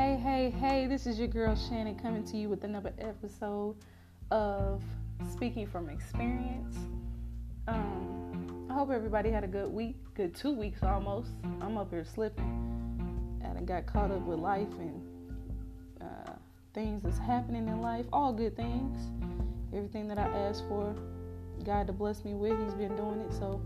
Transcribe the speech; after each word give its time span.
Hey, 0.00 0.16
hey, 0.16 0.48
hey, 0.48 0.86
this 0.86 1.06
is 1.06 1.18
your 1.18 1.28
girl 1.28 1.54
Shannon 1.54 1.94
coming 1.94 2.24
to 2.24 2.38
you 2.38 2.48
with 2.48 2.64
another 2.64 2.94
episode 3.00 3.76
of 4.30 4.82
Speaking 5.30 5.66
from 5.66 5.90
Experience. 5.90 6.74
Um, 7.68 8.66
I 8.70 8.72
hope 8.72 8.90
everybody 8.90 9.30
had 9.30 9.44
a 9.44 9.46
good 9.46 9.70
week, 9.70 9.96
good 10.14 10.34
two 10.34 10.54
weeks 10.54 10.82
almost. 10.82 11.32
I'm 11.60 11.76
up 11.76 11.90
here 11.90 12.06
slipping 12.06 13.38
and 13.44 13.58
I 13.58 13.60
got 13.60 13.84
caught 13.84 14.10
up 14.10 14.22
with 14.22 14.38
life 14.38 14.72
and 14.78 15.02
uh, 16.00 16.32
things 16.72 17.02
that's 17.02 17.18
happening 17.18 17.68
in 17.68 17.82
life, 17.82 18.06
all 18.10 18.32
good 18.32 18.56
things. 18.56 18.98
Everything 19.74 20.08
that 20.08 20.16
I 20.16 20.28
asked 20.28 20.64
for, 20.66 20.96
God 21.62 21.86
to 21.88 21.92
bless 21.92 22.24
me 22.24 22.32
with, 22.32 22.58
He's 22.64 22.72
been 22.72 22.96
doing 22.96 23.20
it, 23.20 23.34
so 23.34 23.60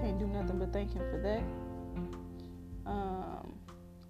can't 0.00 0.20
do 0.20 0.28
nothing 0.28 0.60
but 0.60 0.72
thank 0.72 0.92
Him 0.92 1.02
for 1.10 1.18
that. 1.18 1.42
Um, 2.88 3.53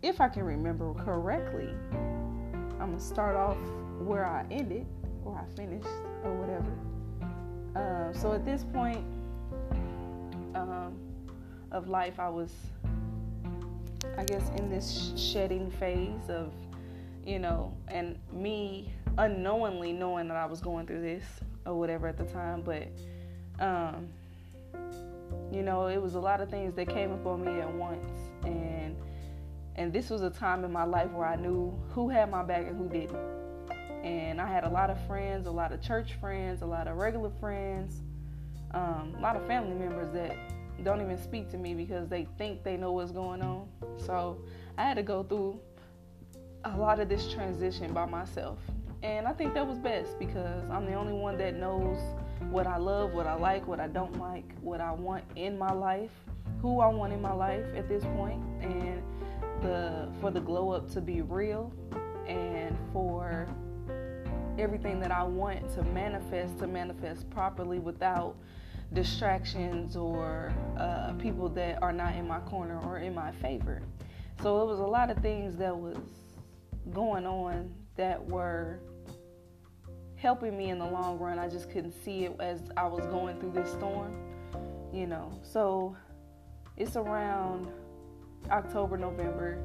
if 0.04 0.20
I 0.20 0.28
can 0.28 0.44
remember 0.44 0.92
correctly, 0.92 1.70
I'm 1.92 2.90
gonna 2.90 3.00
start 3.00 3.36
off 3.36 3.56
where 3.98 4.26
I 4.26 4.44
ended 4.50 4.86
or 5.24 5.34
I 5.34 5.56
finished 5.56 5.88
or 6.22 6.34
whatever. 6.34 6.70
Uh, 7.74 8.12
so 8.12 8.34
at 8.34 8.44
this 8.44 8.64
point 8.64 9.02
um, 10.54 10.94
of 11.72 11.88
life, 11.88 12.20
I 12.20 12.28
was, 12.28 12.52
I 14.18 14.24
guess, 14.24 14.46
in 14.58 14.68
this 14.68 15.12
shedding 15.16 15.70
phase 15.70 16.28
of, 16.28 16.52
you 17.24 17.38
know, 17.38 17.74
and 17.88 18.18
me 18.30 18.92
unknowingly 19.16 19.92
knowing 19.92 20.28
that 20.28 20.36
I 20.36 20.44
was 20.44 20.60
going 20.60 20.86
through 20.86 21.00
this 21.00 21.24
or 21.64 21.78
whatever 21.78 22.06
at 22.08 22.18
the 22.18 22.24
time, 22.24 22.62
but. 22.62 22.88
Um, 23.58 24.08
you 25.52 25.62
know, 25.62 25.86
it 25.86 26.02
was 26.02 26.16
a 26.16 26.20
lot 26.20 26.40
of 26.40 26.50
things 26.50 26.74
that 26.74 26.88
came 26.88 27.12
up 27.12 27.24
on 27.24 27.44
me 27.44 27.60
at 27.60 27.72
once, 27.72 28.04
and 28.44 28.73
and 29.76 29.92
this 29.92 30.10
was 30.10 30.22
a 30.22 30.30
time 30.30 30.64
in 30.64 30.72
my 30.72 30.84
life 30.84 31.10
where 31.10 31.26
I 31.26 31.36
knew 31.36 31.76
who 31.90 32.08
had 32.08 32.30
my 32.30 32.42
back 32.42 32.66
and 32.66 32.76
who 32.76 32.88
didn't. 32.88 33.16
And 34.04 34.40
I 34.40 34.46
had 34.46 34.64
a 34.64 34.68
lot 34.68 34.90
of 34.90 35.04
friends, 35.06 35.46
a 35.46 35.50
lot 35.50 35.72
of 35.72 35.80
church 35.80 36.14
friends, 36.20 36.62
a 36.62 36.66
lot 36.66 36.86
of 36.86 36.96
regular 36.96 37.30
friends, 37.40 38.02
um, 38.72 39.14
a 39.18 39.20
lot 39.20 39.34
of 39.36 39.46
family 39.46 39.74
members 39.74 40.12
that 40.12 40.36
don't 40.82 41.00
even 41.00 41.16
speak 41.16 41.48
to 41.50 41.56
me 41.56 41.74
because 41.74 42.08
they 42.08 42.26
think 42.36 42.62
they 42.62 42.76
know 42.76 42.92
what's 42.92 43.12
going 43.12 43.40
on. 43.40 43.66
So 43.96 44.38
I 44.76 44.82
had 44.82 44.96
to 44.96 45.02
go 45.02 45.22
through 45.22 45.58
a 46.64 46.76
lot 46.76 47.00
of 47.00 47.08
this 47.08 47.32
transition 47.32 47.92
by 47.92 48.06
myself. 48.06 48.58
And 49.02 49.26
I 49.26 49.32
think 49.32 49.54
that 49.54 49.66
was 49.66 49.78
best 49.78 50.18
because 50.18 50.62
I'm 50.70 50.86
the 50.86 50.94
only 50.94 51.12
one 51.12 51.36
that 51.38 51.56
knows 51.56 51.98
what 52.50 52.66
I 52.66 52.76
love, 52.76 53.12
what 53.12 53.26
I 53.26 53.34
like, 53.34 53.66
what 53.66 53.80
I 53.80 53.86
don't 53.88 54.18
like, 54.18 54.44
what 54.60 54.80
I 54.80 54.92
want 54.92 55.24
in 55.36 55.58
my 55.58 55.72
life, 55.72 56.10
who 56.60 56.80
I 56.80 56.88
want 56.88 57.12
in 57.12 57.20
my 57.20 57.32
life 57.32 57.64
at 57.76 57.88
this 57.88 58.04
point, 58.04 58.42
and 58.62 59.02
the 59.62 60.08
for 60.20 60.30
the 60.30 60.40
glow 60.40 60.70
up 60.70 60.90
to 60.92 61.00
be 61.00 61.22
real 61.22 61.72
and 62.26 62.76
for 62.92 63.46
everything 64.58 65.00
that 65.00 65.10
I 65.10 65.22
want 65.24 65.68
to 65.74 65.82
manifest 65.82 66.58
to 66.60 66.66
manifest 66.66 67.28
properly 67.30 67.78
without 67.78 68.36
distractions 68.92 69.96
or 69.96 70.52
uh, 70.78 71.12
people 71.14 71.48
that 71.50 71.82
are 71.82 71.92
not 71.92 72.14
in 72.14 72.28
my 72.28 72.38
corner 72.40 72.78
or 72.80 72.98
in 72.98 73.14
my 73.14 73.32
favor. 73.32 73.82
So 74.42 74.62
it 74.62 74.66
was 74.66 74.78
a 74.78 74.86
lot 74.86 75.10
of 75.10 75.18
things 75.18 75.56
that 75.56 75.76
was 75.76 75.96
going 76.92 77.26
on 77.26 77.74
that 77.96 78.24
were 78.24 78.80
helping 80.16 80.56
me 80.56 80.70
in 80.70 80.78
the 80.78 80.86
long 80.86 81.18
run. 81.18 81.38
I 81.38 81.48
just 81.48 81.70
couldn't 81.70 81.92
see 82.04 82.24
it 82.24 82.36
as 82.40 82.60
I 82.76 82.86
was 82.86 83.04
going 83.06 83.38
through 83.40 83.52
this 83.52 83.70
storm, 83.70 84.16
you 84.92 85.06
know. 85.06 85.38
So 85.42 85.96
it's 86.76 86.96
around 86.96 87.68
October, 88.50 88.96
November, 88.96 89.58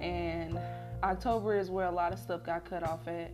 and 0.00 0.58
October 1.02 1.56
is 1.56 1.70
where 1.70 1.86
a 1.86 1.90
lot 1.90 2.12
of 2.12 2.18
stuff 2.18 2.44
got 2.44 2.64
cut 2.64 2.82
off 2.82 3.06
at. 3.08 3.32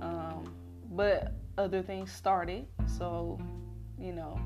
Um, 0.00 0.54
but 0.92 1.34
other 1.58 1.82
things 1.82 2.12
started, 2.12 2.66
so 2.86 3.38
you 3.98 4.12
know, 4.12 4.38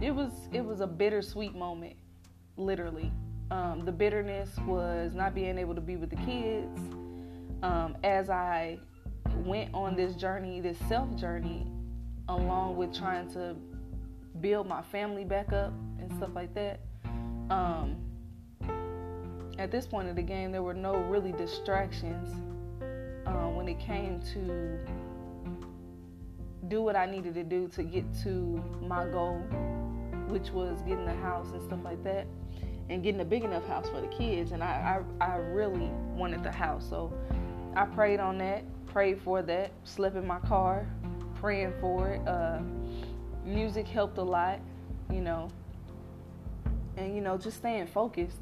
it 0.00 0.10
was 0.10 0.32
it 0.52 0.64
was 0.64 0.80
a 0.80 0.86
bittersweet 0.86 1.54
moment, 1.54 1.96
literally. 2.56 3.12
Um, 3.50 3.84
the 3.84 3.92
bitterness 3.92 4.50
was 4.66 5.14
not 5.14 5.34
being 5.34 5.58
able 5.58 5.74
to 5.74 5.80
be 5.80 5.96
with 5.96 6.10
the 6.10 6.16
kids. 6.16 6.78
Um, 7.62 7.96
as 8.02 8.30
I 8.30 8.78
went 9.36 9.72
on 9.74 9.96
this 9.96 10.14
journey, 10.14 10.60
this 10.60 10.78
self 10.88 11.14
journey, 11.16 11.66
along 12.28 12.76
with 12.76 12.96
trying 12.96 13.30
to 13.32 13.56
build 14.40 14.66
my 14.66 14.82
family 14.82 15.24
back 15.24 15.52
up 15.52 15.72
and 15.98 16.12
stuff 16.16 16.30
like 16.34 16.54
that. 16.54 16.80
Um, 17.50 17.96
at 19.58 19.70
this 19.70 19.86
point 19.86 20.08
of 20.08 20.16
the 20.16 20.22
game, 20.22 20.52
there 20.52 20.62
were 20.62 20.74
no 20.74 20.96
really 20.96 21.32
distractions 21.32 22.28
uh, 23.26 23.48
when 23.48 23.68
it 23.68 23.78
came 23.78 24.20
to 24.32 24.78
do 26.68 26.82
what 26.82 26.96
I 26.96 27.06
needed 27.06 27.34
to 27.34 27.44
do 27.44 27.68
to 27.68 27.82
get 27.82 28.04
to 28.22 28.30
my 28.80 29.06
goal, 29.06 29.38
which 30.28 30.50
was 30.50 30.80
getting 30.82 31.06
a 31.06 31.16
house 31.16 31.50
and 31.52 31.62
stuff 31.62 31.80
like 31.84 32.02
that, 32.04 32.26
and 32.88 33.02
getting 33.02 33.20
a 33.20 33.24
big 33.24 33.44
enough 33.44 33.66
house 33.66 33.88
for 33.88 34.00
the 34.00 34.08
kids. 34.08 34.52
And 34.52 34.62
I, 34.62 35.02
I, 35.20 35.24
I 35.24 35.36
really 35.36 35.90
wanted 36.14 36.42
the 36.42 36.52
house, 36.52 36.86
so 36.88 37.12
I 37.76 37.84
prayed 37.84 38.20
on 38.20 38.38
that 38.38 38.64
prayed 38.94 39.20
for 39.20 39.42
that, 39.42 39.72
slept 39.82 40.14
in 40.14 40.24
my 40.24 40.38
car, 40.38 40.86
praying 41.34 41.74
for 41.80 42.10
it. 42.10 42.28
Uh, 42.28 42.60
music 43.44 43.88
helped 43.88 44.18
a 44.18 44.22
lot, 44.22 44.60
you 45.10 45.20
know, 45.20 45.50
and 46.96 47.12
you 47.12 47.20
know, 47.20 47.36
just 47.36 47.56
staying 47.56 47.88
focused 47.88 48.38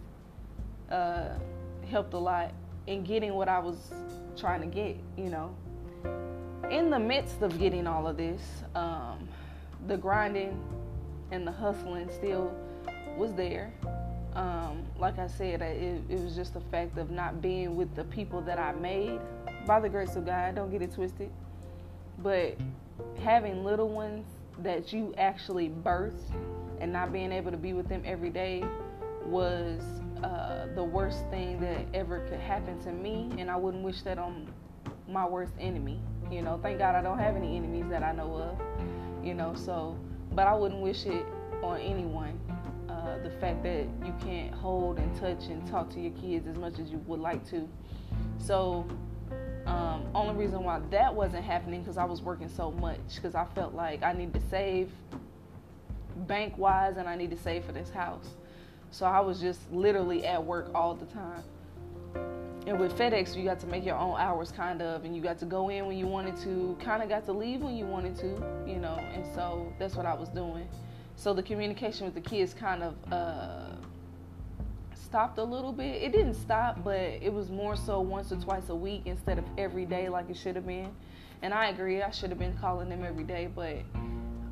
uh, 0.92 1.30
helped 1.88 2.12
a 2.14 2.18
lot 2.18 2.52
in 2.86 3.02
getting 3.02 3.34
what 3.34 3.48
I 3.48 3.58
was 3.58 3.92
trying 4.36 4.60
to 4.60 4.66
get, 4.66 4.96
you 5.16 5.30
know. 5.30 5.54
In 6.70 6.90
the 6.90 6.98
midst 6.98 7.42
of 7.42 7.58
getting 7.58 7.86
all 7.86 8.06
of 8.06 8.16
this, 8.16 8.40
um, 8.74 9.28
the 9.86 9.96
grinding 9.96 10.62
and 11.30 11.46
the 11.46 11.52
hustling 11.52 12.08
still 12.10 12.52
was 13.16 13.32
there. 13.34 13.72
Um, 14.34 14.84
like 14.98 15.18
I 15.18 15.26
said, 15.26 15.60
it, 15.60 16.02
it 16.08 16.20
was 16.20 16.34
just 16.34 16.54
the 16.54 16.60
fact 16.60 16.96
of 16.98 17.10
not 17.10 17.42
being 17.42 17.76
with 17.76 17.94
the 17.94 18.04
people 18.04 18.40
that 18.42 18.58
I 18.58 18.72
made 18.72 19.20
by 19.66 19.80
the 19.80 19.88
grace 19.88 20.16
of 20.16 20.26
God, 20.26 20.54
don't 20.54 20.70
get 20.70 20.82
it 20.82 20.94
twisted. 20.94 21.30
But 22.18 22.56
having 23.22 23.64
little 23.64 23.88
ones 23.88 24.26
that 24.58 24.92
you 24.92 25.14
actually 25.18 25.68
birthed 25.68 26.20
and 26.80 26.92
not 26.92 27.12
being 27.12 27.32
able 27.32 27.50
to 27.50 27.56
be 27.56 27.72
with 27.72 27.88
them 27.88 28.02
every 28.04 28.30
day 28.30 28.64
was 29.24 29.82
uh, 30.22 30.66
the 30.74 30.82
worst 30.82 31.26
thing 31.30 31.60
that 31.60 31.86
ever 31.94 32.20
could 32.28 32.40
happen 32.40 32.80
to 32.84 32.92
me, 32.92 33.30
and 33.38 33.50
I 33.50 33.56
wouldn't 33.56 33.82
wish 33.82 34.02
that 34.02 34.18
on 34.18 34.48
my 35.08 35.26
worst 35.26 35.52
enemy. 35.58 36.00
You 36.30 36.42
know, 36.42 36.58
thank 36.62 36.78
God 36.78 36.94
I 36.94 37.02
don't 37.02 37.18
have 37.18 37.36
any 37.36 37.56
enemies 37.56 37.86
that 37.90 38.02
I 38.02 38.12
know 38.12 38.34
of. 38.36 39.24
You 39.24 39.34
know, 39.34 39.54
so, 39.54 39.96
but 40.32 40.46
I 40.46 40.54
wouldn't 40.54 40.80
wish 40.80 41.06
it 41.06 41.26
on 41.62 41.80
anyone. 41.80 42.38
Uh, 42.88 43.18
the 43.22 43.30
fact 43.30 43.62
that 43.62 43.86
you 44.04 44.14
can't 44.22 44.54
hold 44.54 44.98
and 44.98 45.14
touch 45.16 45.46
and 45.46 45.66
talk 45.66 45.90
to 45.90 46.00
your 46.00 46.12
kids 46.12 46.46
as 46.46 46.56
much 46.56 46.78
as 46.78 46.90
you 46.90 46.98
would 47.06 47.20
like 47.20 47.48
to. 47.50 47.68
So 48.38 48.86
um, 49.66 50.06
only 50.14 50.34
reason 50.34 50.62
why 50.64 50.80
that 50.90 51.14
wasn't 51.14 51.44
happening 51.44 51.80
because 51.80 51.96
I 51.96 52.04
was 52.04 52.22
working 52.22 52.48
so 52.48 52.70
much 52.72 52.98
because 53.14 53.34
I 53.34 53.46
felt 53.54 53.74
like 53.74 54.02
I 54.02 54.12
need 54.12 54.34
to 54.34 54.40
save 54.50 54.90
bank 56.16 56.58
wise 56.58 56.96
and 56.96 57.08
I 57.08 57.16
need 57.16 57.30
to 57.30 57.36
save 57.36 57.64
for 57.64 57.72
this 57.72 57.90
house. 57.90 58.28
So 58.92 59.06
I 59.06 59.20
was 59.20 59.40
just 59.40 59.60
literally 59.72 60.26
at 60.26 60.44
work 60.44 60.70
all 60.74 60.94
the 60.94 61.06
time. 61.06 61.42
And 62.66 62.78
with 62.78 62.96
FedEx, 62.96 63.34
you 63.34 63.42
got 63.42 63.58
to 63.60 63.66
make 63.66 63.84
your 63.84 63.96
own 63.96 64.20
hours, 64.20 64.52
kind 64.52 64.82
of, 64.82 65.04
and 65.04 65.16
you 65.16 65.22
got 65.22 65.38
to 65.38 65.46
go 65.46 65.70
in 65.70 65.86
when 65.86 65.96
you 65.96 66.06
wanted 66.06 66.36
to, 66.42 66.76
kind 66.78 67.02
of 67.02 67.08
got 67.08 67.24
to 67.24 67.32
leave 67.32 67.62
when 67.62 67.74
you 67.74 67.86
wanted 67.86 68.14
to, 68.16 68.26
you 68.66 68.76
know. 68.76 68.94
And 69.14 69.24
so 69.34 69.72
that's 69.78 69.96
what 69.96 70.06
I 70.06 70.14
was 70.14 70.28
doing. 70.28 70.68
So 71.16 71.32
the 71.32 71.42
communication 71.42 72.04
with 72.04 72.14
the 72.14 72.20
kids 72.20 72.54
kind 72.54 72.82
of 72.82 72.94
uh, 73.10 73.70
stopped 74.94 75.38
a 75.38 75.44
little 75.44 75.72
bit. 75.72 76.02
It 76.02 76.12
didn't 76.12 76.34
stop, 76.34 76.84
but 76.84 77.00
it 77.00 77.32
was 77.32 77.50
more 77.50 77.76
so 77.76 78.00
once 78.00 78.30
or 78.30 78.36
twice 78.36 78.68
a 78.68 78.76
week 78.76 79.02
instead 79.06 79.38
of 79.38 79.44
every 79.56 79.86
day 79.86 80.08
like 80.08 80.28
it 80.28 80.36
should 80.36 80.54
have 80.54 80.66
been. 80.66 80.90
And 81.40 81.52
I 81.52 81.70
agree, 81.70 82.02
I 82.02 82.10
should 82.10 82.30
have 82.30 82.38
been 82.38 82.56
calling 82.58 82.90
them 82.90 83.04
every 83.04 83.24
day, 83.24 83.48
but 83.52 83.78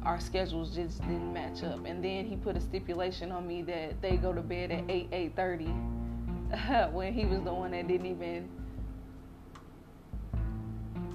our 0.04 0.18
schedules 0.18 0.74
just 0.74 1.00
didn't 1.02 1.32
match 1.32 1.62
up. 1.62 1.84
And 1.84 2.02
then 2.04 2.24
he 2.24 2.36
put 2.36 2.56
a 2.56 2.60
stipulation 2.60 3.30
on 3.32 3.46
me 3.46 3.62
that 3.62 4.00
they 4.00 4.16
go 4.16 4.32
to 4.32 4.40
bed 4.40 4.70
at 4.70 4.84
8, 4.88 5.10
8.30 5.36 6.92
when 6.92 7.12
he 7.12 7.26
was 7.26 7.42
the 7.42 7.52
one 7.52 7.72
that 7.72 7.86
didn't 7.86 8.06
even 8.06 8.48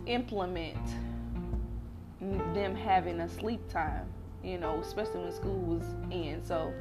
implement 0.05 0.77
them 2.53 2.75
having 2.75 3.19
a 3.21 3.29
sleep 3.29 3.67
time, 3.69 4.07
you 4.43 4.57
know, 4.57 4.79
especially 4.81 5.21
when 5.21 5.31
school 5.31 5.59
was 5.59 5.83
in. 6.11 6.43
So 6.43 6.73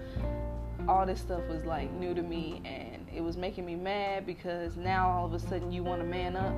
all 0.89 1.06
this 1.06 1.21
stuff 1.21 1.43
was 1.49 1.65
like 1.65 1.91
new 1.93 2.15
to 2.15 2.23
me 2.23 2.61
and 2.65 3.06
it 3.15 3.23
was 3.23 3.37
making 3.37 3.65
me 3.65 3.75
mad 3.75 4.27
because 4.27 4.77
now 4.77 5.09
all 5.09 5.27
of 5.27 5.33
a 5.33 5.39
sudden 5.39 5.73
you 5.73 5.83
want 5.83 6.01
to 6.01 6.06
man 6.06 6.37
up 6.37 6.55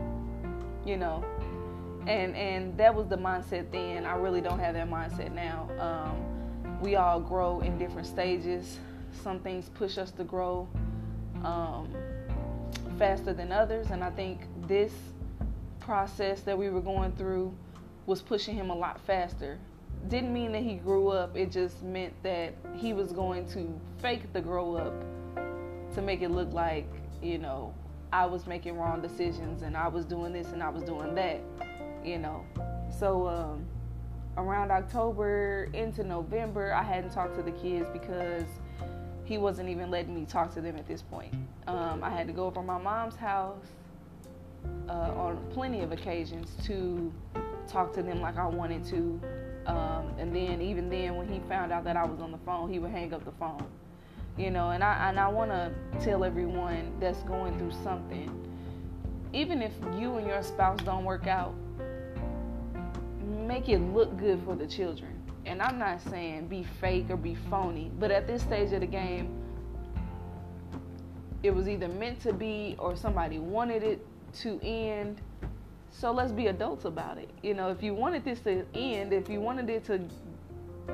you 0.85 0.97
know 0.97 1.25
and 2.06 2.37
and 2.37 2.76
that 2.79 2.94
was 2.94 3.08
the 3.08 3.17
mindset 3.17 3.70
then. 3.70 4.05
I 4.05 4.17
really 4.17 4.41
don't 4.41 4.58
have 4.58 4.75
that 4.75 4.88
mindset 4.88 5.32
now. 5.32 5.69
Um, 5.79 6.81
we 6.81 6.97
all 6.97 7.20
grow 7.20 7.61
in 7.61 7.79
different 7.79 8.06
stages. 8.06 8.79
Some 9.23 9.41
things 9.41 9.70
push 9.70 9.99
us 9.99 10.11
to 10.12 10.25
grow 10.25 10.69
um, 11.44 11.88
faster 12.99 13.32
than 13.32 13.53
others, 13.53 13.91
and 13.91 14.05
I 14.05 14.11
think 14.11 14.41
this 14.67 14.93
process 15.81 16.41
that 16.43 16.58
we 16.58 16.69
were 16.69 16.81
going 16.81 17.12
through 17.12 17.55
was 18.06 18.23
pushing 18.23 18.55
him 18.55 18.70
a 18.70 18.75
lot 18.75 19.00
faster. 19.06 19.59
Didn't 20.09 20.32
mean 20.32 20.52
that 20.52 20.62
he 20.62 20.75
grew 20.75 21.09
up, 21.09 21.37
it 21.37 21.50
just 21.50 21.82
meant 21.82 22.12
that 22.23 22.55
he 22.76 22.93
was 22.93 23.12
going 23.12 23.49
to 23.49 23.81
fake 24.00 24.32
the 24.32 24.41
grow 24.41 24.76
up 24.76 24.94
to 25.94 26.02
make 26.02 26.23
it 26.23 26.31
look 26.31 26.52
like, 26.52 26.87
you 27.23 27.38
know, 27.38 27.75
I 28.12 28.26
was 28.26 28.47
making 28.47 28.76
wrong 28.76 29.00
decisions 29.00 29.62
and 29.62 29.76
I 29.76 29.88
was 29.88 30.05
doing 30.05 30.32
this 30.32 30.49
and 30.52 30.62
I 30.62 30.69
was 30.69 30.82
doing 30.85 31.14
that, 31.17 31.41
you 32.06 32.19
know. 32.19 32.44
So, 32.99 33.29
um, 33.29 33.67
around 34.37 34.70
October 34.70 35.69
into 35.73 36.05
November, 36.05 36.73
I 36.73 36.82
hadn't 36.82 37.11
talked 37.11 37.37
to 37.37 37.43
the 37.43 37.53
kids 37.53 37.88
because 37.93 38.44
he 39.25 39.38
wasn't 39.38 39.69
even 39.69 39.91
letting 39.91 40.14
me 40.14 40.25
talk 40.25 40.55
to 40.55 40.61
them 40.61 40.76
at 40.76 40.87
this 40.87 41.03
point. 41.03 41.35
Um, 41.67 42.03
I 42.03 42.11
had 42.11 42.26
to 42.29 42.32
go 42.32 42.47
over 42.47 42.62
my 42.62 42.79
mom's 42.79 43.17
house 43.17 43.67
uh, 44.88 44.93
on 44.93 45.44
plenty 45.50 45.81
of 45.81 45.93
occasions 45.93 46.53
to 46.67 47.12
talk 47.67 47.93
to 47.94 48.03
them 48.03 48.20
like 48.20 48.37
I 48.37 48.47
wanted 48.47 48.85
to. 48.87 49.20
Um, 49.67 50.14
and 50.19 50.35
then 50.35 50.62
even 50.62 50.88
then, 50.88 51.17
when 51.17 51.29
he 51.29 51.41
found 51.49 51.73
out 51.73 51.82
that 51.85 51.97
I 51.97 52.05
was 52.05 52.20
on 52.20 52.31
the 52.31 52.38
phone, 52.38 52.73
he 52.73 52.79
would 52.79 52.93
hang 52.93 53.12
up 53.12 53.25
the 53.25 53.32
phone. 53.32 53.67
You 54.38 54.50
know, 54.50 54.70
and 54.70 54.85
I 54.85 55.09
and 55.09 55.19
I 55.19 55.29
want 55.29 55.50
to 55.50 55.73
tell 56.05 56.23
everyone 56.23 56.93
that's 57.00 57.23
going 57.23 57.59
through 57.59 57.73
something, 57.82 58.31
even 59.32 59.62
if 59.62 59.73
you 59.99 60.17
and 60.19 60.26
your 60.26 60.43
spouse 60.43 60.79
don't 60.82 61.05
work 61.05 61.26
out, 61.26 61.55
make 63.26 63.69
it 63.69 63.78
look 63.78 64.17
good 64.17 64.40
for 64.44 64.55
the 64.55 64.67
children. 64.67 65.12
And 65.44 65.62
I'm 65.62 65.78
not 65.78 66.00
saying 66.02 66.49
be 66.49 66.64
fake 66.81 67.06
or 67.11 67.17
be 67.17 67.34
phony, 67.34 67.90
but 67.99 68.11
at 68.11 68.26
this 68.26 68.43
stage 68.43 68.73
of 68.73 68.81
the 68.81 68.87
game, 68.87 69.28
it 71.43 71.55
was 71.55 71.69
either 71.69 71.88
meant 71.88 72.20
to 72.20 72.32
be 72.32 72.75
or 72.78 72.96
somebody 72.96 73.38
wanted 73.38 73.82
it 73.82 74.05
to 74.40 74.61
end. 74.62 75.20
So 75.90 76.12
let's 76.12 76.32
be 76.32 76.49
adults 76.49 76.84
about 76.84 77.19
it. 77.19 77.31
You 77.43 77.55
know, 77.55 77.70
if 77.70 77.82
you 77.82 77.94
wanted 77.94 78.25
this 78.25 78.40
to 78.40 78.64
end, 78.75 79.12
if 79.12 79.28
you 79.28 79.40
wanted 79.40 79.70
it 79.70 79.84
to, 79.84 80.00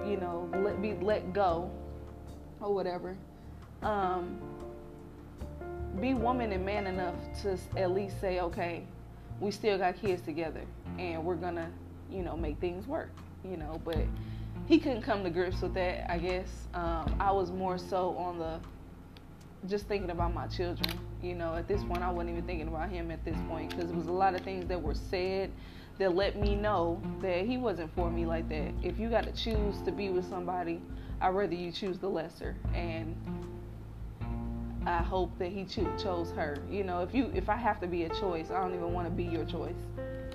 you 0.06 0.16
know, 0.16 0.48
let 0.62 0.80
be 0.82 0.94
let 0.94 1.32
go 1.32 1.70
or 2.60 2.74
whatever, 2.74 3.16
um, 3.82 4.38
be 6.00 6.14
woman 6.14 6.52
and 6.52 6.64
man 6.64 6.86
enough 6.86 7.14
to 7.42 7.58
at 7.76 7.90
least 7.90 8.20
say, 8.20 8.40
okay, 8.40 8.84
we 9.40 9.50
still 9.50 9.78
got 9.78 9.96
kids 10.00 10.22
together 10.22 10.62
and 10.98 11.24
we're 11.24 11.34
gonna, 11.34 11.70
you 12.12 12.22
know, 12.22 12.36
make 12.36 12.58
things 12.60 12.86
work. 12.86 13.10
You 13.44 13.56
know, 13.56 13.80
but 13.84 13.98
he 14.66 14.78
couldn't 14.78 15.02
come 15.02 15.24
to 15.24 15.30
grips 15.30 15.60
with 15.60 15.74
that. 15.74 16.10
I 16.10 16.18
guess 16.18 16.48
um, 16.74 17.16
I 17.18 17.32
was 17.32 17.50
more 17.50 17.78
so 17.78 18.16
on 18.16 18.38
the 18.38 18.60
just 19.68 19.86
thinking 19.86 20.10
about 20.10 20.34
my 20.34 20.46
children. 20.46 20.98
You 21.22 21.34
know, 21.34 21.54
at 21.54 21.68
this 21.68 21.82
point, 21.84 22.02
I 22.02 22.10
wasn't 22.10 22.30
even 22.30 22.44
thinking 22.44 22.68
about 22.68 22.90
him 22.90 23.10
at 23.10 23.24
this 23.24 23.36
point 23.48 23.70
because 23.70 23.90
it 23.90 23.96
was 23.96 24.06
a 24.06 24.12
lot 24.12 24.34
of 24.34 24.40
things 24.42 24.66
that 24.66 24.80
were 24.80 24.94
said 24.94 25.50
that 25.98 26.14
let 26.14 26.36
me 26.36 26.56
know 26.56 27.00
that 27.20 27.46
he 27.46 27.58
wasn't 27.58 27.94
for 27.94 28.10
me 28.10 28.26
like 28.26 28.48
that. 28.48 28.72
If 28.82 28.98
you 28.98 29.08
got 29.08 29.24
to 29.24 29.32
choose 29.32 29.80
to 29.82 29.92
be 29.92 30.10
with 30.10 30.28
somebody, 30.28 30.80
I'd 31.20 31.28
rather 31.28 31.54
you 31.54 31.70
choose 31.70 31.98
the 31.98 32.08
lesser. 32.08 32.56
And 32.74 33.14
I 34.84 34.98
hope 34.98 35.38
that 35.38 35.52
he 35.52 35.64
cho- 35.64 35.96
chose 35.96 36.30
her. 36.32 36.56
You 36.68 36.82
know, 36.82 37.02
if 37.02 37.14
you 37.14 37.30
if 37.34 37.48
I 37.48 37.56
have 37.56 37.80
to 37.80 37.86
be 37.86 38.04
a 38.04 38.08
choice, 38.08 38.50
I 38.50 38.60
don't 38.60 38.74
even 38.74 38.92
want 38.92 39.06
to 39.06 39.12
be 39.12 39.24
your 39.24 39.44
choice. 39.44 39.76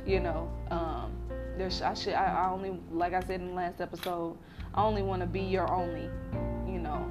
You 0.06 0.22
know, 0.22 0.50
um, 0.72 1.17
there's 1.58 1.82
I 1.82 1.94
should 1.94 2.14
I, 2.14 2.26
I 2.26 2.50
only 2.52 2.80
like 2.92 3.14
I 3.14 3.22
said 3.22 3.42
in 3.42 3.48
the 3.48 3.54
last 3.54 3.82
episode, 3.82 4.38
I 4.74 4.84
only 4.84 5.02
want 5.02 5.22
to 5.22 5.28
be 5.28 5.42
your 5.42 5.72
only. 5.72 6.10
You 6.68 6.80
know, 6.80 7.10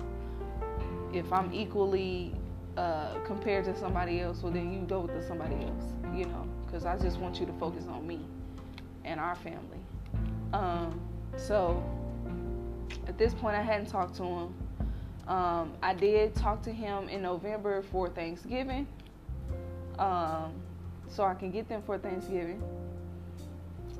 if 1.13 1.33
I'm 1.33 1.53
equally 1.53 2.35
uh, 2.77 3.19
compared 3.25 3.65
to 3.65 3.77
somebody 3.77 4.21
else, 4.21 4.43
well 4.43 4.53
then 4.53 4.73
you 4.73 4.81
go 4.81 5.01
with 5.01 5.15
the 5.15 5.27
somebody 5.27 5.57
else, 5.57 5.85
you 6.15 6.27
know, 6.27 6.47
because 6.65 6.85
I 6.85 6.97
just 6.99 7.19
want 7.19 7.41
you 7.41 7.47
to 7.47 7.53
focus 7.55 7.85
on 7.89 8.07
me 8.07 8.21
and 9.05 9.19
our 9.19 9.35
family. 9.37 9.81
Um, 10.53 11.01
so 11.37 11.83
at 13.07 13.19
this 13.19 13.35
point, 13.35 13.57
I 13.57 13.63
hadn't 13.63 13.87
talked 13.87 14.17
to 14.17 14.25
him. 14.25 14.55
Um, 15.27 15.73
I 15.83 15.93
did 15.93 16.35
talk 16.35 16.63
to 16.63 16.73
him 16.73 17.09
in 17.09 17.23
November 17.23 17.83
for 17.83 18.09
Thanksgiving, 18.09 18.87
um, 19.99 20.53
so 21.09 21.25
I 21.25 21.35
can 21.35 21.51
get 21.51 21.69
them 21.69 21.83
for 21.83 21.99
Thanksgiving. 21.99 22.63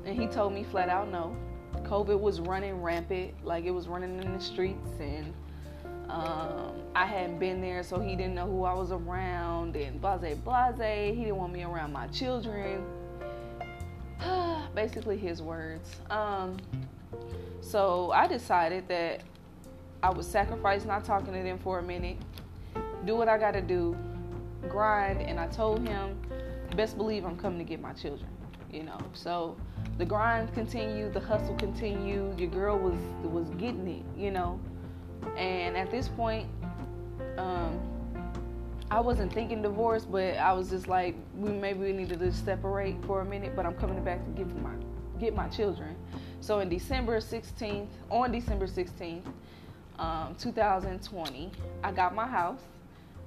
And 0.07 0.17
he 0.17 0.25
told 0.25 0.53
me 0.53 0.63
flat 0.63 0.87
out 0.87 1.11
no. 1.11 1.35
COVID 1.83 2.17
was 2.17 2.39
running 2.39 2.81
rampant, 2.81 3.33
like 3.43 3.65
it 3.65 3.71
was 3.71 3.89
running 3.89 4.17
in 4.23 4.33
the 4.33 4.39
streets, 4.39 4.87
and 5.01 5.33
um, 6.09 6.81
I 6.95 7.05
hadn't 7.05 7.39
been 7.39 7.59
there, 7.59 7.83
so 7.83 7.99
he 7.99 8.15
didn't 8.15 8.33
know 8.33 8.47
who 8.47 8.63
I 8.63 8.73
was 8.73 8.91
around, 8.93 9.75
and 9.75 9.99
blase 9.99 10.37
blase. 10.37 11.13
He 11.13 11.23
didn't 11.25 11.35
want 11.35 11.51
me 11.51 11.63
around 11.63 11.91
my 11.91 12.07
children. 12.07 12.85
Basically, 14.75 15.17
his 15.17 15.41
words. 15.41 15.89
Um, 16.09 16.55
so 17.59 18.11
I 18.11 18.27
decided 18.27 18.87
that 18.87 19.23
I 20.01 20.09
would 20.09 20.25
sacrifice 20.25 20.85
not 20.85 21.03
talking 21.03 21.33
to 21.33 21.43
them 21.43 21.59
for 21.59 21.79
a 21.79 21.83
minute, 21.83 22.17
do 23.03 23.17
what 23.17 23.27
I 23.27 23.37
got 23.37 23.51
to 23.51 23.61
do, 23.61 23.93
grind, 24.69 25.21
and 25.21 25.37
I 25.37 25.47
told 25.47 25.85
him, 25.85 26.17
best 26.77 26.95
believe 26.95 27.25
I'm 27.25 27.35
coming 27.35 27.59
to 27.59 27.65
get 27.65 27.81
my 27.81 27.91
children. 27.91 28.36
You 28.71 28.83
know, 28.83 28.99
so 29.13 29.55
the 29.97 30.05
grind 30.05 30.53
continued, 30.53 31.13
the 31.13 31.19
hustle 31.19 31.55
continued. 31.55 32.39
Your 32.39 32.49
girl 32.49 32.77
was 32.77 32.99
was 33.23 33.49
getting 33.51 33.87
it. 33.87 34.19
You 34.19 34.31
know 34.31 34.59
and 35.35 35.75
at 35.75 35.91
this 35.91 36.07
point, 36.07 36.47
um, 37.37 37.79
I 38.89 38.99
wasn't 38.99 39.33
thinking 39.33 39.61
divorce, 39.61 40.05
but 40.05 40.37
I 40.37 40.53
was 40.53 40.69
just 40.69 40.87
like, 40.87 41.15
we 41.35 41.49
maybe 41.51 41.79
we 41.79 41.91
need 41.91 42.09
to 42.09 42.15
just 42.15 42.45
separate 42.45 42.95
for 43.05 43.21
a 43.21 43.25
minute. 43.25 43.55
But 43.55 43.65
I'm 43.65 43.75
coming 43.75 44.03
back 44.03 44.23
to 44.23 44.31
give 44.31 44.55
my 44.61 44.73
get 45.19 45.35
my 45.35 45.47
children. 45.49 45.95
So 46.39 46.59
in 46.59 46.69
December 46.69 47.19
16th, 47.19 47.87
on 48.09 48.31
December 48.31 48.67
16th, 48.67 49.23
um, 49.97 50.35
2020, 50.39 51.51
I 51.83 51.91
got 51.91 52.13
my 52.13 52.27
house, 52.27 52.61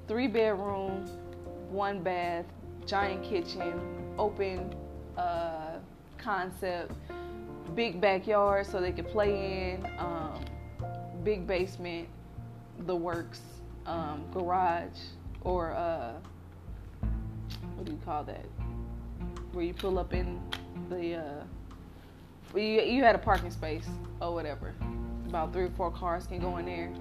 three 0.07 0.29
bedroom, 0.29 1.07
one 1.71 2.01
bath, 2.03 2.47
giant 2.87 3.25
kitchen, 3.25 3.81
open 4.19 4.73
uh, 5.21 5.79
concept, 6.19 6.93
big 7.75 8.01
backyard 8.01 8.67
so 8.67 8.81
they 8.81 8.93
could 8.93 9.09
play 9.09 9.75
in. 9.75 9.87
Um, 9.99 10.45
big 11.25 11.47
basement, 11.47 12.09
the 12.87 12.97
works, 12.97 13.41
um, 13.87 14.25
garage, 14.33 14.99
or 15.43 15.73
uh, 15.73 16.13
what 17.75 17.85
do 17.85 17.93
you 17.93 17.99
call 18.05 18.25
that? 18.25 18.47
Where 19.53 19.65
you 19.65 19.75
pull 19.75 19.99
up 19.99 20.15
in 20.15 20.41
the, 20.89 21.17
uh, 21.17 22.59
you, 22.59 22.63
you 22.63 23.03
had 23.03 23.15
a 23.15 23.19
parking 23.19 23.51
space 23.51 23.89
or 24.21 24.33
whatever. 24.33 24.75
About 25.29 25.53
three 25.53 25.65
or 25.65 25.71
four 25.71 25.91
cars 25.91 26.27
can 26.27 26.41
go 26.41 26.57
in 26.57 26.67
there. 26.67 26.93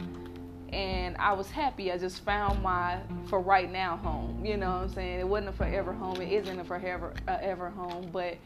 And 0.72 1.18
I 1.18 1.34
was 1.34 1.50
happy. 1.50 1.92
I 1.92 1.98
just 1.98 2.24
found 2.24 2.62
my 2.62 3.00
for 3.26 3.40
right 3.40 3.72
now 3.72 3.98
home. 3.98 4.46
You 4.46 4.58
know 4.58 4.70
what 4.70 4.84
I'm 4.84 4.90
saying? 4.90 5.20
It 5.20 5.28
wasn't 5.28 5.50
a 5.50 5.54
forever 5.54 5.94
home. 5.94 6.22
It 6.22 6.32
isn't 6.32 6.60
a 6.60 6.64
forever 6.64 7.14
uh, 7.28 7.38
ever 7.42 7.70
home. 7.70 8.10
But 8.12 8.38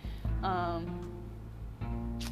um, 0.44 1.12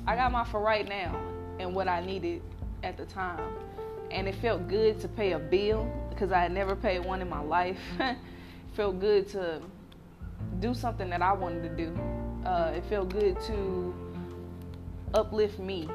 I 0.07 0.15
got 0.15 0.31
my 0.31 0.43
for 0.45 0.59
right 0.59 0.87
now 0.87 1.19
and 1.59 1.75
what 1.75 1.87
I 1.87 2.05
needed 2.05 2.41
at 2.83 2.97
the 2.97 3.05
time. 3.05 3.53
And 4.09 4.27
it 4.27 4.35
felt 4.35 4.67
good 4.67 4.99
to 5.01 5.07
pay 5.07 5.33
a 5.33 5.39
bill 5.39 5.91
because 6.09 6.31
I 6.31 6.41
had 6.41 6.51
never 6.51 6.75
paid 6.75 7.05
one 7.05 7.21
in 7.21 7.29
my 7.29 7.41
life. 7.41 7.79
felt 8.73 8.99
good 8.99 9.27
to 9.29 9.61
do 10.59 10.73
something 10.73 11.09
that 11.09 11.21
I 11.21 11.33
wanted 11.33 11.63
to 11.63 11.69
do. 11.69 11.99
Uh, 12.45 12.73
it 12.75 12.83
felt 12.85 13.09
good 13.09 13.39
to 13.41 13.93
uplift 15.13 15.59
me, 15.59 15.89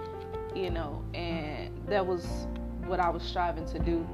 you 0.54 0.70
know, 0.70 1.02
and 1.14 1.70
that 1.88 2.06
was 2.06 2.46
what 2.86 3.00
I 3.00 3.08
was 3.08 3.22
striving 3.22 3.66
to 3.66 3.78
do 3.78 4.06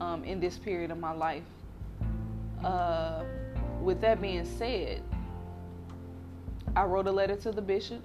um, 0.00 0.24
in 0.24 0.40
this 0.40 0.58
period 0.58 0.90
of 0.90 0.98
my 0.98 1.12
life. 1.12 1.44
Uh, 2.62 3.24
with 3.80 4.00
that 4.00 4.20
being 4.20 4.44
said, 4.44 5.02
I 6.76 6.84
wrote 6.84 7.06
a 7.06 7.12
letter 7.12 7.36
to 7.36 7.52
the 7.52 7.62
bishop 7.62 8.02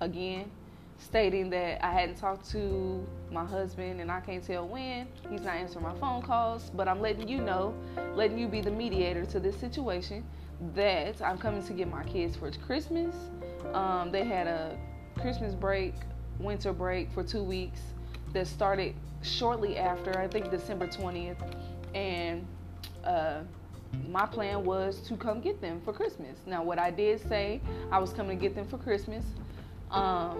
again 0.00 0.50
stating 0.98 1.48
that 1.50 1.84
I 1.84 1.92
hadn't 1.92 2.16
talked 2.16 2.48
to 2.50 3.06
my 3.30 3.44
husband 3.44 4.00
and 4.00 4.10
I 4.10 4.20
can't 4.20 4.42
tell 4.42 4.66
when. 4.66 5.06
He's 5.30 5.42
not 5.42 5.54
answering 5.54 5.84
my 5.84 5.94
phone 5.94 6.22
calls, 6.22 6.70
but 6.74 6.88
I'm 6.88 7.00
letting 7.00 7.28
you 7.28 7.40
know, 7.40 7.74
letting 8.14 8.38
you 8.38 8.48
be 8.48 8.60
the 8.60 8.70
mediator 8.70 9.24
to 9.26 9.40
this 9.40 9.56
situation 9.58 10.24
that 10.74 11.22
I'm 11.22 11.38
coming 11.38 11.62
to 11.64 11.72
get 11.72 11.88
my 11.88 12.02
kids 12.04 12.36
for 12.36 12.50
Christmas. 12.50 13.14
Um, 13.72 14.10
they 14.10 14.24
had 14.24 14.48
a 14.48 14.76
Christmas 15.20 15.54
break, 15.54 15.94
winter 16.40 16.72
break 16.72 17.12
for 17.12 17.22
two 17.22 17.42
weeks 17.42 17.80
that 18.32 18.46
started 18.46 18.94
shortly 19.22 19.78
after, 19.78 20.18
I 20.18 20.28
think 20.28 20.50
December 20.50 20.86
20th. 20.86 21.36
And 21.94 22.46
uh, 23.04 23.40
my 24.08 24.26
plan 24.26 24.64
was 24.64 25.00
to 25.08 25.16
come 25.16 25.40
get 25.40 25.60
them 25.60 25.80
for 25.84 25.92
Christmas. 25.92 26.38
Now, 26.46 26.62
what 26.62 26.78
I 26.78 26.90
did 26.90 27.26
say, 27.28 27.60
I 27.90 27.98
was 27.98 28.12
coming 28.12 28.38
to 28.38 28.42
get 28.42 28.54
them 28.54 28.66
for 28.68 28.78
Christmas. 28.78 29.24
Um, 29.90 30.38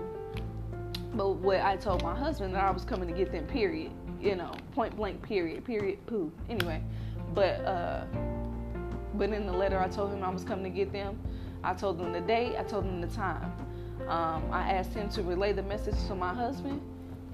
but 1.15 1.31
what 1.37 1.61
I 1.61 1.77
told 1.77 2.03
my 2.03 2.15
husband 2.15 2.55
that 2.55 2.65
I 2.65 2.71
was 2.71 2.85
coming 2.85 3.09
to 3.09 3.15
get 3.15 3.33
them, 3.33 3.47
period. 3.47 3.93
You 4.21 4.37
know, 4.37 4.53
point 4.75 4.97
blank, 4.97 5.23
period, 5.23 5.65
period, 5.65 6.05
poo. 6.07 6.33
Anyway, 6.51 6.83
but 7.35 7.61
uh, 7.65 8.05
But 9.15 9.31
in 9.33 9.47
the 9.47 9.53
letter, 9.53 9.81
I 9.81 9.89
told 9.89 10.13
him 10.13 10.23
I 10.23 10.31
was 10.31 10.45
coming 10.45 10.65
to 10.65 10.71
get 10.71 10.93
them. 10.93 11.19
I 11.65 11.75
told 11.75 11.99
them 11.99 12.13
the 12.13 12.21
date, 12.21 12.57
I 12.59 12.63
told 12.65 12.85
them 12.85 13.01
the 13.01 13.09
time. 13.09 13.53
Um, 14.09 14.45
I 14.53 14.73
asked 14.73 14.95
him 14.95 15.09
to 15.11 15.23
relay 15.23 15.53
the 15.53 15.63
message 15.63 15.97
to 16.09 16.15
my 16.15 16.33
husband, 16.33 16.81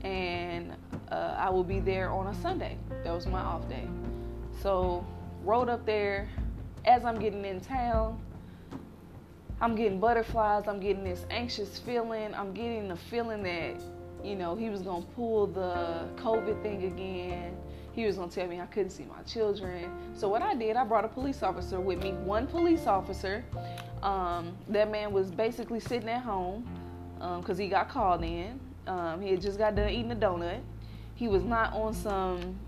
and 0.04 0.76
uh, 1.10 1.34
I 1.36 1.50
will 1.50 1.64
be 1.64 1.80
there 1.80 2.10
on 2.10 2.28
a 2.28 2.34
Sunday. 2.40 2.76
That 3.02 3.12
was 3.12 3.26
my 3.26 3.40
off 3.40 3.68
day. 3.68 3.88
So, 4.60 5.04
rode 5.42 5.68
up 5.68 5.84
there. 5.84 6.28
As 6.84 7.04
I'm 7.04 7.18
getting 7.18 7.44
in 7.44 7.60
town, 7.60 8.20
I'm 9.60 9.74
getting 9.74 9.98
butterflies. 9.98 10.68
I'm 10.68 10.80
getting 10.80 11.04
this 11.04 11.24
anxious 11.30 11.78
feeling. 11.78 12.34
I'm 12.34 12.52
getting 12.52 12.88
the 12.88 12.96
feeling 12.96 13.42
that, 13.44 13.80
you 14.22 14.34
know, 14.36 14.54
he 14.54 14.68
was 14.68 14.82
going 14.82 15.02
to 15.02 15.08
pull 15.10 15.46
the 15.46 16.06
COVID 16.16 16.62
thing 16.62 16.84
again. 16.84 17.56
He 17.92 18.04
was 18.04 18.16
going 18.16 18.28
to 18.28 18.34
tell 18.34 18.48
me 18.48 18.60
I 18.60 18.66
couldn't 18.66 18.90
see 18.90 19.04
my 19.04 19.22
children. 19.22 19.90
So, 20.14 20.28
what 20.28 20.42
I 20.42 20.54
did, 20.54 20.76
I 20.76 20.84
brought 20.84 21.04
a 21.04 21.08
police 21.08 21.42
officer 21.42 21.80
with 21.80 22.02
me, 22.02 22.12
one 22.12 22.46
police 22.46 22.86
officer. 22.86 23.44
Um, 24.02 24.54
that 24.68 24.90
man 24.90 25.12
was 25.12 25.30
basically 25.30 25.80
sitting 25.80 26.10
at 26.10 26.22
home 26.22 26.68
because 27.14 27.58
um, 27.58 27.62
he 27.62 27.68
got 27.68 27.88
called 27.88 28.22
in. 28.22 28.60
Um, 28.86 29.20
he 29.20 29.30
had 29.30 29.40
just 29.40 29.58
got 29.58 29.74
done 29.74 29.90
eating 29.90 30.12
a 30.12 30.16
donut. 30.16 30.60
He 31.14 31.28
was 31.28 31.44
not 31.44 31.72
on 31.72 31.92
some 31.94 32.58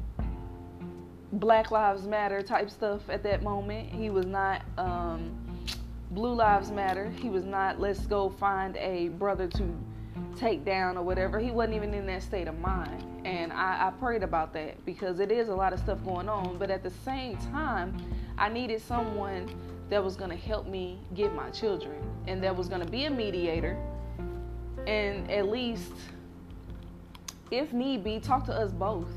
Black 1.33 1.71
Lives 1.71 2.07
Matter 2.07 2.43
type 2.43 2.71
stuff 2.71 3.09
at 3.09 3.23
that 3.25 3.43
moment. 3.43 3.91
He 3.91 4.11
was 4.11 4.27
not 4.27 4.63
um, 4.79 5.37
Blue 6.13 6.35
Lives 6.35 6.71
Matter. 6.71 7.11
He 7.21 7.29
was 7.29 7.45
not, 7.45 7.81
let's 7.81 8.07
go 8.07 8.31
find 8.31 8.77
a 8.77 9.09
brother 9.09 9.49
to 9.49 9.77
take 10.37 10.65
down 10.65 10.97
or 10.97 11.03
whatever. 11.03 11.39
He 11.39 11.51
wasn't 11.51 11.75
even 11.75 11.95
in 11.95 12.07
that 12.07 12.23
state 12.23 12.49
of 12.49 12.59
mind. 12.59 13.05
And 13.25 13.53
I, 13.53 13.89
I 13.89 13.91
prayed 13.99 14.23
about 14.23 14.53
that 14.55 14.85
because 14.87 15.19
it 15.19 15.33
is 15.33 15.49
a 15.49 15.55
lot 15.55 15.73
of 15.73 15.81
stuff 15.81 16.03
going 16.05 16.29
on. 16.29 16.59
But 16.59 16.71
at 16.71 16.83
the 16.83 16.93
same 17.05 17.37
time, 17.39 17.97
I 18.39 18.49
needed 18.49 18.81
someone 18.81 19.49
that 19.91 20.03
was 20.03 20.17
going 20.17 20.31
to 20.31 20.37
help 20.37 20.67
me 20.67 20.99
get 21.15 21.35
my 21.35 21.51
children 21.51 21.97
and 22.27 22.43
that 22.43 22.55
was 22.55 22.69
going 22.69 22.85
to 22.85 22.91
be 22.91 23.05
a 23.05 23.11
mediator 23.11 23.77
and 24.87 25.31
at 25.31 25.49
least 25.49 25.93
if 27.50 27.73
need 27.73 28.02
be 28.05 28.19
talk 28.19 28.45
to 28.45 28.52
us 28.52 28.73
both 28.73 29.09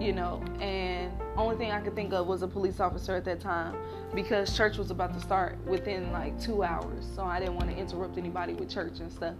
you 0.00 0.12
know? 0.12 0.42
And 0.60 1.12
only 1.36 1.56
thing 1.56 1.70
i 1.70 1.80
could 1.80 1.94
think 1.94 2.12
of 2.14 2.26
was 2.26 2.42
a 2.42 2.48
police 2.48 2.80
officer 2.80 3.14
at 3.14 3.24
that 3.26 3.40
time 3.40 3.76
because 4.14 4.56
church 4.56 4.78
was 4.78 4.90
about 4.90 5.12
to 5.12 5.20
start 5.20 5.58
within 5.66 6.10
like 6.10 6.40
two 6.40 6.62
hours 6.62 7.04
so 7.14 7.22
i 7.22 7.38
didn't 7.38 7.56
want 7.56 7.68
to 7.68 7.76
interrupt 7.76 8.16
anybody 8.16 8.54
with 8.54 8.70
church 8.70 9.00
and 9.00 9.12
stuff. 9.12 9.34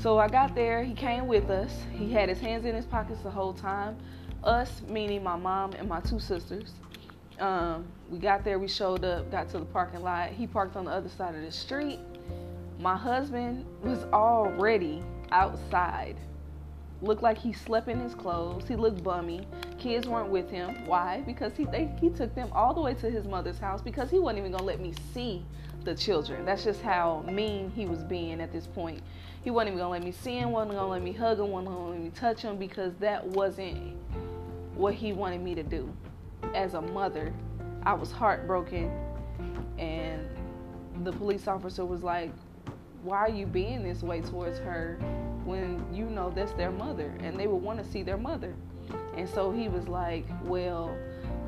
So 0.00 0.18
i 0.18 0.28
got 0.28 0.54
there 0.54 0.84
he 0.84 0.94
came 0.94 1.26
with 1.26 1.50
us 1.50 1.72
he 1.92 2.12
had 2.12 2.28
his 2.28 2.38
hands 2.38 2.64
in 2.64 2.74
his 2.74 2.86
pockets 2.86 3.22
the 3.22 3.30
whole 3.30 3.52
time. 3.52 3.96
Us 4.44 4.82
meaning 4.88 5.24
my 5.24 5.36
mom 5.36 5.72
and 5.72 5.88
my 5.88 6.00
two 6.00 6.20
sisters 6.20 6.72
um, 7.40 7.84
we 8.08 8.18
got 8.18 8.44
there 8.44 8.58
we 8.58 8.68
showed 8.68 9.04
up 9.04 9.30
got 9.30 9.48
to 9.50 9.58
the 9.58 9.64
parking 9.64 10.02
lot 10.02 10.30
he 10.30 10.46
parked 10.46 10.76
on 10.76 10.84
the 10.84 10.90
other 10.90 11.08
side 11.08 11.34
of 11.34 11.42
the 11.42 11.50
street 11.50 11.98
my 12.78 12.96
husband 12.96 13.64
was 13.82 14.04
already 14.12 15.02
outside 15.32 16.16
looked 17.02 17.22
like 17.22 17.38
he 17.38 17.52
slept 17.52 17.88
in 17.88 18.00
his 18.00 18.14
clothes. 18.14 18.66
He 18.66 18.76
looked 18.76 19.02
bummy. 19.02 19.46
Kids 19.78 20.08
weren't 20.08 20.30
with 20.30 20.50
him. 20.50 20.86
Why? 20.86 21.22
Because 21.26 21.56
he 21.56 21.64
they, 21.64 21.90
he 22.00 22.10
took 22.10 22.34
them 22.34 22.48
all 22.52 22.74
the 22.74 22.80
way 22.80 22.94
to 22.94 23.10
his 23.10 23.26
mother's 23.26 23.58
house 23.58 23.82
because 23.82 24.10
he 24.10 24.18
wasn't 24.18 24.40
even 24.40 24.52
gonna 24.52 24.64
let 24.64 24.80
me 24.80 24.94
see 25.12 25.44
the 25.84 25.94
children. 25.94 26.44
That's 26.44 26.64
just 26.64 26.82
how 26.82 27.24
mean 27.30 27.70
he 27.70 27.86
was 27.86 28.02
being 28.02 28.40
at 28.40 28.52
this 28.52 28.66
point. 28.66 29.02
He 29.42 29.50
wasn't 29.50 29.68
even 29.68 29.78
gonna 29.78 29.90
let 29.90 30.04
me 30.04 30.12
see 30.12 30.36
him. 30.36 30.50
wasn't 30.50 30.74
gonna 30.74 30.88
let 30.88 31.02
me 31.02 31.12
hug 31.12 31.38
him. 31.38 31.50
wasn't 31.50 31.74
gonna 31.74 31.90
let 31.90 32.00
me 32.00 32.10
touch 32.10 32.42
him 32.42 32.56
because 32.56 32.94
that 32.96 33.24
wasn't 33.26 33.94
what 34.74 34.94
he 34.94 35.12
wanted 35.12 35.42
me 35.42 35.54
to 35.54 35.62
do. 35.62 35.92
As 36.54 36.74
a 36.74 36.82
mother, 36.82 37.32
I 37.84 37.92
was 37.92 38.10
heartbroken, 38.10 38.90
and 39.78 40.26
the 41.04 41.12
police 41.12 41.46
officer 41.46 41.84
was 41.84 42.02
like, 42.02 42.32
"Why 43.06 43.18
are 43.18 43.30
you 43.30 43.46
being 43.46 43.82
this 43.82 44.02
way 44.02 44.20
towards 44.20 44.58
her?" 44.58 44.98
when 45.46 45.82
you 45.94 46.06
know 46.06 46.30
that's 46.30 46.52
their 46.54 46.72
mother 46.72 47.14
and 47.20 47.38
they 47.38 47.46
would 47.46 47.62
want 47.62 47.82
to 47.82 47.84
see 47.90 48.02
their 48.02 48.16
mother. 48.16 48.52
And 49.16 49.28
so 49.28 49.50
he 49.50 49.68
was 49.68 49.88
like, 49.88 50.26
Well, 50.42 50.94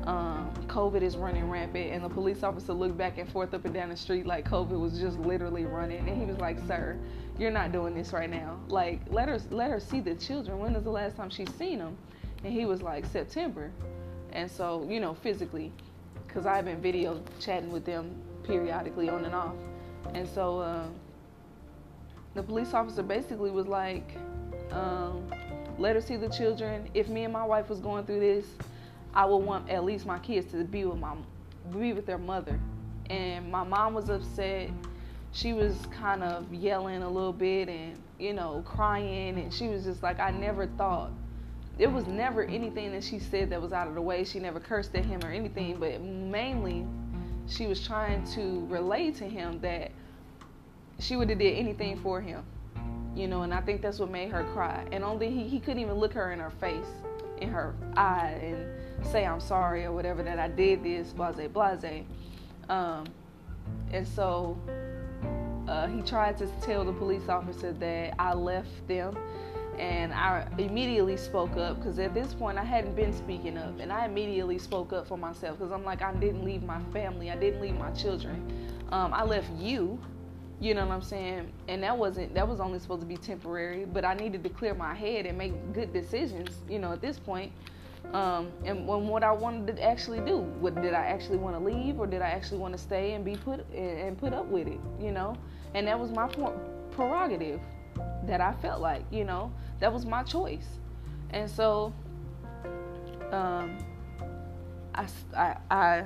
um, 0.05 0.51
COVID 0.67 1.01
is 1.01 1.17
running 1.17 1.49
rampant. 1.49 1.91
And 1.91 2.03
the 2.03 2.09
police 2.09 2.41
officer 2.41 2.73
looked 2.73 2.97
back 2.97 3.17
and 3.17 3.29
forth 3.29 3.53
up 3.53 3.65
and 3.65 3.73
down 3.73 3.89
the 3.89 3.97
street 3.97 4.25
like 4.25 4.49
COVID 4.49 4.79
was 4.79 4.99
just 4.99 5.19
literally 5.19 5.65
running. 5.65 6.07
And 6.07 6.17
he 6.17 6.25
was 6.25 6.37
like, 6.37 6.57
Sir, 6.65 6.97
you're 7.37 7.51
not 7.51 7.71
doing 7.71 7.93
this 7.93 8.13
right 8.13 8.29
now. 8.29 8.57
Like, 8.69 9.01
let 9.09 9.29
her, 9.29 9.39
let 9.51 9.69
her 9.69 9.79
see 9.79 9.99
the 9.99 10.15
children. 10.15 10.59
When 10.59 10.75
is 10.75 10.83
the 10.83 10.89
last 10.89 11.15
time 11.15 11.29
she's 11.29 11.53
seen 11.55 11.79
them? 11.79 11.95
And 12.43 12.53
he 12.53 12.65
was 12.65 12.81
like, 12.81 13.05
September. 13.05 13.69
And 14.31 14.49
so, 14.49 14.85
you 14.89 14.99
know, 14.99 15.13
physically, 15.13 15.71
because 16.25 16.45
I've 16.45 16.65
been 16.65 16.81
video 16.81 17.21
chatting 17.39 17.71
with 17.71 17.85
them 17.85 18.15
periodically 18.43 19.09
on 19.09 19.25
and 19.25 19.35
off. 19.35 19.55
And 20.13 20.27
so, 20.27 20.59
uh, 20.59 20.87
the 22.35 22.43
police 22.43 22.73
officer 22.73 23.03
basically 23.03 23.51
was 23.51 23.67
like, 23.67 24.15
um, 24.71 25.23
let 25.77 25.95
her 25.95 26.01
see 26.01 26.15
the 26.15 26.29
children. 26.29 26.89
If 26.93 27.09
me 27.09 27.23
and 27.23 27.33
my 27.33 27.45
wife 27.45 27.69
was 27.69 27.79
going 27.79 28.05
through 28.05 28.19
this, 28.19 28.45
I 29.13 29.25
would 29.25 29.37
want 29.37 29.69
at 29.69 29.83
least 29.83 30.05
my 30.05 30.19
kids 30.19 30.51
to 30.51 30.63
be 30.63 30.85
with 30.85 30.99
my 30.99 31.15
be 31.71 31.93
with 31.93 32.05
their 32.05 32.17
mother. 32.17 32.59
And 33.09 33.51
my 33.51 33.63
mom 33.63 33.93
was 33.93 34.09
upset. 34.09 34.69
She 35.31 35.53
was 35.53 35.75
kind 35.91 36.23
of 36.23 36.51
yelling 36.53 37.01
a 37.01 37.09
little 37.09 37.33
bit 37.33 37.69
and 37.69 37.97
you 38.19 38.33
know 38.33 38.63
crying, 38.65 39.39
and 39.39 39.53
she 39.53 39.67
was 39.67 39.85
just 39.85 40.03
like, 40.03 40.19
I 40.19 40.31
never 40.31 40.67
thought. 40.67 41.11
It 41.77 41.91
was 41.91 42.07
never 42.07 42.43
anything 42.43 42.91
that 42.91 43.03
she 43.03 43.19
said 43.19 43.49
that 43.51 43.61
was 43.61 43.71
out 43.71 43.87
of 43.87 43.95
the 43.95 44.01
way. 44.01 44.25
She 44.25 44.39
never 44.39 44.59
cursed 44.59 44.93
at 44.95 45.05
him 45.05 45.21
or 45.23 45.31
anything, 45.31 45.79
but 45.79 46.01
mainly 46.01 46.85
she 47.47 47.67
was 47.67 47.85
trying 47.85 48.25
to 48.33 48.65
relay 48.67 49.11
to 49.11 49.23
him 49.23 49.59
that 49.61 49.91
she 50.99 51.15
would 51.15 51.29
have 51.29 51.39
did 51.39 51.55
anything 51.57 51.97
for 51.99 52.21
him 52.21 52.43
you 53.15 53.27
know 53.27 53.41
and 53.41 53.53
i 53.53 53.61
think 53.61 53.81
that's 53.81 53.99
what 53.99 54.09
made 54.09 54.29
her 54.29 54.43
cry. 54.53 54.85
And 54.91 55.03
only 55.03 55.29
he, 55.29 55.47
he 55.47 55.59
couldn't 55.59 55.79
even 55.79 55.95
look 55.95 56.13
her 56.13 56.31
in 56.31 56.39
her 56.39 56.51
face 56.51 56.85
in 57.39 57.49
her 57.49 57.73
eye 57.95 58.39
and 58.41 59.05
say 59.05 59.25
i'm 59.25 59.39
sorry 59.39 59.85
or 59.85 59.91
whatever 59.91 60.23
that 60.23 60.39
i 60.39 60.47
did 60.47 60.83
this 60.83 61.11
blase 61.13 61.49
blase. 61.51 62.05
Um, 62.69 63.07
and 63.91 64.07
so 64.07 64.57
uh, 65.67 65.87
he 65.87 66.01
tried 66.01 66.37
to 66.37 66.47
tell 66.61 66.85
the 66.85 66.93
police 66.93 67.29
officer 67.29 67.73
that 67.73 68.13
i 68.19 68.33
left 68.33 68.87
them 68.87 69.17
and 69.77 70.13
I 70.13 70.45
immediately 70.57 71.15
spoke 71.15 71.55
up 71.55 71.77
because 71.77 71.99
at 71.99 72.13
this 72.13 72.33
point 72.33 72.57
I 72.57 72.65
hadn't 72.65 72.97
been 72.97 73.13
speaking 73.13 73.57
up, 73.57 73.79
and 73.79 73.93
I 73.93 74.05
immediately 74.05 74.59
spoke 74.59 74.91
up 74.91 75.07
for 75.07 75.17
myself 75.17 75.57
because 75.57 75.71
I'm 75.71 75.85
like 75.85 76.01
I 76.01 76.13
didn't 76.15 76.43
leave 76.43 76.63
my 76.63 76.83
family, 76.91 77.31
I 77.31 77.37
didn't 77.37 77.61
leave 77.61 77.75
my 77.75 77.89
children, 77.91 78.45
um, 78.91 79.13
I 79.13 79.23
left 79.23 79.49
you, 79.57 79.97
you 80.59 80.73
know 80.73 80.85
what 80.85 80.93
I'm 80.93 81.01
saying? 81.01 81.51
And 81.67 81.83
that 81.83 81.97
wasn't 81.97 82.33
that 82.33 82.47
was 82.47 82.59
only 82.59 82.79
supposed 82.79 83.01
to 83.01 83.07
be 83.07 83.17
temporary, 83.17 83.85
but 83.85 84.03
I 84.03 84.13
needed 84.13 84.43
to 84.43 84.49
clear 84.49 84.73
my 84.73 84.93
head 84.93 85.25
and 85.25 85.37
make 85.37 85.73
good 85.73 85.93
decisions, 85.93 86.57
you 86.69 86.79
know, 86.79 86.91
at 86.91 87.01
this 87.01 87.17
point. 87.17 87.51
Um, 88.13 88.51
and 88.65 88.87
when 88.87 89.07
what 89.07 89.23
I 89.23 89.31
wanted 89.31 89.75
to 89.75 89.83
actually 89.83 90.19
do, 90.21 90.37
what 90.37 90.81
did 90.81 90.93
I 90.93 91.05
actually 91.05 91.37
want 91.37 91.55
to 91.55 91.63
leave 91.63 91.99
or 91.99 92.07
did 92.07 92.21
I 92.21 92.29
actually 92.29 92.57
want 92.57 92.73
to 92.73 92.79
stay 92.79 93.13
and 93.13 93.23
be 93.23 93.35
put 93.35 93.69
and 93.71 94.17
put 94.17 94.33
up 94.33 94.47
with 94.47 94.67
it, 94.67 94.79
you 94.99 95.11
know? 95.11 95.35
And 95.75 95.87
that 95.87 95.99
was 95.99 96.11
my 96.11 96.27
prerogative 96.91 97.61
that 98.25 98.41
I 98.41 98.53
felt 98.53 98.81
like, 98.81 99.03
you 99.11 99.23
know, 99.23 99.51
that 99.79 99.93
was 99.93 100.05
my 100.05 100.23
choice. 100.23 100.79
And 101.31 101.49
so 101.49 101.93
um, 103.31 103.77
I, 104.95 105.05
I, 105.37 105.55
I 105.69 106.05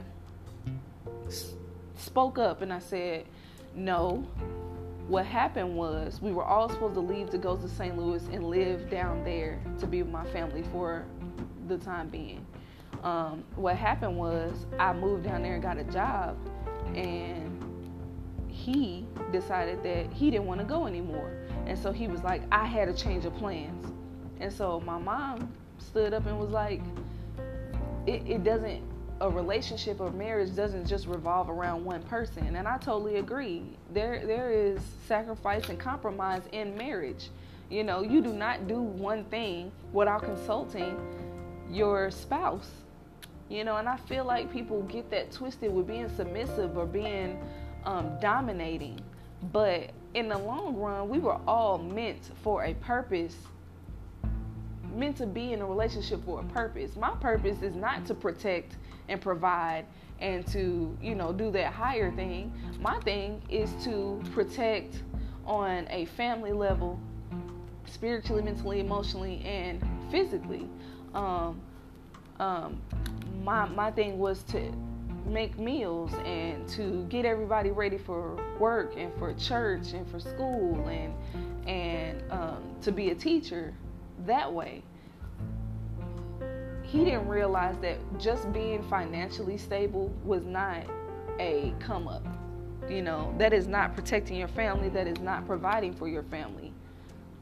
spoke 1.95 2.37
up 2.37 2.61
and 2.61 2.73
I 2.73 2.79
said, 2.79 3.25
no. 3.75 4.27
What 5.07 5.25
happened 5.25 5.75
was 5.75 6.21
we 6.21 6.31
were 6.31 6.45
all 6.45 6.69
supposed 6.69 6.93
to 6.95 7.01
leave 7.01 7.29
to 7.31 7.37
go 7.37 7.57
to 7.57 7.67
St. 7.67 7.97
Louis 7.97 8.23
and 8.31 8.45
live 8.45 8.89
down 8.89 9.23
there 9.23 9.59
to 9.79 9.85
be 9.85 10.01
with 10.01 10.11
my 10.11 10.25
family 10.27 10.63
for 10.71 11.05
the 11.67 11.77
time 11.77 12.07
being. 12.07 12.45
Um, 13.03 13.43
what 13.55 13.75
happened 13.75 14.17
was 14.17 14.65
I 14.79 14.93
moved 14.93 15.25
down 15.25 15.43
there 15.43 15.55
and 15.55 15.61
got 15.61 15.77
a 15.77 15.83
job, 15.83 16.37
and 16.95 17.59
he 18.47 19.05
decided 19.31 19.83
that 19.83 20.11
he 20.13 20.31
didn't 20.31 20.45
want 20.45 20.61
to 20.61 20.65
go 20.65 20.87
anymore. 20.87 21.31
And 21.65 21.77
so 21.77 21.91
he 21.91 22.07
was 22.07 22.23
like, 22.23 22.41
I 22.51 22.65
had 22.65 22.87
a 22.87 22.93
change 22.93 23.25
of 23.25 23.35
plans. 23.35 23.91
And 24.39 24.51
so 24.51 24.79
my 24.81 24.97
mom 24.97 25.51
stood 25.79 26.13
up 26.13 26.25
and 26.25 26.39
was 26.39 26.51
like, 26.51 26.81
it, 28.05 28.23
it 28.25 28.43
doesn't 28.43 28.81
a 29.23 29.29
relationship 29.29 30.01
or 30.01 30.11
marriage 30.11 30.53
doesn't 30.53 30.85
just 30.85 31.07
revolve 31.07 31.49
around 31.49 31.85
one 31.85 32.03
person. 32.03 32.57
And 32.57 32.67
i 32.67 32.77
totally 32.77 33.15
agree. 33.15 33.63
There 33.93 34.25
there 34.25 34.51
is 34.51 34.81
sacrifice 35.07 35.69
and 35.69 35.79
compromise 35.79 36.43
in 36.51 36.77
marriage. 36.77 37.29
You 37.69 37.85
know 37.85 38.01
you 38.01 38.21
do 38.21 38.33
not 38.33 38.67
do 38.67 38.81
one 38.81 39.23
thing 39.25 39.71
without 39.93 40.23
consulting 40.23 40.97
your 41.71 42.11
spouse. 42.11 42.69
You 43.47 43.63
know 43.63 43.77
and 43.77 43.87
i 43.87 43.95
feel 43.95 44.25
like 44.25 44.51
people 44.51 44.81
get 44.83 45.09
that 45.11 45.31
twisted 45.31 45.73
with 45.73 45.87
being 45.87 46.09
submissive 46.17 46.77
or 46.77 46.85
being 46.85 47.41
um, 47.85 48.11
dominating. 48.19 48.99
But 49.53 49.91
in 50.13 50.27
the 50.27 50.37
long 50.37 50.75
run 50.75 51.07
we 51.07 51.19
were 51.19 51.39
all 51.47 51.77
meant 51.77 52.31
for 52.43 52.65
a 52.65 52.73
purpose 52.73 53.37
meant 54.93 55.17
to 55.17 55.25
be 55.25 55.53
in 55.53 55.61
a 55.61 55.65
relationship 55.65 56.23
for 56.25 56.41
a 56.41 56.43
purpose. 56.43 56.95
My 56.95 57.11
purpose 57.11 57.61
is 57.63 57.73
not 57.73 58.05
to 58.07 58.13
protect 58.13 58.75
and 59.09 59.21
provide 59.21 59.85
and 60.19 60.45
to, 60.47 60.97
you 61.01 61.15
know, 61.15 61.33
do 61.33 61.51
that 61.51 61.73
higher 61.73 62.11
thing. 62.11 62.53
My 62.79 62.99
thing 63.01 63.41
is 63.49 63.71
to 63.83 64.21
protect 64.31 65.03
on 65.45 65.87
a 65.89 66.05
family 66.05 66.53
level, 66.53 66.99
spiritually, 67.85 68.41
mentally, 68.41 68.79
emotionally, 68.79 69.41
and 69.45 69.83
physically. 70.09 70.67
Um, 71.13 71.61
um, 72.39 72.81
my 73.43 73.67
my 73.67 73.91
thing 73.91 74.17
was 74.17 74.43
to 74.43 74.71
make 75.25 75.57
meals 75.57 76.13
and 76.25 76.67
to 76.67 77.05
get 77.09 77.25
everybody 77.25 77.71
ready 77.71 77.97
for 77.97 78.37
work 78.59 78.93
and 78.97 79.13
for 79.17 79.33
church 79.33 79.93
and 79.93 80.09
for 80.09 80.19
school 80.19 80.87
and 80.87 81.13
and 81.67 82.23
um, 82.31 82.75
to 82.81 82.91
be 82.91 83.11
a 83.11 83.15
teacher 83.15 83.73
that 84.25 84.51
way. 84.51 84.81
He 86.93 87.03
didn't 87.03 87.27
realize 87.27 87.75
that 87.79 87.97
just 88.19 88.53
being 88.53 88.83
financially 88.83 89.57
stable 89.57 90.13
was 90.23 90.45
not 90.45 90.85
a 91.39 91.73
come 91.79 92.07
up. 92.07 92.23
You 92.87 93.01
know, 93.01 93.33
that 93.39 93.51
is 93.51 93.65
not 93.65 93.95
protecting 93.95 94.37
your 94.37 94.47
family, 94.47 94.89
that 94.89 95.07
is 95.07 95.19
not 95.19 95.47
providing 95.47 95.93
for 95.93 96.07
your 96.07 96.21
family. 96.21 96.71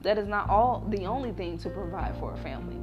That 0.03 0.17
is 0.17 0.25
not 0.25 0.49
all 0.49 0.85
the 0.87 1.05
only 1.05 1.33
thing 1.33 1.57
to 1.57 1.69
provide 1.69 2.15
for 2.17 2.31
a 2.31 2.37
family. 2.37 2.77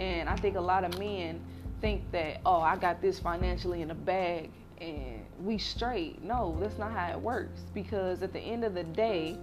And 0.00 0.26
I 0.26 0.36
think 0.36 0.56
a 0.56 0.62
lot 0.62 0.82
of 0.82 0.98
men 0.98 1.42
think 1.82 2.10
that, 2.12 2.40
oh, 2.46 2.62
I 2.62 2.76
got 2.76 3.02
this 3.02 3.18
financially 3.18 3.82
in 3.82 3.88
the 3.88 3.94
bag 3.94 4.48
and 4.80 5.26
we 5.42 5.58
straight. 5.58 6.24
No, 6.24 6.56
that's 6.58 6.78
not 6.78 6.92
how 6.92 7.10
it 7.10 7.20
works. 7.20 7.60
Because 7.74 8.22
at 8.22 8.32
the 8.32 8.40
end 8.40 8.64
of 8.64 8.72
the 8.72 8.84
day, 8.84 9.36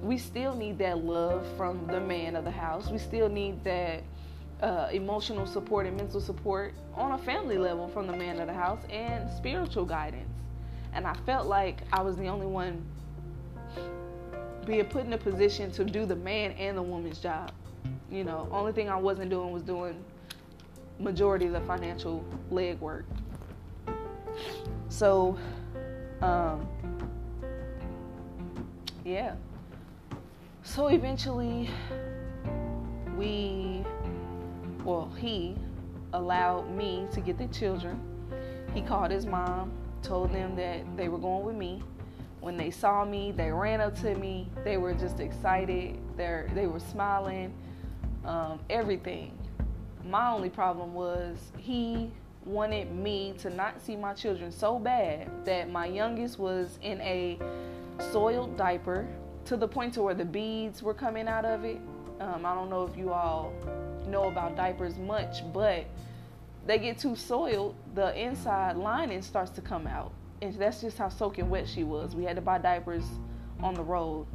we 0.00 0.16
still 0.16 0.56
need 0.56 0.78
that 0.78 1.04
love 1.04 1.46
from 1.58 1.86
the 1.88 2.00
man 2.00 2.36
of 2.36 2.44
the 2.44 2.50
house. 2.50 2.88
We 2.88 2.96
still 2.96 3.28
need 3.28 3.62
that 3.64 4.02
uh, 4.62 4.88
emotional 4.92 5.46
support 5.46 5.86
and 5.86 5.96
mental 5.96 6.20
support 6.20 6.72
on 6.94 7.12
a 7.12 7.18
family 7.18 7.58
level 7.58 7.88
from 7.88 8.06
the 8.06 8.16
man 8.16 8.38
of 8.38 8.46
the 8.46 8.54
house 8.54 8.82
and 8.90 9.28
spiritual 9.30 9.84
guidance. 9.84 10.30
And 10.94 11.06
I 11.06 11.14
felt 11.26 11.46
like 11.46 11.82
I 11.92 12.00
was 12.00 12.16
the 12.16 12.28
only 12.28 12.46
one 12.46 12.84
being 14.64 14.84
put 14.84 15.04
in 15.04 15.12
a 15.12 15.18
position 15.18 15.72
to 15.72 15.84
do 15.84 16.06
the 16.06 16.14
man 16.14 16.52
and 16.52 16.76
the 16.76 16.82
woman's 16.82 17.18
job. 17.18 17.50
You 18.10 18.24
know, 18.24 18.48
only 18.52 18.72
thing 18.72 18.88
I 18.88 18.96
wasn't 18.96 19.30
doing 19.30 19.50
was 19.50 19.62
doing 19.62 20.04
majority 21.00 21.46
of 21.46 21.52
the 21.52 21.60
financial 21.62 22.24
legwork. 22.52 23.04
So, 24.88 25.36
um, 26.20 26.68
yeah. 29.04 29.34
So 30.62 30.86
eventually, 30.88 31.68
we, 33.16 33.84
well, 34.84 35.10
he 35.18 35.56
allowed 36.12 36.70
me 36.70 37.06
to 37.12 37.20
get 37.20 37.38
the 37.38 37.46
children. 37.48 38.00
He 38.74 38.82
called 38.82 39.10
his 39.10 39.26
mom, 39.26 39.72
told 40.02 40.32
them 40.32 40.56
that 40.56 40.96
they 40.96 41.08
were 41.08 41.18
going 41.18 41.44
with 41.44 41.56
me. 41.56 41.82
When 42.40 42.56
they 42.56 42.70
saw 42.70 43.04
me, 43.04 43.30
they 43.30 43.50
ran 43.50 43.80
up 43.80 43.98
to 44.00 44.14
me. 44.16 44.48
They 44.64 44.76
were 44.76 44.94
just 44.94 45.20
excited. 45.20 45.98
They 46.16 46.44
they 46.54 46.66
were 46.66 46.80
smiling, 46.80 47.54
um, 48.24 48.58
everything. 48.68 49.38
My 50.04 50.32
only 50.32 50.50
problem 50.50 50.94
was 50.94 51.52
he 51.56 52.10
wanted 52.44 52.90
me 52.90 53.34
to 53.38 53.50
not 53.50 53.80
see 53.80 53.94
my 53.94 54.12
children 54.12 54.50
so 54.50 54.78
bad 54.78 55.30
that 55.44 55.70
my 55.70 55.86
youngest 55.86 56.40
was 56.40 56.80
in 56.82 57.00
a 57.02 57.38
soiled 58.10 58.56
diaper 58.56 59.06
to 59.44 59.56
the 59.56 59.68
point 59.68 59.94
to 59.94 60.02
where 60.02 60.14
the 60.14 60.24
beads 60.24 60.82
were 60.82 60.94
coming 60.94 61.28
out 61.28 61.44
of 61.44 61.64
it. 61.64 61.80
Um, 62.20 62.44
I 62.44 62.54
don't 62.54 62.68
know 62.68 62.84
if 62.84 62.96
you 62.96 63.12
all 63.12 63.52
know 64.06 64.24
about 64.24 64.56
diapers 64.56 64.98
much, 64.98 65.42
but 65.52 65.86
they 66.66 66.78
get 66.78 66.98
too 66.98 67.16
soiled, 67.16 67.74
the 67.94 68.18
inside 68.18 68.76
lining 68.76 69.22
starts 69.22 69.50
to 69.52 69.60
come 69.60 69.86
out. 69.86 70.12
And 70.40 70.54
that's 70.54 70.80
just 70.80 70.98
how 70.98 71.08
soaking 71.08 71.48
wet 71.50 71.68
she 71.68 71.84
was. 71.84 72.14
We 72.14 72.24
had 72.24 72.36
to 72.36 72.42
buy 72.42 72.58
diapers 72.58 73.04
on 73.60 73.74
the 73.74 73.82
road. 73.82 74.26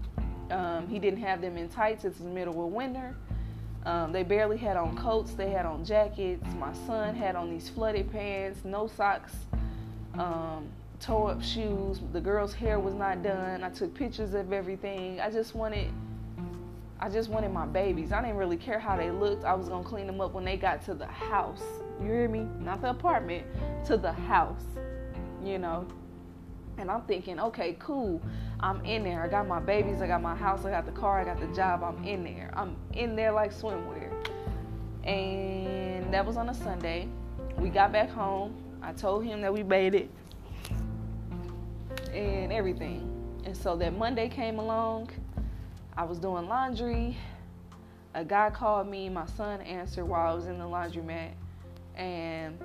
Um, 0.49 0.87
he 0.87 0.99
didn't 0.99 1.19
have 1.21 1.41
them 1.41 1.57
in 1.57 1.69
tights. 1.69 2.05
It's 2.05 2.19
the 2.19 2.25
middle 2.25 2.65
of 2.65 2.71
winter. 2.71 3.15
Um, 3.85 4.11
they 4.11 4.23
barely 4.23 4.57
had 4.57 4.75
on 4.75 4.97
coats, 4.97 5.31
they 5.31 5.49
had 5.49 5.65
on 5.65 5.85
jackets. 5.85 6.45
My 6.59 6.73
son 6.85 7.15
had 7.15 7.37
on 7.37 7.49
these 7.49 7.69
flooded 7.69 8.11
pants, 8.11 8.65
no 8.65 8.87
socks, 8.87 9.33
um, 10.15 10.67
toe 10.99 11.27
up 11.27 11.41
shoes. 11.41 12.01
The 12.11 12.19
girl's 12.19 12.53
hair 12.53 12.79
was 12.79 12.93
not 12.93 13.23
done. 13.23 13.63
I 13.63 13.69
took 13.69 13.93
pictures 13.93 14.33
of 14.33 14.51
everything. 14.51 15.21
I 15.21 15.31
just 15.31 15.55
wanted. 15.55 15.89
I 16.99 17.09
just 17.09 17.29
wanted 17.29 17.51
my 17.51 17.65
babies. 17.65 18.11
I 18.11 18.21
didn't 18.21 18.37
really 18.37 18.57
care 18.57 18.79
how 18.79 18.97
they 18.97 19.11
looked. 19.11 19.45
I 19.45 19.53
was 19.53 19.69
gonna 19.69 19.83
clean 19.83 20.07
them 20.07 20.19
up 20.19 20.33
when 20.33 20.45
they 20.45 20.57
got 20.57 20.83
to 20.85 20.93
the 20.93 21.05
house. 21.05 21.63
You 22.01 22.07
hear 22.07 22.27
me? 22.27 22.47
Not 22.59 22.81
the 22.81 22.89
apartment, 22.89 23.45
to 23.85 23.97
the 23.97 24.11
house. 24.11 24.65
You 25.43 25.59
know? 25.59 25.87
And 26.77 26.89
I'm 26.89 27.01
thinking, 27.03 27.39
okay, 27.39 27.75
cool. 27.79 28.21
I'm 28.59 28.83
in 28.85 29.03
there. 29.03 29.23
I 29.23 29.27
got 29.27 29.47
my 29.47 29.59
babies, 29.59 30.01
I 30.01 30.07
got 30.07 30.21
my 30.21 30.35
house, 30.35 30.65
I 30.65 30.71
got 30.71 30.85
the 30.85 30.91
car, 30.91 31.19
I 31.19 31.23
got 31.23 31.39
the 31.39 31.47
job. 31.55 31.83
I'm 31.83 32.03
in 32.03 32.23
there. 32.23 32.51
I'm 32.55 32.75
in 32.93 33.15
there 33.15 33.31
like 33.31 33.53
swimwear. 33.53 34.11
And 35.03 36.11
that 36.13 36.25
was 36.25 36.37
on 36.37 36.49
a 36.49 36.53
Sunday. 36.53 37.07
We 37.57 37.69
got 37.69 37.91
back 37.91 38.09
home. 38.09 38.55
I 38.81 38.93
told 38.93 39.23
him 39.23 39.41
that 39.41 39.53
we 39.53 39.63
made 39.63 39.95
it 39.95 40.09
and 42.11 42.51
everything. 42.51 43.13
And 43.45 43.55
so 43.55 43.75
that 43.77 43.97
Monday 43.97 44.29
came 44.29 44.59
along. 44.59 45.09
I 45.97 46.03
was 46.03 46.19
doing 46.19 46.47
laundry. 46.47 47.17
A 48.13 48.23
guy 48.23 48.51
called 48.51 48.87
me. 48.87 49.09
My 49.09 49.25
son 49.25 49.61
answered 49.61 50.05
while 50.05 50.31
I 50.31 50.33
was 50.35 50.45
in 50.45 50.59
the 50.59 50.65
laundromat. 50.65 51.31
And 51.95 52.59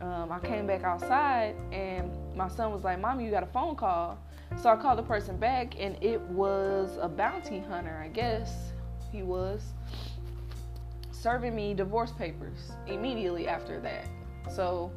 um, 0.00 0.30
I 0.30 0.38
came 0.38 0.68
back 0.68 0.84
outside 0.84 1.56
and 1.72 2.12
my 2.36 2.46
son 2.46 2.70
was 2.70 2.84
like, 2.84 3.00
Mommy, 3.00 3.24
you 3.24 3.32
got 3.32 3.42
a 3.42 3.48
phone 3.48 3.74
call. 3.74 4.16
So 4.62 4.70
I 4.70 4.76
called 4.76 4.98
the 4.98 5.02
person 5.02 5.38
back 5.38 5.74
and 5.80 6.00
it 6.00 6.20
was 6.20 6.98
a 7.00 7.08
bounty 7.08 7.58
hunter, 7.58 8.00
I 8.00 8.08
guess 8.08 8.72
he 9.10 9.24
was, 9.24 9.72
serving 11.10 11.56
me 11.56 11.74
divorce 11.74 12.12
papers 12.12 12.70
immediately 12.86 13.48
after 13.48 13.80
that. 13.80 14.06
So 14.54 14.92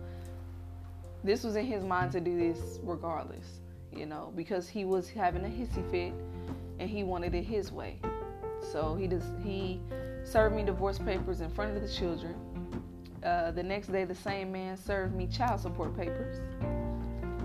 this 1.23 1.43
was 1.43 1.55
in 1.55 1.65
his 1.65 1.83
mind 1.83 2.11
to 2.11 2.19
do 2.19 2.37
this 2.37 2.79
regardless, 2.83 3.61
you 3.91 4.05
know, 4.05 4.31
because 4.35 4.69
he 4.69 4.85
was 4.85 5.09
having 5.09 5.43
a 5.45 5.47
hissy 5.47 5.89
fit 5.89 6.13
and 6.79 6.89
he 6.89 7.03
wanted 7.03 7.35
it 7.35 7.43
his 7.43 7.71
way. 7.71 7.99
So 8.71 8.95
he 8.95 9.07
just 9.07 9.27
he 9.43 9.79
served 10.23 10.55
me 10.55 10.63
divorce 10.63 10.97
papers 10.99 11.41
in 11.41 11.49
front 11.49 11.75
of 11.75 11.81
the 11.81 11.89
children 11.89 12.35
uh, 13.23 13.51
the 13.51 13.63
next 13.63 13.91
day, 13.91 14.05
the 14.05 14.15
same 14.15 14.51
man 14.51 14.77
served 14.77 15.15
me 15.15 15.27
child 15.27 15.59
support 15.59 15.95
papers 15.95 16.39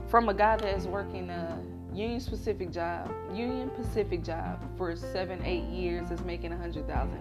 from 0.09 0.29
a 0.29 0.35
guy 0.35 0.57
that 0.57 0.77
is 0.77 0.87
working 0.87 1.31
a 1.31 1.59
union 1.93 2.21
specific 2.21 2.71
job, 2.71 3.11
union 3.33 3.71
Pacific 3.71 4.23
job 4.23 4.61
for 4.77 4.95
seven, 4.95 5.43
eight 5.45 5.65
years 5.65 6.11
is 6.11 6.21
making 6.23 6.53
a 6.53 6.57
hundred 6.57 6.87
thousand 6.87 7.19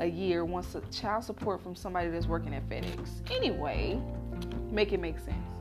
a 0.00 0.06
year. 0.06 0.44
Wants 0.44 0.74
a 0.74 0.80
child 0.92 1.24
support 1.24 1.62
from 1.62 1.74
somebody 1.74 2.08
that's 2.08 2.26
working 2.26 2.54
at 2.54 2.68
FedEx. 2.68 3.08
Anyway, 3.30 4.00
make 4.70 4.92
it 4.92 5.00
make 5.00 5.18
sense. 5.18 5.55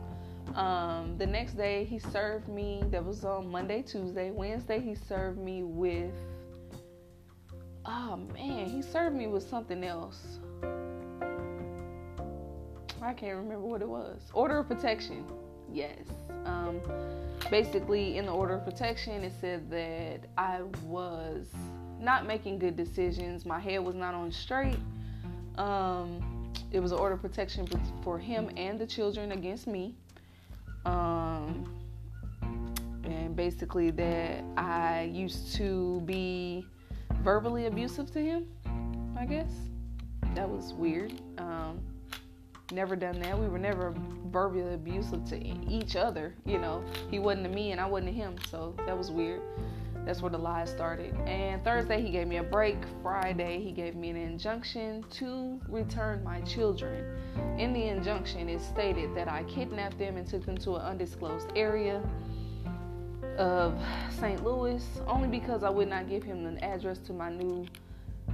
Um, 0.56 1.18
the 1.18 1.26
next 1.26 1.58
day 1.58 1.84
he 1.84 2.00
served 2.00 2.48
me. 2.48 2.82
That 2.90 3.04
was 3.04 3.26
on 3.26 3.52
Monday, 3.52 3.82
Tuesday, 3.82 4.32
Wednesday. 4.32 4.80
He 4.80 4.96
served 4.96 5.38
me 5.38 5.64
with. 5.64 6.14
Oh 7.86 8.16
man, 8.34 8.68
he 8.68 8.82
served 8.82 9.16
me 9.16 9.28
with 9.28 9.48
something 9.48 9.84
else. 9.84 10.40
I 13.02 13.14
can't 13.14 13.38
remember 13.38 13.60
what 13.60 13.82
it 13.82 13.90
was. 13.90 14.22
Order 14.34 14.60
of 14.60 14.68
protection. 14.68 15.26
Yes. 15.72 16.00
Um, 16.46 16.80
basically, 17.52 18.18
in 18.18 18.26
the 18.26 18.32
order 18.32 18.56
of 18.56 18.64
protection, 18.64 19.24
it 19.24 19.34
said 19.42 19.70
that 19.70 20.22
I 20.38 20.62
was 20.86 21.48
not 22.00 22.26
making 22.26 22.60
good 22.60 22.78
decisions. 22.78 23.46
My 23.46 23.60
head 23.60 23.80
was 23.80 23.96
not 23.96 24.16
on 24.16 24.32
straight. 24.32 24.80
Um, 25.58 26.54
it 26.72 26.80
was 26.80 26.92
an 26.92 26.98
order 26.98 27.16
of 27.16 27.22
protection 27.22 27.68
for 28.04 28.18
him 28.18 28.50
and 28.58 28.80
the 28.80 28.88
children 28.88 29.34
against 29.34 29.68
me. 29.68 29.96
Um, 30.86 31.66
and 33.04 33.36
basically, 33.36 33.92
that 33.92 34.44
I 34.58 35.10
used 35.14 35.56
to 35.56 36.02
be 36.06 36.66
verbally 37.22 37.66
abusive 37.66 38.12
to 38.12 38.20
him, 38.20 38.48
I 39.18 39.26
guess. 39.26 39.52
That 40.36 40.50
was 40.50 40.74
weird. 40.74 41.14
Um, 41.38 41.80
never 42.72 42.96
done 42.96 43.20
that. 43.22 43.38
We 43.38 43.48
were 43.48 43.60
never 43.60 43.94
verbally 44.28 44.74
abusive 44.74 45.26
to 45.30 45.38
each 45.70 45.96
other. 45.96 46.34
You 46.46 46.58
know, 46.58 46.84
he 47.10 47.20
wasn't 47.20 47.46
to 47.46 47.50
me 47.50 47.72
and 47.72 47.80
I 47.80 47.86
wasn't 47.86 48.12
to 48.12 48.14
him. 48.14 48.36
So 48.50 48.76
that 48.86 48.98
was 48.98 49.12
weird. 49.12 49.42
That's 50.06 50.22
where 50.22 50.30
the 50.30 50.38
lies 50.38 50.70
started. 50.70 51.16
And 51.26 51.64
Thursday, 51.64 52.02
he 52.02 52.12
gave 52.12 52.28
me 52.28 52.38
a 52.38 52.44
break. 52.44 52.78
Friday, 53.02 53.60
he 53.62 53.72
gave 53.72 53.96
me 53.96 54.10
an 54.10 54.16
injunction 54.16 55.04
to 55.12 55.60
return 55.68 56.24
my 56.24 56.42
children. 56.42 57.04
In 57.58 57.74
the 57.74 57.84
injunction, 57.84 58.48
it 58.50 58.62
stated 58.62 59.16
that 59.16 59.28
I 59.28 59.44
kidnapped 59.44 59.98
them 59.98 60.18
and 60.18 60.28
took 60.28 60.46
them 60.46 60.58
to 60.60 60.76
an 60.76 60.82
undisclosed 60.82 61.52
area 61.56 62.02
of 63.38 63.78
St. 64.12 64.44
Louis 64.44 64.86
only 65.08 65.28
because 65.28 65.64
I 65.64 65.70
would 65.70 65.90
not 65.90 66.08
give 66.08 66.24
him 66.24 66.46
an 66.46 66.58
address 66.60 67.00
to 67.00 67.14
my 67.14 67.30
new 67.30 67.66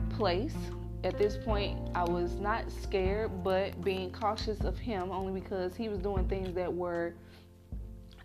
place 0.10 0.56
at 1.04 1.18
this 1.18 1.36
point, 1.38 1.80
I 1.96 2.04
was 2.04 2.36
not 2.36 2.70
scared, 2.72 3.44
but 3.44 3.84
being 3.84 4.12
cautious 4.12 4.62
of 4.62 4.78
him 4.78 5.12
only 5.12 5.40
because 5.40 5.76
he 5.76 5.90
was 5.90 5.98
doing 6.00 6.28
things 6.28 6.54
that 6.54 6.72
were 6.72 7.14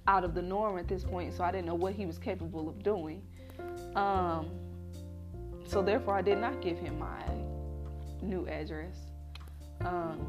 out 0.06 0.24
of 0.24 0.34
the 0.34 0.42
norm 0.42 0.78
at 0.78 0.86
this 0.86 1.02
point, 1.02 1.32
so 1.34 1.42
I 1.42 1.50
didn't 1.50 1.66
know 1.66 1.74
what 1.74 1.94
he 1.94 2.04
was 2.04 2.18
capable 2.18 2.68
of 2.68 2.82
doing. 2.82 3.22
Um, 3.96 4.50
so 5.66 5.82
therefore, 5.82 6.14
I 6.14 6.22
did 6.22 6.38
not 6.38 6.60
give 6.60 6.78
him 6.78 6.98
my 6.98 7.24
new 8.22 8.46
address. 8.46 8.96
Um, 9.80 10.20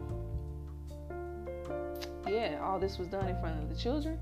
yeah, 2.27 2.59
all 2.63 2.79
this 2.79 2.97
was 2.97 3.07
done 3.07 3.27
in 3.27 3.39
front 3.39 3.61
of 3.61 3.69
the 3.69 3.75
children. 3.75 4.19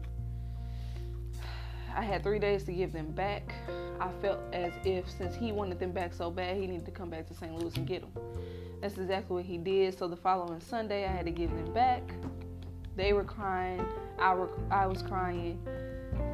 I 1.96 2.04
had 2.04 2.24
three 2.24 2.40
days 2.40 2.64
to 2.66 2.74
give 2.74 2.92
them 2.92 3.12
back. 3.12 3.54
I 4.00 4.10
felt 4.22 4.40
as 4.52 4.74
if 4.84 5.10
since 5.10 5.36
he 5.36 5.54
wanted 5.54 5.80
them 5.80 5.92
back 5.92 6.14
so 6.14 6.30
bad, 6.30 6.58
he 6.58 6.68
needed 6.68 6.86
to 6.86 6.92
come 6.92 7.10
back 7.10 7.28
to 7.28 7.34
St. 7.34 7.54
Louis 7.54 7.74
and 7.78 7.88
get 7.88 8.02
them. 8.02 8.12
That's 8.82 8.98
exactly 8.98 9.36
what 9.36 9.46
he 9.46 9.58
did. 9.58 9.98
So 9.98 10.08
the 10.08 10.18
following 10.18 10.60
Sunday, 10.60 11.06
I 11.06 11.12
had 11.12 11.26
to 11.26 11.32
give 11.32 11.52
them 11.52 11.74
back. 11.74 12.04
They 12.98 13.14
were 13.14 13.24
crying. 13.24 13.86
I, 14.20 14.46
I 14.70 14.88
was 14.88 15.02
crying. 15.02 15.66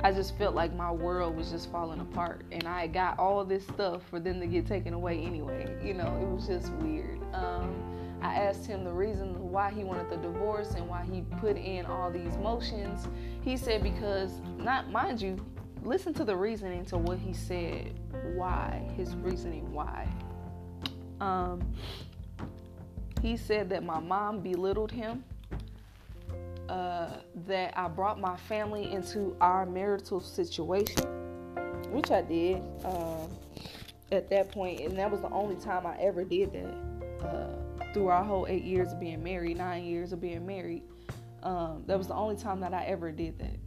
I 0.03 0.11
just 0.11 0.37
felt 0.37 0.55
like 0.55 0.75
my 0.75 0.91
world 0.91 1.35
was 1.35 1.51
just 1.51 1.71
falling 1.71 1.99
apart, 1.99 2.43
and 2.51 2.67
I 2.67 2.87
got 2.87 3.19
all 3.19 3.45
this 3.45 3.63
stuff 3.67 4.01
for 4.09 4.19
them 4.19 4.39
to 4.39 4.47
get 4.47 4.65
taken 4.65 4.93
away 4.93 5.23
anyway. 5.23 5.77
You 5.83 5.93
know, 5.93 6.07
it 6.21 6.27
was 6.27 6.47
just 6.47 6.71
weird. 6.73 7.19
Um, 7.33 7.75
I 8.21 8.35
asked 8.35 8.65
him 8.65 8.83
the 8.83 8.93
reason 8.93 9.51
why 9.51 9.71
he 9.71 9.83
wanted 9.83 10.09
the 10.09 10.17
divorce 10.17 10.71
and 10.71 10.87
why 10.87 11.03
he 11.11 11.21
put 11.39 11.57
in 11.57 11.85
all 11.85 12.11
these 12.11 12.37
motions. 12.37 13.07
He 13.43 13.57
said 13.57 13.83
because, 13.83 14.41
not 14.57 14.91
mind 14.91 15.21
you, 15.21 15.43
listen 15.83 16.13
to 16.15 16.23
the 16.23 16.35
reasoning 16.35 16.85
to 16.85 16.97
what 16.97 17.17
he 17.17 17.33
said. 17.33 17.99
Why 18.35 18.87
his 18.95 19.15
reasoning? 19.15 19.71
Why? 19.71 20.07
Um, 21.19 21.61
he 23.21 23.37
said 23.37 23.69
that 23.69 23.83
my 23.83 23.99
mom 23.99 24.39
belittled 24.39 24.91
him. 24.91 25.23
Uh, 26.71 27.17
that 27.47 27.77
I 27.77 27.89
brought 27.89 28.17
my 28.17 28.37
family 28.37 28.93
into 28.93 29.35
our 29.41 29.65
marital 29.65 30.21
situation, 30.21 31.03
which 31.91 32.11
I 32.11 32.21
did 32.21 32.63
uh, 32.85 33.27
at 34.13 34.29
that 34.29 34.53
point, 34.53 34.79
and 34.79 34.97
that 34.97 35.11
was 35.11 35.19
the 35.19 35.29
only 35.31 35.57
time 35.57 35.85
I 35.85 35.97
ever 35.97 36.23
did 36.23 36.53
that. 36.53 37.27
Uh, 37.27 37.93
through 37.93 38.07
our 38.07 38.23
whole 38.23 38.47
eight 38.47 38.63
years 38.63 38.93
of 38.93 39.01
being 39.01 39.21
married, 39.21 39.57
nine 39.57 39.83
years 39.83 40.13
of 40.13 40.21
being 40.21 40.45
married. 40.45 40.83
Um, 41.43 41.83
that 41.87 41.97
was 41.97 42.07
the 42.07 42.15
only 42.15 42.37
time 42.37 42.61
that 42.61 42.73
I 42.73 42.85
ever 42.85 43.11
did 43.11 43.37
that. 43.39 43.59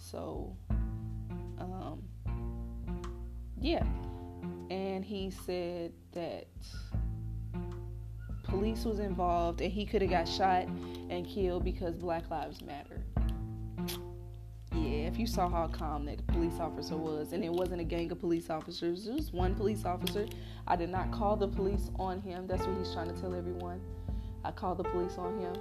So, 0.00 0.56
um, 1.60 2.02
yeah. 3.60 3.84
And 4.68 5.04
he 5.04 5.30
said 5.30 5.92
that 6.10 6.48
police 8.42 8.84
was 8.84 8.98
involved 8.98 9.60
and 9.60 9.72
he 9.72 9.86
could 9.86 10.02
have 10.02 10.10
got 10.10 10.28
shot 10.28 10.66
and 11.12 11.26
killed 11.26 11.64
because 11.64 11.94
Black 11.94 12.30
Lives 12.30 12.62
Matter 12.62 13.02
yeah, 14.74 15.06
if 15.06 15.18
you 15.18 15.26
saw 15.26 15.48
how 15.48 15.66
calm 15.68 16.06
that 16.06 16.26
police 16.28 16.58
officer 16.58 16.96
was, 16.96 17.32
and 17.32 17.44
it 17.44 17.52
wasn't 17.52 17.80
a 17.80 17.84
gang 17.84 18.10
of 18.10 18.20
police 18.20 18.48
officers, 18.50 19.06
it 19.06 19.14
was 19.14 19.32
one 19.32 19.54
police 19.54 19.84
officer. 19.84 20.26
I 20.66 20.76
did 20.76 20.88
not 20.88 21.10
call 21.12 21.36
the 21.36 21.48
police 21.48 21.90
on 21.96 22.20
him. 22.20 22.46
That's 22.46 22.66
what 22.66 22.76
he's 22.78 22.92
trying 22.92 23.12
to 23.12 23.20
tell 23.20 23.34
everyone. 23.34 23.80
I 24.44 24.50
called 24.50 24.78
the 24.78 24.84
police 24.84 25.18
on 25.18 25.38
him. 25.38 25.54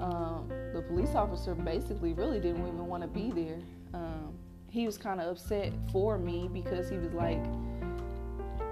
Um, 0.00 0.48
the 0.74 0.82
police 0.82 1.14
officer 1.14 1.54
basically 1.54 2.12
really 2.12 2.40
didn't 2.40 2.66
even 2.66 2.86
want 2.86 3.02
to 3.02 3.08
be 3.08 3.30
there. 3.30 3.60
Um, 3.94 4.34
he 4.68 4.86
was 4.86 4.98
kind 4.98 5.20
of 5.20 5.28
upset 5.28 5.72
for 5.92 6.18
me 6.18 6.48
because 6.52 6.88
he 6.88 6.96
was 6.96 7.12
like, 7.12 7.42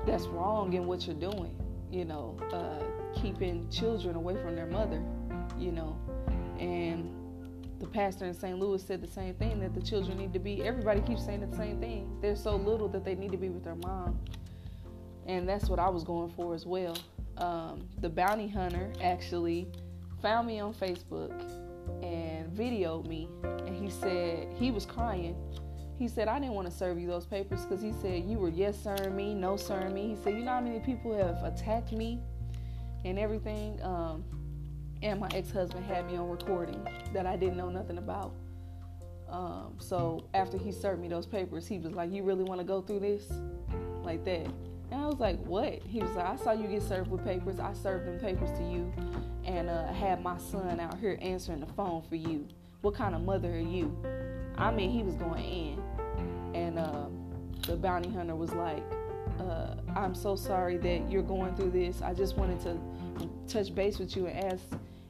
"That's 0.06 0.26
wrong 0.26 0.72
in 0.72 0.86
what 0.86 1.06
you're 1.06 1.16
doing." 1.16 1.56
You 1.90 2.04
know, 2.04 2.36
uh, 2.52 2.82
keeping 3.20 3.68
children 3.70 4.16
away 4.16 4.36
from 4.42 4.54
their 4.54 4.66
mother. 4.66 5.02
You 5.58 5.72
know, 5.72 5.98
and 6.58 7.14
the 7.80 7.86
pastor 7.86 8.24
in 8.24 8.34
St. 8.34 8.58
Louis 8.58 8.82
said 8.82 9.00
the 9.00 9.06
same 9.06 9.34
thing 9.34 9.60
that 9.60 9.74
the 9.74 9.80
children 9.80 10.18
need 10.18 10.32
to 10.32 10.38
be. 10.38 10.62
Everybody 10.62 11.00
keeps 11.00 11.24
saying 11.24 11.48
the 11.48 11.56
same 11.56 11.80
thing. 11.80 12.18
They're 12.20 12.36
so 12.36 12.56
little 12.56 12.88
that 12.88 13.04
they 13.04 13.14
need 13.14 13.30
to 13.32 13.38
be 13.38 13.48
with 13.48 13.64
their 13.64 13.76
mom. 13.76 14.18
And 15.26 15.48
that's 15.48 15.68
what 15.68 15.78
I 15.78 15.88
was 15.88 16.04
going 16.04 16.30
for 16.30 16.54
as 16.54 16.66
well. 16.66 16.96
Um, 17.36 17.86
the 18.00 18.08
bounty 18.08 18.48
hunter 18.48 18.92
actually 19.00 19.68
found 20.20 20.48
me 20.48 20.58
on 20.58 20.74
Facebook 20.74 21.30
and 22.02 22.50
videoed 22.50 23.06
me. 23.06 23.28
And 23.44 23.76
he 23.76 23.90
said, 23.90 24.48
he 24.58 24.70
was 24.70 24.84
crying. 24.84 25.36
He 25.98 26.08
said, 26.08 26.28
I 26.28 26.38
didn't 26.38 26.54
want 26.54 26.68
to 26.68 26.76
serve 26.76 26.98
you 26.98 27.06
those 27.06 27.26
papers 27.26 27.64
because 27.64 27.82
he 27.82 27.92
said, 27.92 28.24
you 28.24 28.38
were 28.38 28.48
yes 28.48 28.80
sir 28.82 29.10
me, 29.10 29.34
no 29.34 29.56
sir 29.56 29.88
me. 29.88 30.08
He 30.08 30.16
said, 30.16 30.34
you 30.34 30.44
know 30.44 30.52
how 30.52 30.60
many 30.60 30.80
people 30.80 31.16
have 31.16 31.42
attacked 31.44 31.92
me 31.92 32.20
and 33.04 33.18
everything? 33.18 33.80
Um, 33.82 34.24
and 35.02 35.20
my 35.20 35.28
ex-husband 35.34 35.84
had 35.84 36.06
me 36.10 36.16
on 36.16 36.28
recording 36.28 36.86
that 37.12 37.26
I 37.26 37.36
didn't 37.36 37.56
know 37.56 37.70
nothing 37.70 37.98
about. 37.98 38.32
Um, 39.28 39.76
so 39.78 40.24
after 40.34 40.56
he 40.56 40.72
served 40.72 41.00
me 41.00 41.08
those 41.08 41.26
papers, 41.26 41.66
he 41.66 41.78
was 41.78 41.92
like, 41.92 42.10
"You 42.10 42.22
really 42.22 42.44
want 42.44 42.60
to 42.60 42.66
go 42.66 42.80
through 42.80 43.00
this, 43.00 43.24
like 44.02 44.24
that?" 44.24 44.46
And 44.90 45.02
I 45.02 45.06
was 45.06 45.20
like, 45.20 45.38
"What?" 45.44 45.82
He 45.82 46.00
was 46.00 46.10
like, 46.12 46.26
"I 46.26 46.36
saw 46.36 46.52
you 46.52 46.66
get 46.66 46.82
served 46.82 47.10
with 47.10 47.24
papers. 47.24 47.60
I 47.60 47.74
served 47.74 48.06
them 48.06 48.18
papers 48.18 48.50
to 48.58 48.64
you, 48.64 48.90
and 49.44 49.68
uh, 49.68 49.92
had 49.92 50.22
my 50.22 50.38
son 50.38 50.80
out 50.80 50.98
here 50.98 51.18
answering 51.20 51.60
the 51.60 51.72
phone 51.74 52.02
for 52.08 52.16
you. 52.16 52.48
What 52.80 52.94
kind 52.94 53.14
of 53.14 53.22
mother 53.22 53.52
are 53.52 53.58
you?" 53.58 53.94
I 54.56 54.70
mean, 54.72 54.90
he 54.90 55.02
was 55.02 55.14
going 55.14 55.44
in, 55.44 55.82
and 56.54 56.78
uh, 56.78 57.06
the 57.66 57.76
bounty 57.76 58.08
hunter 58.08 58.34
was 58.34 58.52
like, 58.54 58.82
uh, 59.38 59.74
"I'm 59.94 60.14
so 60.14 60.36
sorry 60.36 60.78
that 60.78 61.10
you're 61.10 61.22
going 61.22 61.54
through 61.54 61.72
this. 61.72 62.00
I 62.00 62.14
just 62.14 62.38
wanted 62.38 62.60
to 62.60 62.78
touch 63.46 63.74
base 63.74 63.98
with 63.98 64.16
you 64.16 64.26
and 64.26 64.52
ask." 64.52 64.64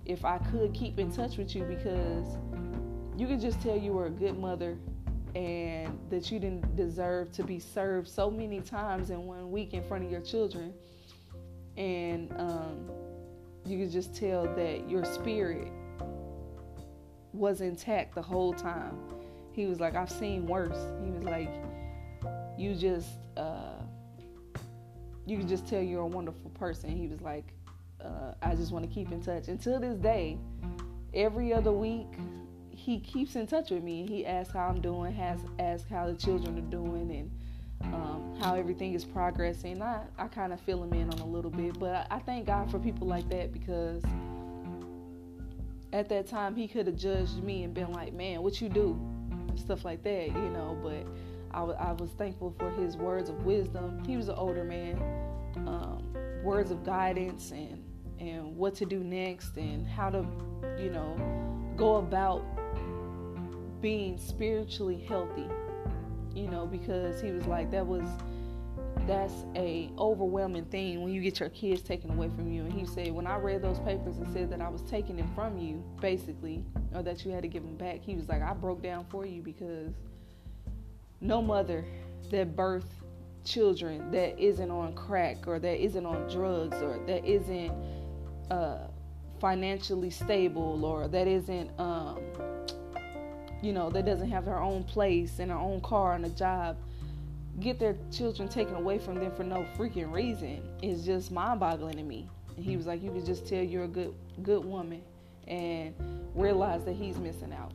if 0.08 0.24
I 0.24 0.38
could 0.38 0.72
keep 0.72 0.98
in 0.98 1.12
touch 1.12 1.36
with 1.36 1.54
you 1.54 1.62
because 1.64 2.26
you 3.16 3.26
could 3.26 3.40
just 3.40 3.60
tell 3.60 3.76
you 3.76 3.92
were 3.92 4.06
a 4.06 4.10
good 4.10 4.38
mother 4.38 4.78
and 5.34 5.98
that 6.08 6.32
you 6.32 6.40
didn't 6.40 6.74
deserve 6.74 7.30
to 7.32 7.44
be 7.44 7.60
served 7.60 8.08
so 8.08 8.30
many 8.30 8.60
times 8.60 9.10
in 9.10 9.26
one 9.26 9.52
week 9.52 9.74
in 9.74 9.82
front 9.84 10.04
of 10.04 10.10
your 10.10 10.22
children. 10.22 10.72
And 11.76 12.32
um, 12.38 12.90
you 13.66 13.78
could 13.78 13.92
just 13.92 14.16
tell 14.16 14.44
that 14.54 14.88
your 14.88 15.04
spirit 15.04 15.70
was 17.34 17.60
intact 17.60 18.14
the 18.14 18.22
whole 18.22 18.54
time. 18.54 18.98
He 19.52 19.66
was 19.66 19.78
like, 19.78 19.94
I've 19.94 20.10
seen 20.10 20.46
worse. 20.46 20.78
He 21.04 21.10
was 21.10 21.22
like, 21.22 21.50
you 22.56 22.74
just, 22.74 23.10
uh, 23.36 23.74
you 25.26 25.36
can 25.36 25.46
just 25.46 25.66
tell 25.66 25.82
you're 25.82 26.00
a 26.00 26.06
wonderful 26.06 26.50
person. 26.50 26.90
He 26.90 27.06
was 27.06 27.20
like, 27.20 27.52
uh, 28.04 28.34
I 28.42 28.54
just 28.54 28.72
want 28.72 28.84
to 28.84 28.90
keep 28.90 29.12
in 29.12 29.20
touch. 29.20 29.48
Until 29.48 29.80
this 29.80 29.96
day, 29.98 30.38
every 31.14 31.52
other 31.52 31.72
week, 31.72 32.06
he 32.70 33.00
keeps 33.00 33.36
in 33.36 33.46
touch 33.46 33.70
with 33.70 33.82
me. 33.82 34.06
He 34.06 34.24
asks 34.24 34.52
how 34.52 34.68
I'm 34.68 34.80
doing, 34.80 35.12
has 35.14 35.40
asks 35.58 35.88
how 35.90 36.06
the 36.06 36.14
children 36.14 36.58
are 36.58 36.70
doing, 36.70 37.10
and 37.10 37.94
um, 37.94 38.38
how 38.40 38.54
everything 38.54 38.94
is 38.94 39.04
progressing. 39.04 39.82
I, 39.82 40.02
I 40.16 40.28
kind 40.28 40.52
of 40.52 40.60
fill 40.60 40.82
him 40.82 40.92
in 40.92 41.10
on 41.10 41.18
a 41.18 41.26
little 41.26 41.50
bit, 41.50 41.78
but 41.78 41.92
I, 41.92 42.16
I 42.16 42.18
thank 42.20 42.46
God 42.46 42.70
for 42.70 42.78
people 42.78 43.06
like 43.06 43.28
that 43.30 43.52
because 43.52 44.02
at 45.92 46.08
that 46.08 46.26
time 46.28 46.54
he 46.54 46.68
could 46.68 46.86
have 46.86 46.96
judged 46.96 47.42
me 47.42 47.64
and 47.64 47.74
been 47.74 47.92
like, 47.92 48.12
"Man, 48.12 48.42
what 48.42 48.60
you 48.60 48.68
do?" 48.68 48.98
and 49.48 49.58
stuff 49.58 49.84
like 49.84 50.02
that, 50.04 50.26
you 50.28 50.50
know. 50.50 50.78
But 50.82 51.06
I, 51.50 51.60
w- 51.60 51.78
I 51.78 51.92
was 51.92 52.10
thankful 52.10 52.54
for 52.58 52.70
his 52.70 52.96
words 52.96 53.28
of 53.28 53.44
wisdom. 53.44 54.04
He 54.04 54.16
was 54.16 54.28
an 54.28 54.36
older 54.36 54.64
man, 54.64 55.02
um, 55.66 56.14
words 56.44 56.70
of 56.70 56.84
guidance 56.84 57.50
and 57.50 57.82
and 58.18 58.56
what 58.56 58.74
to 58.76 58.86
do 58.86 59.02
next 59.02 59.56
and 59.56 59.86
how 59.86 60.10
to, 60.10 60.24
you 60.78 60.90
know, 60.90 61.16
go 61.76 61.96
about 61.96 62.44
being 63.80 64.18
spiritually 64.18 65.04
healthy. 65.08 65.48
You 66.34 66.48
know, 66.48 66.66
because 66.66 67.20
he 67.20 67.32
was 67.32 67.46
like 67.46 67.70
that 67.70 67.86
was 67.86 68.08
that's 69.06 69.44
a 69.56 69.90
overwhelming 69.98 70.66
thing 70.66 71.02
when 71.02 71.12
you 71.12 71.20
get 71.22 71.40
your 71.40 71.48
kids 71.48 71.80
taken 71.82 72.10
away 72.10 72.28
from 72.28 72.52
you. 72.52 72.62
And 72.62 72.72
he 72.72 72.84
said, 72.84 73.12
when 73.12 73.26
I 73.26 73.36
read 73.36 73.62
those 73.62 73.78
papers 73.80 74.18
and 74.18 74.30
said 74.32 74.50
that 74.50 74.60
I 74.60 74.68
was 74.68 74.82
taking 74.82 75.16
them 75.16 75.30
from 75.34 75.58
you, 75.58 75.82
basically, 76.00 76.64
or 76.94 77.02
that 77.02 77.24
you 77.24 77.30
had 77.30 77.42
to 77.42 77.48
give 77.48 77.62
them 77.62 77.76
back, 77.76 78.02
he 78.02 78.14
was 78.14 78.28
like, 78.28 78.42
I 78.42 78.52
broke 78.52 78.82
down 78.82 79.06
for 79.08 79.24
you 79.24 79.40
because 79.40 79.94
no 81.20 81.40
mother 81.40 81.84
that 82.30 82.54
birthed 82.54 82.84
children 83.44 84.10
that 84.10 84.38
isn't 84.38 84.70
on 84.70 84.92
crack 84.94 85.46
or 85.46 85.58
that 85.58 85.82
isn't 85.82 86.04
on 86.04 86.28
drugs 86.28 86.76
or 86.82 87.00
that 87.06 87.24
isn't 87.24 87.72
uh, 88.50 88.88
financially 89.40 90.10
stable 90.10 90.84
or 90.84 91.08
that 91.08 91.26
isn't 91.26 91.70
um, 91.78 92.18
you 93.62 93.72
know 93.72 93.90
that 93.90 94.04
doesn't 94.04 94.30
have 94.30 94.44
their 94.44 94.58
own 94.58 94.82
place 94.84 95.38
and 95.38 95.50
their 95.50 95.58
own 95.58 95.80
car 95.80 96.14
and 96.14 96.24
a 96.24 96.30
job 96.30 96.76
get 97.60 97.78
their 97.78 97.96
children 98.12 98.48
taken 98.48 98.74
away 98.74 98.98
from 98.98 99.16
them 99.16 99.32
for 99.34 99.42
no 99.42 99.66
freaking 99.76 100.12
reason 100.12 100.62
is 100.82 101.04
just 101.04 101.32
mind-boggling 101.32 101.96
to 101.96 102.02
me. 102.02 102.28
And 102.56 102.64
he 102.64 102.76
was 102.76 102.86
like 102.86 103.02
you 103.02 103.10
could 103.10 103.26
just 103.26 103.46
tell 103.46 103.62
you're 103.62 103.84
a 103.84 103.88
good 103.88 104.14
good 104.42 104.64
woman 104.64 105.02
and 105.46 105.94
realize 106.34 106.84
that 106.84 106.94
he's 106.94 107.18
missing 107.18 107.52
out. 107.52 107.72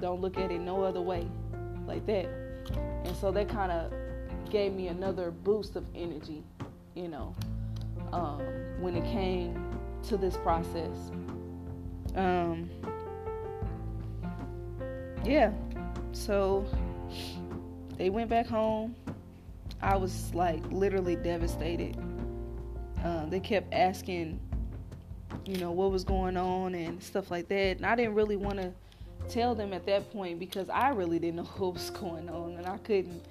Don't 0.00 0.20
look 0.20 0.36
at 0.36 0.50
it 0.50 0.60
no 0.60 0.82
other 0.82 1.00
way 1.00 1.26
like 1.86 2.04
that. 2.06 2.26
And 3.04 3.16
so 3.16 3.30
that 3.32 3.48
kind 3.48 3.72
of 3.72 3.92
gave 4.50 4.72
me 4.72 4.88
another 4.88 5.30
boost 5.30 5.76
of 5.76 5.84
energy 5.94 6.42
you 6.94 7.08
know 7.08 7.34
um, 8.12 8.40
when 8.78 8.96
it 8.96 9.04
came 9.04 9.73
to 10.08 10.16
this 10.16 10.36
process. 10.38 11.10
Um, 12.14 12.70
yeah, 15.24 15.52
so 16.12 16.66
they 17.96 18.10
went 18.10 18.30
back 18.30 18.46
home. 18.46 18.94
I 19.80 19.96
was 19.96 20.34
like 20.34 20.62
literally 20.70 21.16
devastated. 21.16 21.96
Uh, 23.04 23.26
they 23.26 23.40
kept 23.40 23.72
asking, 23.72 24.40
you 25.44 25.58
know, 25.58 25.72
what 25.72 25.90
was 25.90 26.04
going 26.04 26.36
on 26.36 26.74
and 26.74 27.02
stuff 27.02 27.30
like 27.30 27.48
that. 27.48 27.76
And 27.76 27.86
I 27.86 27.94
didn't 27.94 28.14
really 28.14 28.36
want 28.36 28.58
to 28.58 28.72
tell 29.28 29.54
them 29.54 29.72
at 29.72 29.86
that 29.86 30.10
point 30.12 30.38
because 30.38 30.68
I 30.68 30.90
really 30.90 31.18
didn't 31.18 31.36
know 31.44 31.44
what 31.44 31.74
was 31.74 31.90
going 31.90 32.28
on 32.28 32.56
and 32.56 32.66
I 32.66 32.78
couldn't 32.78 33.24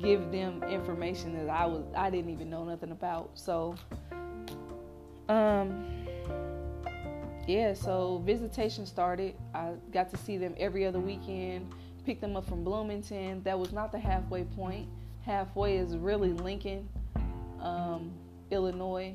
give 0.00 0.30
them 0.30 0.62
information 0.62 1.34
that 1.34 1.50
I 1.50 1.66
was 1.66 1.84
I 1.96 2.08
didn't 2.10 2.30
even 2.30 2.50
know 2.50 2.64
nothing 2.64 2.92
about. 2.92 3.30
So 3.34 3.74
um 5.28 5.97
yeah, 7.48 7.72
so 7.72 8.22
visitation 8.26 8.84
started. 8.84 9.34
I 9.54 9.72
got 9.90 10.10
to 10.10 10.18
see 10.18 10.36
them 10.36 10.54
every 10.58 10.84
other 10.86 11.00
weekend, 11.00 11.72
Picked 12.04 12.20
them 12.20 12.36
up 12.36 12.46
from 12.46 12.64
Bloomington. 12.64 13.42
That 13.42 13.58
was 13.58 13.72
not 13.72 13.92
the 13.92 13.98
halfway 13.98 14.44
point. 14.44 14.88
Halfway 15.26 15.76
is 15.76 15.94
really 15.94 16.32
Lincoln, 16.32 16.88
um, 17.60 18.10
Illinois. 18.50 19.14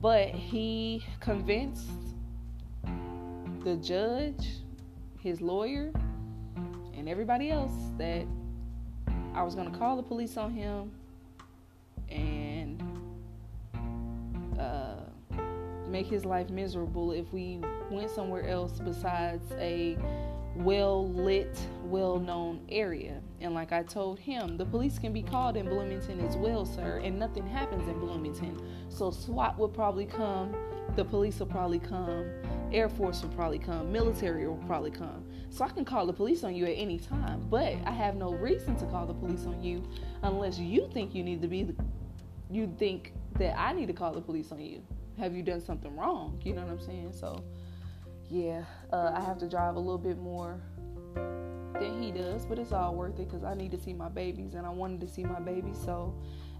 But 0.00 0.28
he 0.28 1.04
convinced 1.20 1.90
the 3.64 3.76
judge, 3.76 4.48
his 5.20 5.42
lawyer, 5.42 5.92
and 6.96 7.06
everybody 7.06 7.50
else 7.50 7.72
that 7.98 8.24
I 9.34 9.42
was 9.42 9.54
going 9.54 9.70
to 9.70 9.78
call 9.78 9.96
the 9.96 10.02
police 10.02 10.38
on 10.38 10.52
him 10.52 10.90
and 12.08 12.41
make 15.92 16.06
his 16.06 16.24
life 16.24 16.48
miserable 16.48 17.12
if 17.12 17.30
we 17.32 17.60
went 17.90 18.10
somewhere 18.10 18.48
else 18.48 18.80
besides 18.80 19.44
a 19.58 19.96
well 20.56 21.08
lit, 21.10 21.58
well 21.84 22.18
known 22.18 22.64
area. 22.70 23.20
And 23.40 23.54
like 23.54 23.72
I 23.72 23.82
told 23.82 24.18
him, 24.18 24.56
the 24.56 24.64
police 24.64 24.98
can 24.98 25.12
be 25.12 25.22
called 25.22 25.56
in 25.56 25.66
Bloomington 25.68 26.20
as 26.20 26.36
well, 26.36 26.64
sir, 26.64 27.00
and 27.04 27.18
nothing 27.18 27.46
happens 27.46 27.86
in 27.88 27.98
Bloomington. 27.98 28.58
So 28.88 29.10
SWAT 29.10 29.58
will 29.58 29.68
probably 29.68 30.06
come, 30.06 30.54
the 30.96 31.04
police 31.04 31.38
will 31.38 31.46
probably 31.46 31.78
come, 31.78 32.26
Air 32.72 32.88
Force 32.88 33.22
will 33.22 33.30
probably 33.30 33.58
come, 33.58 33.92
military 33.92 34.46
will 34.46 34.56
probably 34.66 34.90
come. 34.90 35.24
So 35.50 35.64
I 35.64 35.68
can 35.68 35.84
call 35.84 36.06
the 36.06 36.12
police 36.12 36.42
on 36.44 36.54
you 36.54 36.64
at 36.64 36.72
any 36.72 36.98
time, 36.98 37.46
but 37.50 37.76
I 37.84 37.90
have 37.90 38.16
no 38.16 38.32
reason 38.32 38.76
to 38.76 38.86
call 38.86 39.06
the 39.06 39.14
police 39.14 39.44
on 39.44 39.62
you 39.62 39.82
unless 40.22 40.58
you 40.58 40.88
think 40.92 41.14
you 41.14 41.22
need 41.22 41.42
to 41.42 41.48
be 41.48 41.74
you 42.50 42.74
think 42.78 43.14
that 43.38 43.58
I 43.58 43.72
need 43.72 43.86
to 43.86 43.94
call 43.94 44.12
the 44.12 44.20
police 44.20 44.52
on 44.52 44.60
you 44.60 44.82
have 45.22 45.36
you 45.36 45.42
done 45.44 45.60
something 45.60 45.94
wrong? 45.96 46.42
You 46.44 46.54
know 46.54 46.62
what 46.62 46.72
I'm 46.72 46.80
saying? 46.80 47.12
So, 47.12 47.44
yeah, 48.28 48.64
uh, 48.92 49.12
I 49.14 49.20
have 49.20 49.38
to 49.38 49.48
drive 49.48 49.76
a 49.76 49.78
little 49.78 49.96
bit 49.96 50.18
more 50.18 50.60
than 51.14 52.02
he 52.02 52.10
does, 52.10 52.44
but 52.44 52.58
it's 52.58 52.72
all 52.72 52.96
worth 52.96 53.20
it 53.20 53.28
because 53.28 53.44
I 53.44 53.54
need 53.54 53.70
to 53.70 53.78
see 53.78 53.92
my 53.92 54.08
babies 54.08 54.54
and 54.54 54.66
I 54.66 54.70
wanted 54.70 55.00
to 55.02 55.06
see 55.06 55.22
my 55.22 55.38
babies. 55.38 55.76
So 55.84 56.12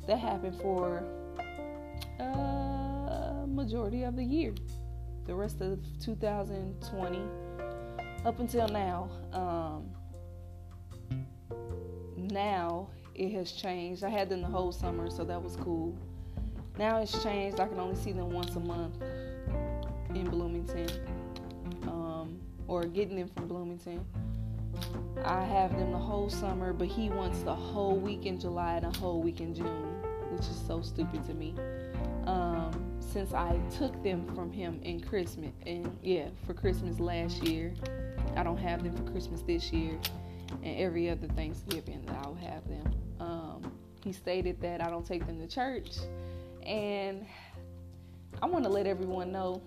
that 0.07 0.21
happened 0.21 0.61
for 0.61 1.03
a 2.21 2.23
uh, 2.23 3.47
majority 3.49 4.05
of 4.05 4.15
the 4.15 4.23
year, 4.23 4.55
the 5.27 5.35
rest 5.35 5.61
of 5.61 5.81
2020 6.01 7.21
up 8.25 8.39
until 8.39 8.69
now. 8.69 9.11
Um, 9.33 9.91
now 12.17 12.91
it 13.17 13.33
has 13.33 13.51
changed. 13.51 14.05
I 14.05 14.09
had 14.09 14.29
them 14.29 14.41
the 14.41 14.47
whole 14.47 14.71
summer, 14.71 15.11
so 15.11 15.25
that 15.25 15.43
was 15.43 15.57
cool. 15.57 15.99
Now 16.79 16.99
it's 16.99 17.23
changed. 17.23 17.61
I 17.61 17.69
can 17.69 17.79
only 17.79 17.97
see 17.97 18.13
them 18.13 18.31
once 18.31 18.57
a 18.57 18.61
month 18.61 18.97
in 20.15 20.29
Bloomington, 20.29 20.89
um, 21.83 22.39
or 22.67 22.85
getting 22.85 23.17
them 23.17 23.29
from 23.29 23.49
Bloomington. 23.49 24.05
I 25.25 25.45
have 25.45 25.77
them 25.79 25.93
the 25.93 25.99
whole 25.99 26.31
summer, 26.31 26.73
but 26.73 26.89
he 26.89 27.11
wants 27.11 27.43
the 27.43 27.55
whole 27.55 27.97
week 27.97 28.27
in 28.27 28.41
July 28.41 28.77
and 28.77 28.87
a 28.87 28.99
whole 28.99 29.21
week 29.21 29.41
in 29.41 29.55
June, 29.55 29.95
which 30.31 30.41
is 30.49 30.61
so 30.67 30.81
stupid 30.81 31.25
to 31.27 31.35
me. 31.35 31.55
Um, 32.27 32.73
since 33.01 33.35
I 33.35 33.61
took 33.77 34.03
them 34.03 34.27
from 34.35 34.51
him 34.51 34.81
in 34.83 35.01
Christmas, 35.01 35.53
and 35.67 35.97
yeah, 36.03 36.29
for 36.47 36.55
Christmas 36.55 36.99
last 37.01 37.43
year, 37.43 37.75
I 38.37 38.43
don't 38.43 38.57
have 38.57 38.83
them 38.83 38.97
for 38.97 39.11
Christmas 39.13 39.43
this 39.43 39.73
year, 39.73 39.99
and 40.63 40.79
every 40.79 41.11
other 41.11 41.27
Thanksgiving 41.29 42.03
that 42.07 42.17
I'll 42.25 42.35
have 42.35 42.67
them. 42.67 42.95
Um, 43.21 43.73
he 44.03 44.13
stated 44.13 44.61
that 44.63 44.81
I 44.83 44.89
don't 44.89 45.07
take 45.07 45.27
them 45.27 45.39
to 45.39 45.47
church 45.47 45.91
and 46.67 47.27
I 48.43 48.47
want 48.47 48.65
to 48.65 48.71
let 48.71 48.87
everyone 48.87 49.33
know 49.33 49.63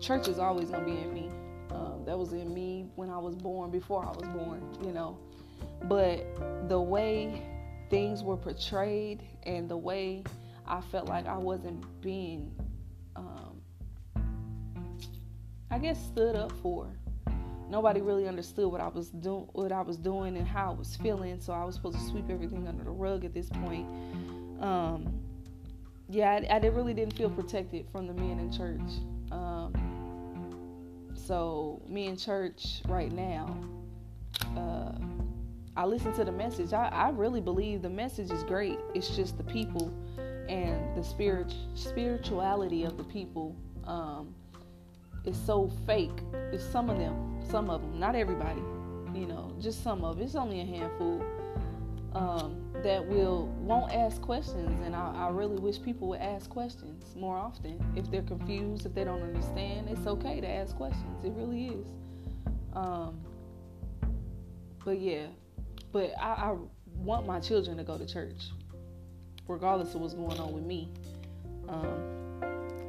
church 0.00 0.28
is 0.28 0.38
always 0.38 0.70
going 0.70 0.84
to 0.84 0.90
be 0.90 0.98
in 0.98 1.12
me. 1.12 1.30
Um, 1.70 2.02
that 2.06 2.18
was 2.18 2.32
in 2.32 2.52
me 2.52 2.86
when 2.96 3.10
I 3.10 3.18
was 3.18 3.36
born, 3.36 3.70
before 3.70 4.04
I 4.04 4.10
was 4.10 4.26
born, 4.28 4.62
you 4.84 4.92
know. 4.92 5.18
But 5.84 6.26
the 6.68 6.80
way 6.80 7.42
things 7.90 8.22
were 8.22 8.36
portrayed 8.36 9.22
and 9.44 9.68
the 9.68 9.76
way 9.76 10.24
I 10.66 10.80
felt 10.80 11.08
like 11.08 11.26
I 11.26 11.36
wasn't 11.36 11.84
being, 12.00 12.52
um, 13.16 13.60
I 15.70 15.78
guess, 15.78 16.02
stood 16.06 16.36
up 16.36 16.52
for. 16.62 16.88
Nobody 17.68 18.00
really 18.00 18.26
understood 18.26 18.66
what 18.66 18.80
I 18.80 18.88
was 18.88 19.10
doing, 19.10 19.48
what 19.52 19.70
I 19.70 19.80
was 19.82 19.96
doing, 19.96 20.36
and 20.36 20.46
how 20.46 20.72
I 20.72 20.74
was 20.74 20.96
feeling. 20.96 21.40
So 21.40 21.52
I 21.52 21.64
was 21.64 21.76
supposed 21.76 21.98
to 21.98 22.04
sweep 22.04 22.28
everything 22.28 22.66
under 22.66 22.82
the 22.82 22.90
rug 22.90 23.24
at 23.24 23.32
this 23.32 23.48
point. 23.48 23.86
Um, 24.60 25.19
yeah, 26.10 26.40
I, 26.50 26.56
I 26.56 26.66
really 26.66 26.94
didn't 26.94 27.16
feel 27.16 27.30
protected 27.30 27.86
from 27.92 28.06
the 28.06 28.14
men 28.14 28.38
in 28.38 28.52
church. 28.52 28.80
Um, 29.30 29.72
so 31.14 31.80
me 31.88 32.06
in 32.06 32.16
church 32.16 32.82
right 32.88 33.12
now, 33.12 33.56
uh, 34.56 34.92
I 35.76 35.84
listen 35.84 36.12
to 36.14 36.24
the 36.24 36.32
message. 36.32 36.72
I, 36.72 36.88
I 36.88 37.10
really 37.10 37.40
believe 37.40 37.82
the 37.82 37.90
message 37.90 38.30
is 38.30 38.42
great. 38.42 38.78
It's 38.94 39.14
just 39.14 39.38
the 39.38 39.44
people 39.44 39.94
and 40.48 40.96
the 40.96 41.04
spirit 41.04 41.54
spirituality 41.74 42.82
of 42.82 42.96
the 42.96 43.04
people 43.04 43.54
um, 43.84 44.34
is 45.24 45.36
so 45.36 45.70
fake. 45.86 46.10
It's 46.52 46.64
some 46.64 46.90
of 46.90 46.98
them, 46.98 47.40
some 47.48 47.70
of 47.70 47.82
them, 47.82 48.00
not 48.00 48.16
everybody. 48.16 48.62
You 49.14 49.26
know, 49.26 49.52
just 49.60 49.84
some 49.84 50.04
of 50.04 50.20
it. 50.20 50.24
It's 50.24 50.34
only 50.34 50.60
a 50.60 50.64
handful. 50.64 51.24
Um, 52.12 52.72
that 52.82 53.06
will 53.06 53.46
won't 53.60 53.92
ask 53.92 54.20
questions 54.20 54.84
and 54.84 54.96
I, 54.96 55.26
I, 55.26 55.28
really 55.28 55.58
wish 55.58 55.80
people 55.80 56.08
would 56.08 56.20
ask 56.20 56.50
questions 56.50 57.14
more 57.14 57.36
often. 57.36 57.80
If 57.94 58.10
they're 58.10 58.22
confused 58.22 58.84
if 58.84 58.94
they 58.94 59.04
don't 59.04 59.22
understand 59.22 59.88
it's 59.88 60.06
okay 60.08 60.40
to 60.40 60.48
ask 60.48 60.74
questions. 60.74 61.24
It 61.24 61.32
really 61.36 61.68
is. 61.68 61.86
Um, 62.72 63.20
but 64.84 64.98
yeah 64.98 65.26
but 65.92 66.12
I, 66.20 66.50
I 66.50 66.56
want 66.96 67.26
my 67.26 67.38
children 67.38 67.76
to 67.76 67.84
go 67.84 67.96
to 67.96 68.06
church 68.06 68.50
regardless 69.50 69.94
of 69.94 70.00
what's 70.00 70.14
going 70.14 70.38
on 70.38 70.52
with 70.52 70.64
me. 70.64 70.90
Um, 71.68 72.29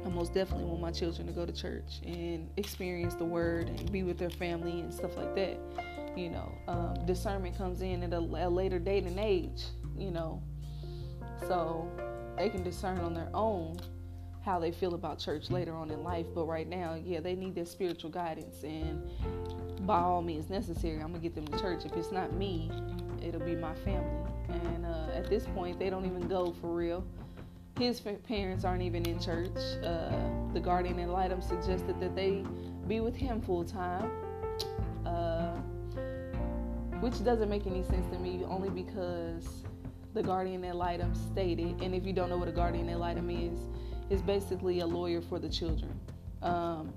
I 0.04 0.08
most 0.08 0.34
definitely 0.34 0.66
want 0.66 0.80
my 0.80 0.90
children 0.90 1.26
to 1.26 1.32
go 1.32 1.46
to 1.46 1.52
church 1.52 2.00
and 2.04 2.48
experience 2.56 3.14
the 3.14 3.24
word 3.24 3.68
and 3.68 3.90
be 3.92 4.02
with 4.02 4.18
their 4.18 4.30
family 4.30 4.80
and 4.80 4.92
stuff 4.92 5.16
like 5.16 5.34
that 5.36 5.58
you 6.16 6.28
know 6.28 6.52
um, 6.68 7.06
discernment 7.06 7.56
comes 7.56 7.80
in 7.80 8.02
at 8.02 8.12
a, 8.12 8.18
a 8.18 8.48
later 8.48 8.78
date 8.78 9.04
and 9.04 9.18
age 9.18 9.62
you 9.96 10.10
know. 10.10 10.42
So 11.46 11.88
they 12.36 12.48
can 12.48 12.62
discern 12.62 12.98
on 12.98 13.14
their 13.14 13.28
own 13.34 13.78
how 14.44 14.58
they 14.58 14.72
feel 14.72 14.94
about 14.94 15.18
church 15.18 15.50
later 15.50 15.74
on 15.74 15.90
in 15.90 16.02
life. 16.02 16.26
But 16.34 16.46
right 16.46 16.68
now, 16.68 16.98
yeah, 17.02 17.20
they 17.20 17.34
need 17.34 17.54
their 17.54 17.66
spiritual 17.66 18.10
guidance, 18.10 18.62
and 18.62 19.02
by 19.86 19.98
all 19.98 20.22
means 20.22 20.50
necessary, 20.50 21.00
I'm 21.00 21.12
gonna 21.12 21.18
get 21.18 21.34
them 21.34 21.46
to 21.46 21.58
church. 21.58 21.84
If 21.84 21.92
it's 21.92 22.12
not 22.12 22.32
me, 22.32 22.70
it'll 23.22 23.40
be 23.40 23.56
my 23.56 23.74
family. 23.76 24.30
And 24.48 24.84
uh, 24.84 25.08
at 25.14 25.28
this 25.28 25.46
point, 25.46 25.78
they 25.78 25.90
don't 25.90 26.04
even 26.04 26.28
go 26.28 26.52
for 26.60 26.68
real. 26.74 27.04
His 27.78 28.00
parents 28.00 28.64
aren't 28.64 28.82
even 28.82 29.06
in 29.06 29.18
church. 29.18 29.56
Uh, 29.82 30.12
the 30.52 30.60
guardian 30.60 31.00
ad 31.00 31.08
litem 31.08 31.40
suggested 31.40 31.98
that 32.00 32.14
they 32.14 32.44
be 32.86 33.00
with 33.00 33.16
him 33.16 33.40
full 33.40 33.64
time. 33.64 34.10
Uh, 35.06 35.56
which 37.00 37.24
doesn't 37.24 37.48
make 37.48 37.66
any 37.66 37.82
sense 37.82 38.06
to 38.12 38.18
me, 38.18 38.42
only 38.48 38.70
because 38.70 39.64
the 40.14 40.22
guardian 40.22 40.64
ad 40.64 40.76
litem 40.76 41.14
stated. 41.14 41.80
And 41.82 41.94
if 41.94 42.06
you 42.06 42.12
don't 42.12 42.28
know 42.28 42.36
what 42.36 42.48
a 42.48 42.52
guardian 42.52 42.88
ad 42.88 42.98
litem 42.98 43.28
is, 43.30 43.58
it's 44.08 44.22
basically 44.22 44.80
a 44.80 44.86
lawyer 44.86 45.20
for 45.20 45.38
the 45.38 45.48
children. 45.48 45.98
Um, 46.42 46.92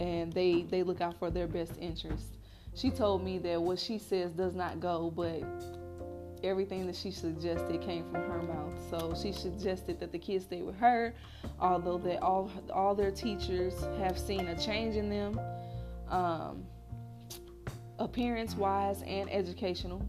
and 0.00 0.32
they, 0.32 0.62
they 0.62 0.82
look 0.82 1.00
out 1.00 1.18
for 1.18 1.30
their 1.30 1.46
best 1.46 1.72
interest. 1.80 2.38
She 2.74 2.90
told 2.90 3.22
me 3.22 3.38
that 3.40 3.60
what 3.60 3.78
she 3.78 3.98
says 3.98 4.32
does 4.32 4.54
not 4.54 4.80
go, 4.80 5.12
but 5.14 5.42
everything 6.44 6.86
that 6.86 6.96
she 6.96 7.10
suggested 7.10 7.80
came 7.80 8.04
from 8.10 8.22
her 8.22 8.42
mouth. 8.42 8.72
So 8.90 9.14
she 9.20 9.32
suggested 9.32 10.00
that 10.00 10.12
the 10.12 10.18
kids 10.18 10.44
stay 10.44 10.62
with 10.62 10.76
her, 10.76 11.14
although 11.60 11.98
that 11.98 12.22
all 12.22 12.50
all 12.72 12.94
their 12.94 13.10
teachers 13.10 13.74
have 13.98 14.18
seen 14.18 14.48
a 14.48 14.58
change 14.58 14.96
in 14.96 15.08
them, 15.08 15.40
um, 16.08 16.64
appearance 17.98 18.54
wise 18.54 19.02
and 19.02 19.30
educational 19.32 20.06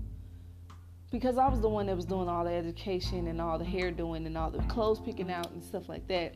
because 1.14 1.38
I 1.38 1.48
was 1.48 1.62
the 1.62 1.70
one 1.70 1.86
that 1.86 1.96
was 1.96 2.06
doing 2.06 2.28
all 2.28 2.44
the 2.44 2.52
education 2.52 3.28
and 3.28 3.40
all 3.40 3.60
the 3.60 3.66
hair 3.66 3.92
doing 3.92 4.26
and 4.26 4.36
all 4.36 4.50
the 4.50 4.64
clothes 4.64 5.00
picking 5.00 5.32
out 5.32 5.52
and 5.52 5.64
stuff 5.64 5.88
like 5.88 6.08
that. 6.08 6.34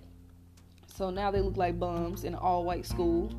So 0.85 1.09
now 1.09 1.31
they 1.31 1.41
look 1.41 1.57
like 1.57 1.79
bums 1.79 2.23
in 2.23 2.33
an 2.33 2.39
all 2.39 2.63
white 2.63 2.85
school. 2.85 3.31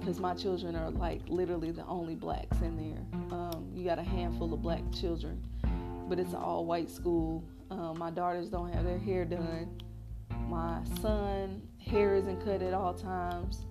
Because 0.00 0.18
my 0.18 0.34
children 0.34 0.74
are 0.74 0.90
like 0.90 1.20
literally 1.28 1.70
the 1.70 1.84
only 1.86 2.14
blacks 2.14 2.60
in 2.62 2.76
there. 2.76 3.38
Um, 3.38 3.70
you 3.74 3.84
got 3.84 3.98
a 3.98 4.02
handful 4.02 4.52
of 4.52 4.62
black 4.62 4.82
children, 4.92 5.46
but 6.08 6.18
it's 6.18 6.32
an 6.32 6.38
all 6.38 6.64
white 6.64 6.90
school. 6.90 7.44
Um, 7.70 7.98
my 7.98 8.10
daughters 8.10 8.48
don't 8.48 8.72
have 8.72 8.84
their 8.84 8.98
hair 8.98 9.24
done. 9.24 9.80
My 10.48 10.80
son, 11.00 11.62
hair 11.78 12.16
isn't 12.16 12.44
cut 12.44 12.62
at 12.62 12.74
all 12.74 12.94
times. 12.94 13.66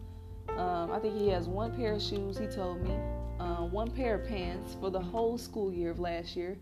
Um, 0.56 0.92
I 0.92 1.00
think 1.00 1.18
he 1.18 1.30
has 1.30 1.48
one 1.48 1.76
pair 1.76 1.94
of 1.94 2.02
shoes, 2.02 2.38
he 2.38 2.48
told 2.48 2.82
me, 2.82 2.96
uh, 3.40 3.66
one 3.66 3.90
pair 3.90 4.16
of 4.16 4.28
pants 4.28 4.76
for 4.80 4.90
the 4.90 5.00
whole 5.00 5.38
school 5.38 5.74
year 5.74 5.92
of 5.92 6.00
last 6.00 6.36
year. 6.36 6.58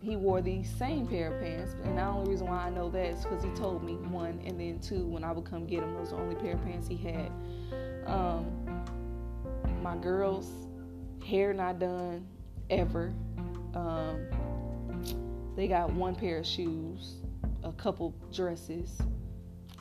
He 0.00 0.16
wore 0.16 0.40
the 0.40 0.62
same 0.62 1.08
pair 1.08 1.34
of 1.34 1.42
pants, 1.42 1.74
and 1.82 1.98
the 1.98 2.02
only 2.02 2.30
reason 2.30 2.46
why 2.46 2.58
I 2.58 2.70
know 2.70 2.88
that 2.90 3.06
is 3.06 3.24
because 3.24 3.42
he 3.42 3.50
told 3.50 3.82
me 3.82 3.94
one, 3.94 4.40
and 4.44 4.60
then 4.60 4.78
two, 4.80 5.06
when 5.06 5.24
I 5.24 5.32
would 5.32 5.44
come 5.44 5.66
get 5.66 5.82
him, 5.82 5.94
those 5.94 6.10
the 6.10 6.16
only 6.16 6.36
pair 6.36 6.54
of 6.54 6.64
pants 6.64 6.86
he 6.86 6.96
had. 6.96 7.32
Um, 8.06 8.46
my 9.88 9.96
girls' 9.96 10.50
hair 11.24 11.54
not 11.54 11.78
done 11.78 12.26
ever. 12.68 13.10
Um, 13.74 14.28
they 15.56 15.66
got 15.66 15.90
one 15.90 16.14
pair 16.14 16.38
of 16.38 16.46
shoes, 16.46 17.14
a 17.64 17.72
couple 17.72 18.14
dresses. 18.30 18.98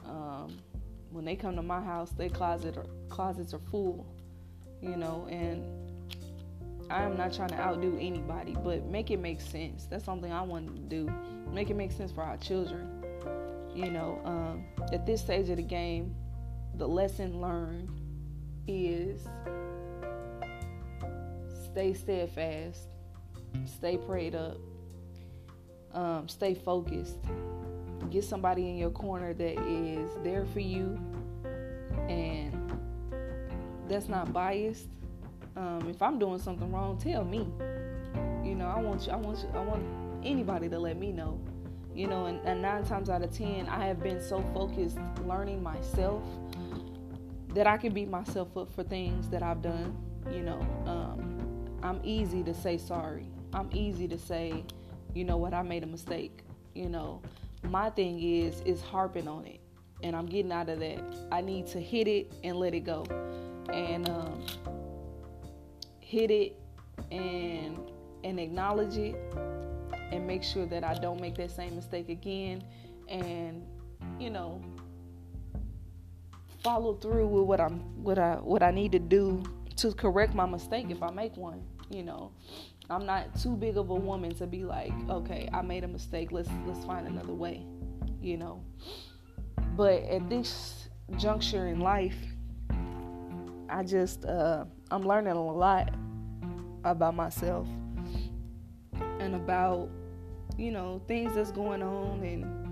Um, 0.05 0.57
when 1.11 1.25
they 1.25 1.35
come 1.35 1.57
to 1.57 1.61
my 1.61 1.81
house, 1.81 2.11
their 2.11 2.29
closet 2.29 2.77
or 2.77 2.85
closets 3.09 3.53
are 3.53 3.59
full, 3.69 4.05
you 4.81 4.95
know, 4.95 5.27
and 5.29 5.61
I 6.89 7.03
am 7.03 7.17
not 7.17 7.33
trying 7.33 7.49
to 7.49 7.59
outdo 7.59 7.97
anybody, 7.99 8.55
but 8.63 8.85
make 8.85 9.11
it 9.11 9.17
make 9.17 9.41
sense. 9.41 9.87
That's 9.89 10.05
something 10.05 10.31
I 10.31 10.41
want 10.41 10.73
to 10.73 10.81
do. 10.83 11.11
Make 11.51 11.69
it 11.69 11.75
make 11.75 11.91
sense 11.91 12.13
for 12.13 12.23
our 12.23 12.37
children. 12.37 12.87
You 13.75 13.91
know, 13.91 14.21
um, 14.23 14.63
at 14.93 15.05
this 15.05 15.19
stage 15.19 15.49
of 15.49 15.57
the 15.57 15.63
game, 15.63 16.15
the 16.75 16.87
lesson 16.87 17.41
learned 17.41 17.89
is 18.69 19.27
stay 21.77 21.93
steadfast, 21.93 22.87
stay 23.65 23.97
prayed 23.97 24.33
up, 24.33 24.57
um, 25.93 26.27
stay 26.27 26.55
focused. 26.55 27.19
Get 28.09 28.23
somebody 28.23 28.69
in 28.69 28.77
your 28.77 28.89
corner 28.89 29.33
that 29.33 29.59
is 29.67 30.09
there 30.23 30.45
for 30.45 30.59
you 30.59 30.99
and 32.09 32.71
that's 33.87 34.07
not 34.07 34.33
biased 34.33 34.87
um, 35.57 35.89
if 35.89 36.01
I'm 36.01 36.19
doing 36.19 36.39
something 36.39 36.71
wrong, 36.71 36.97
tell 36.97 37.25
me. 37.25 37.47
You 38.43 38.55
know, 38.55 38.67
I 38.67 38.79
want 38.79 39.05
you. 39.07 39.11
I 39.11 39.15
want 39.15 39.39
you. 39.39 39.49
I 39.55 39.61
want 39.61 39.83
anybody 40.23 40.69
to 40.69 40.79
let 40.79 40.97
me 40.97 41.11
know. 41.11 41.39
You 41.95 42.07
know, 42.07 42.27
and, 42.27 42.39
and 42.45 42.61
nine 42.61 42.85
times 42.85 43.09
out 43.09 43.23
of 43.23 43.35
ten, 43.35 43.67
I 43.67 43.87
have 43.87 44.01
been 44.01 44.21
so 44.21 44.43
focused 44.53 44.99
learning 45.25 45.63
myself 45.63 46.23
that 47.55 47.65
I 47.65 47.77
can 47.77 47.91
beat 47.91 48.07
myself 48.07 48.55
up 48.55 48.71
for 48.73 48.83
things 48.83 49.29
that 49.29 49.41
I've 49.41 49.63
done. 49.63 49.97
You 50.31 50.43
know, 50.43 50.59
um, 50.85 51.36
I'm 51.83 51.99
easy 52.03 52.43
to 52.43 52.53
say 52.53 52.77
sorry. 52.77 53.27
I'm 53.53 53.69
easy 53.73 54.07
to 54.07 54.17
say, 54.17 54.63
you 55.13 55.23
know 55.23 55.37
what, 55.37 55.53
I 55.53 55.61
made 55.61 55.83
a 55.83 55.87
mistake. 55.87 56.43
You 56.73 56.89
know, 56.89 57.21
my 57.63 57.89
thing 57.89 58.21
is 58.21 58.61
is 58.61 58.81
harping 58.81 59.27
on 59.27 59.45
it, 59.45 59.59
and 60.03 60.15
I'm 60.15 60.25
getting 60.25 60.51
out 60.51 60.69
of 60.69 60.79
that. 60.79 60.99
I 61.31 61.41
need 61.41 61.67
to 61.67 61.79
hit 61.79 62.07
it 62.07 62.33
and 62.43 62.57
let 62.57 62.73
it 62.73 62.81
go. 62.81 63.05
And 63.73 64.07
um, 64.09 64.45
hit 65.99 66.31
it 66.31 66.57
and 67.11 67.77
and 68.23 68.39
acknowledge 68.39 68.97
it 68.97 69.15
and 70.11 70.25
make 70.25 70.41
sure 70.41 70.65
that 70.65 70.83
I 70.83 70.93
don't 70.93 71.19
make 71.19 71.35
that 71.35 71.51
same 71.51 71.75
mistake 71.75 72.09
again 72.09 72.63
and 73.09 73.65
you 74.19 74.29
know 74.29 74.61
follow 76.63 76.93
through 76.95 77.27
with 77.27 77.43
what 77.43 77.59
I'm 77.59 77.79
what 78.03 78.17
I 78.17 78.35
what 78.35 78.63
I 78.63 78.71
need 78.71 78.93
to 78.93 78.99
do 78.99 79.43
to 79.77 79.93
correct 79.93 80.33
my 80.33 80.45
mistake 80.45 80.87
if 80.89 81.01
I 81.01 81.11
make 81.11 81.35
one 81.37 81.61
you 81.89 82.03
know 82.03 82.31
I'm 82.89 83.05
not 83.05 83.39
too 83.39 83.55
big 83.55 83.77
of 83.77 83.89
a 83.89 83.95
woman 83.95 84.33
to 84.35 84.47
be 84.47 84.63
like 84.63 84.93
okay 85.09 85.49
I 85.53 85.61
made 85.61 85.83
a 85.83 85.87
mistake 85.87 86.31
let's 86.31 86.49
let's 86.65 86.83
find 86.85 87.07
another 87.07 87.33
way 87.33 87.65
you 88.21 88.37
know 88.37 88.63
but 89.75 90.03
at 90.03 90.29
this 90.29 90.89
juncture 91.17 91.67
in 91.67 91.79
life 91.79 92.17
I 93.69 93.83
just 93.83 94.25
uh, 94.25 94.65
I'm 94.91 95.03
learning 95.03 95.33
a 95.33 95.43
lot 95.43 95.93
about 96.83 97.15
myself 97.15 97.67
and 99.19 99.35
about 99.35 99.89
you 100.57 100.71
know 100.71 101.01
things 101.07 101.35
that's 101.35 101.51
going 101.51 101.83
on 101.83 102.23
and 102.23 102.67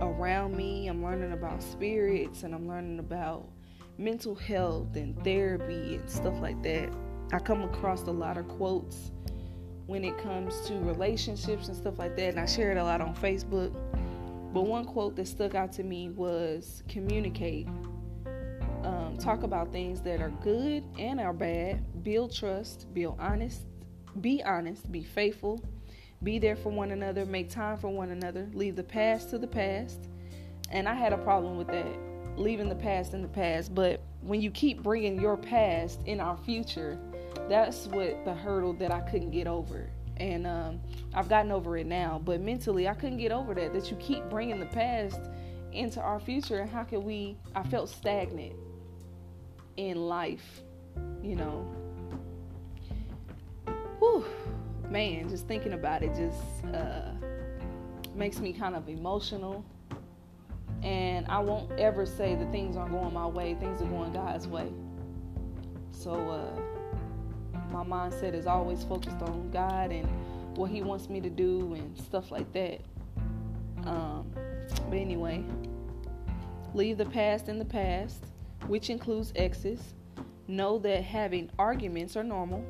around 0.00 0.56
me. 0.56 0.88
I'm 0.88 1.02
learning 1.02 1.32
about 1.32 1.62
spirits 1.62 2.42
and 2.42 2.54
I'm 2.54 2.68
learning 2.68 2.98
about 2.98 3.48
mental 3.98 4.34
health 4.34 4.96
and 4.96 5.22
therapy 5.24 5.96
and 5.96 6.08
stuff 6.08 6.40
like 6.40 6.62
that. 6.62 6.88
I 7.32 7.38
come 7.38 7.62
across 7.62 8.02
a 8.02 8.10
lot 8.10 8.38
of 8.38 8.48
quotes 8.48 9.10
when 9.86 10.04
it 10.04 10.16
comes 10.18 10.60
to 10.68 10.74
relationships 10.80 11.68
and 11.68 11.76
stuff 11.76 11.98
like 11.98 12.16
that, 12.16 12.30
and 12.30 12.40
I 12.40 12.46
share 12.46 12.70
it 12.70 12.78
a 12.78 12.84
lot 12.84 13.00
on 13.00 13.14
Facebook. 13.14 13.72
But 14.52 14.62
one 14.62 14.84
quote 14.84 15.16
that 15.16 15.26
stuck 15.26 15.54
out 15.54 15.72
to 15.72 15.82
me 15.82 16.10
was 16.10 16.82
communicate. 16.88 17.66
Um, 18.84 19.18
talk 19.18 19.42
about 19.42 19.72
things 19.72 20.00
that 20.02 20.20
are 20.20 20.30
good 20.42 20.84
and 20.98 21.20
are 21.20 21.32
bad, 21.32 22.02
build 22.02 22.34
trust, 22.34 22.92
build 22.94 23.16
honest, 23.18 23.66
be 24.20 24.42
honest, 24.42 24.90
be 24.90 25.02
faithful, 25.02 25.62
be 26.22 26.38
there 26.38 26.56
for 26.56 26.70
one 26.70 26.92
another, 26.92 27.26
make 27.26 27.50
time 27.50 27.76
for 27.76 27.88
one 27.88 28.10
another, 28.10 28.48
leave 28.54 28.76
the 28.76 28.82
past 28.82 29.30
to 29.30 29.38
the 29.38 29.46
past. 29.46 30.08
And 30.70 30.88
I 30.88 30.94
had 30.94 31.12
a 31.12 31.18
problem 31.18 31.56
with 31.56 31.68
that, 31.68 32.07
leaving 32.38 32.68
the 32.68 32.74
past 32.74 33.14
in 33.14 33.22
the 33.22 33.28
past. 33.28 33.74
But 33.74 34.00
when 34.22 34.40
you 34.40 34.50
keep 34.50 34.82
bringing 34.82 35.20
your 35.20 35.36
past 35.36 36.00
in 36.06 36.20
our 36.20 36.36
future, 36.36 36.98
that's 37.48 37.86
what 37.86 38.24
the 38.24 38.34
hurdle 38.34 38.72
that 38.74 38.90
I 38.90 39.00
couldn't 39.00 39.30
get 39.30 39.46
over. 39.46 39.88
And 40.16 40.46
um, 40.46 40.80
I've 41.14 41.28
gotten 41.28 41.52
over 41.52 41.76
it 41.76 41.86
now, 41.86 42.20
but 42.24 42.40
mentally 42.40 42.88
I 42.88 42.94
couldn't 42.94 43.18
get 43.18 43.30
over 43.30 43.54
that. 43.54 43.72
That 43.72 43.90
you 43.90 43.96
keep 43.98 44.28
bringing 44.28 44.58
the 44.58 44.66
past 44.66 45.20
into 45.72 46.00
our 46.00 46.18
future, 46.18 46.58
and 46.60 46.70
how 46.70 46.82
can 46.82 47.04
we? 47.04 47.36
I 47.54 47.62
felt 47.62 47.88
stagnant 47.88 48.54
in 49.76 49.96
life, 49.96 50.62
you 51.22 51.36
know. 51.36 51.72
Whew, 54.00 54.24
man, 54.90 55.28
just 55.28 55.46
thinking 55.46 55.72
about 55.74 56.02
it 56.02 56.14
just 56.16 56.74
uh, 56.74 57.12
makes 58.14 58.40
me 58.40 58.52
kind 58.52 58.74
of 58.74 58.88
emotional. 58.88 59.64
And 60.88 61.26
I 61.28 61.38
won't 61.40 61.70
ever 61.78 62.06
say 62.06 62.34
that 62.34 62.50
things 62.50 62.76
aren't 62.76 62.92
going 62.92 63.12
my 63.12 63.26
way, 63.26 63.54
things 63.54 63.82
are 63.82 63.86
going 63.86 64.10
God's 64.12 64.48
way. 64.48 64.72
So, 65.90 66.12
uh, 66.14 67.58
my 67.70 67.84
mindset 67.84 68.32
is 68.32 68.46
always 68.46 68.84
focused 68.84 69.20
on 69.20 69.50
God 69.50 69.92
and 69.92 70.08
what 70.56 70.70
He 70.70 70.80
wants 70.80 71.10
me 71.10 71.20
to 71.20 71.28
do 71.28 71.74
and 71.74 71.98
stuff 71.98 72.30
like 72.30 72.50
that. 72.54 72.80
Um, 73.84 74.30
but 74.88 74.96
anyway, 74.96 75.44
leave 76.72 76.96
the 76.96 77.04
past 77.04 77.50
in 77.50 77.58
the 77.58 77.66
past 77.66 78.24
which 78.66 78.90
includes 78.90 79.32
exes. 79.36 79.94
Know 80.46 80.78
that 80.78 81.02
having 81.02 81.50
arguments 81.58 82.16
are 82.16 82.24
normal. 82.24 82.64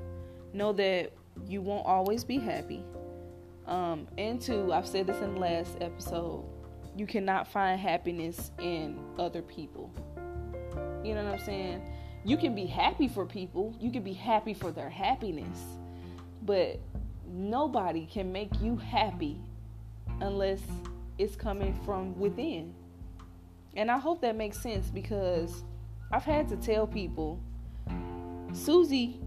Know 0.52 0.72
that 0.72 1.12
you 1.46 1.60
won't 1.60 1.86
always 1.86 2.24
be 2.24 2.38
happy. 2.38 2.84
Um, 3.66 4.08
and 4.16 4.40
two, 4.40 4.72
I've 4.72 4.86
said 4.86 5.06
this 5.06 5.20
in 5.20 5.34
the 5.34 5.40
last 5.40 5.76
episode, 5.80 6.44
you 6.98 7.06
cannot 7.06 7.46
find 7.46 7.80
happiness 7.80 8.50
in 8.58 8.98
other 9.18 9.40
people. 9.40 9.88
You 11.04 11.14
know 11.14 11.24
what 11.24 11.34
I'm 11.34 11.44
saying? 11.44 11.82
You 12.24 12.36
can 12.36 12.56
be 12.56 12.66
happy 12.66 13.06
for 13.06 13.24
people, 13.24 13.74
you 13.80 13.92
can 13.92 14.02
be 14.02 14.12
happy 14.12 14.52
for 14.52 14.72
their 14.72 14.90
happiness, 14.90 15.60
but 16.42 16.80
nobody 17.24 18.04
can 18.06 18.32
make 18.32 18.60
you 18.60 18.76
happy 18.76 19.40
unless 20.20 20.60
it's 21.18 21.36
coming 21.36 21.78
from 21.84 22.18
within. 22.18 22.74
And 23.76 23.92
I 23.92 23.98
hope 23.98 24.20
that 24.22 24.34
makes 24.34 24.60
sense 24.60 24.90
because 24.90 25.62
I've 26.10 26.24
had 26.24 26.48
to 26.48 26.56
tell 26.56 26.86
people 26.86 27.38
Susie 28.52 29.20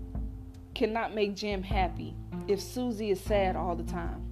cannot 0.73 1.15
make 1.15 1.37
Jim 1.37 1.63
happy 1.63 2.15
if 2.49 2.59
Susie 2.59 3.11
is 3.11 3.21
sad 3.21 3.55
all 3.55 3.75
the 3.75 3.83
time 3.83 4.30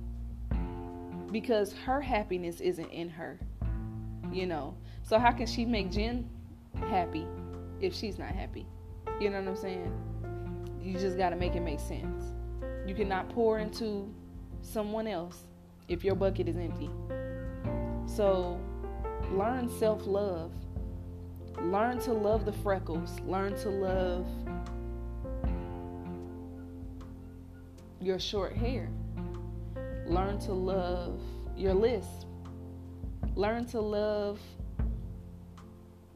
because 1.31 1.73
her 1.73 2.01
happiness 2.01 2.59
isn't 2.59 2.89
in 2.89 3.09
her, 3.09 3.39
you 4.31 4.45
know. 4.45 4.75
So, 5.03 5.17
how 5.17 5.31
can 5.31 5.47
she 5.47 5.65
make 5.65 5.91
Jen 5.91 6.29
happy 6.75 7.25
if 7.81 7.93
she's 7.93 8.17
not 8.17 8.29
happy? 8.29 8.65
You 9.19 9.29
know 9.29 9.39
what 9.39 9.49
I'm 9.49 9.55
saying? 9.55 9.91
You 10.81 10.93
just 10.97 11.17
got 11.17 11.29
to 11.29 11.35
make 11.35 11.55
it 11.55 11.61
make 11.61 11.79
sense. 11.79 12.23
You 12.85 12.95
cannot 12.95 13.29
pour 13.29 13.59
into 13.59 14.13
someone 14.61 15.07
else 15.07 15.45
if 15.87 16.03
your 16.03 16.15
bucket 16.15 16.47
is 16.47 16.57
empty. 16.57 16.89
So, 18.05 18.59
learn 19.31 19.69
self 19.69 20.05
love 20.05 20.51
Learn 21.63 21.99
to 21.99 22.13
love 22.13 22.45
the 22.45 22.53
freckles. 22.53 23.19
Learn 23.21 23.53
to 23.57 23.69
love 23.69 24.25
your 28.01 28.17
short 28.17 28.53
hair. 28.53 28.89
Learn 30.09 30.39
to 30.39 30.53
love 30.53 31.21
your 31.55 31.75
lisp. 31.75 32.25
Learn 33.35 33.65
to 33.67 33.79
love 33.79 34.39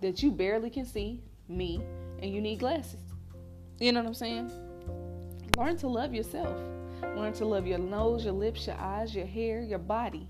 that 0.01 0.23
you 0.23 0.31
barely 0.31 0.71
can 0.71 0.83
see 0.83 1.21
me 1.47 1.79
and 2.19 2.33
you 2.33 2.41
need 2.41 2.57
glasses. 2.59 2.99
You 3.79 3.91
know 3.91 3.99
what 3.99 4.07
I'm 4.07 4.13
saying? 4.15 4.51
Learn 5.57 5.77
to 5.77 5.87
love 5.87 6.11
yourself. 6.11 6.57
Learn 7.15 7.33
to 7.33 7.45
love 7.45 7.67
your 7.67 7.77
nose, 7.77 8.23
your 8.25 8.33
lips, 8.33 8.65
your 8.65 8.77
eyes, 8.77 9.13
your 9.13 9.27
hair, 9.27 9.61
your 9.61 9.77
body. 9.77 10.27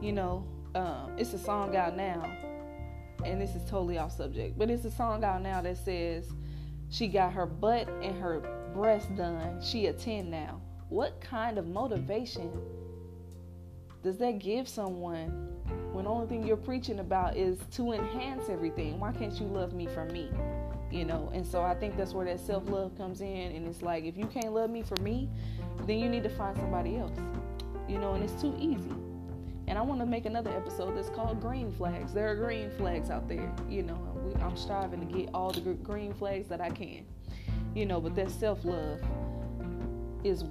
You 0.00 0.12
know, 0.12 0.44
um, 0.74 1.12
it's 1.16 1.32
a 1.32 1.38
song 1.38 1.76
out 1.76 1.96
now, 1.96 2.28
and 3.24 3.40
this 3.40 3.54
is 3.54 3.62
totally 3.70 3.98
off 3.98 4.16
subject, 4.16 4.58
but 4.58 4.68
it's 4.68 4.84
a 4.84 4.90
song 4.90 5.22
out 5.22 5.42
now 5.42 5.62
that 5.62 5.76
says 5.76 6.26
she 6.88 7.06
got 7.06 7.32
her 7.34 7.46
butt 7.46 7.88
and 8.02 8.20
her 8.20 8.40
breast 8.74 9.14
done. 9.14 9.62
She 9.62 9.86
a 9.86 9.92
10 9.92 10.28
now. 10.28 10.60
What 10.88 11.20
kind 11.20 11.56
of 11.56 11.68
motivation 11.68 12.50
does 14.02 14.16
that 14.18 14.38
give 14.38 14.66
someone 14.66 15.28
when 15.92 16.04
the 16.04 16.10
only 16.10 16.26
thing 16.26 16.46
you're 16.46 16.56
preaching 16.56 17.00
about 17.00 17.36
is 17.36 17.58
to 17.72 17.92
enhance 17.92 18.48
everything? 18.48 18.98
Why 18.98 19.12
can't 19.12 19.38
you 19.38 19.46
love 19.46 19.74
me 19.74 19.86
for 19.86 20.06
me? 20.06 20.30
You 20.90 21.04
know, 21.04 21.30
and 21.34 21.46
so 21.46 21.62
I 21.62 21.74
think 21.74 21.96
that's 21.96 22.12
where 22.12 22.24
that 22.26 22.40
self 22.40 22.68
love 22.68 22.96
comes 22.96 23.20
in. 23.20 23.52
And 23.52 23.68
it's 23.68 23.82
like, 23.82 24.04
if 24.04 24.16
you 24.16 24.26
can't 24.26 24.52
love 24.52 24.70
me 24.70 24.82
for 24.82 25.00
me, 25.02 25.28
then 25.86 25.98
you 25.98 26.08
need 26.08 26.22
to 26.24 26.30
find 26.30 26.56
somebody 26.56 26.96
else. 26.96 27.16
You 27.88 27.98
know, 27.98 28.14
and 28.14 28.24
it's 28.24 28.40
too 28.40 28.56
easy. 28.58 28.94
And 29.68 29.78
I 29.78 29.82
want 29.82 30.00
to 30.00 30.06
make 30.06 30.26
another 30.26 30.50
episode 30.50 30.96
that's 30.96 31.10
called 31.10 31.40
Green 31.40 31.70
Flags. 31.70 32.12
There 32.12 32.28
are 32.28 32.34
green 32.34 32.70
flags 32.72 33.10
out 33.10 33.28
there. 33.28 33.54
You 33.68 33.82
know, 33.82 33.98
we, 34.24 34.34
I'm 34.42 34.56
striving 34.56 35.06
to 35.06 35.18
get 35.18 35.30
all 35.32 35.52
the 35.52 35.60
green 35.60 36.12
flags 36.12 36.48
that 36.48 36.60
I 36.60 36.70
can. 36.70 37.04
You 37.74 37.86
know, 37.86 38.00
but 38.00 38.16
that 38.16 38.30
self 38.30 38.64
love 38.64 39.00
is 40.24 40.44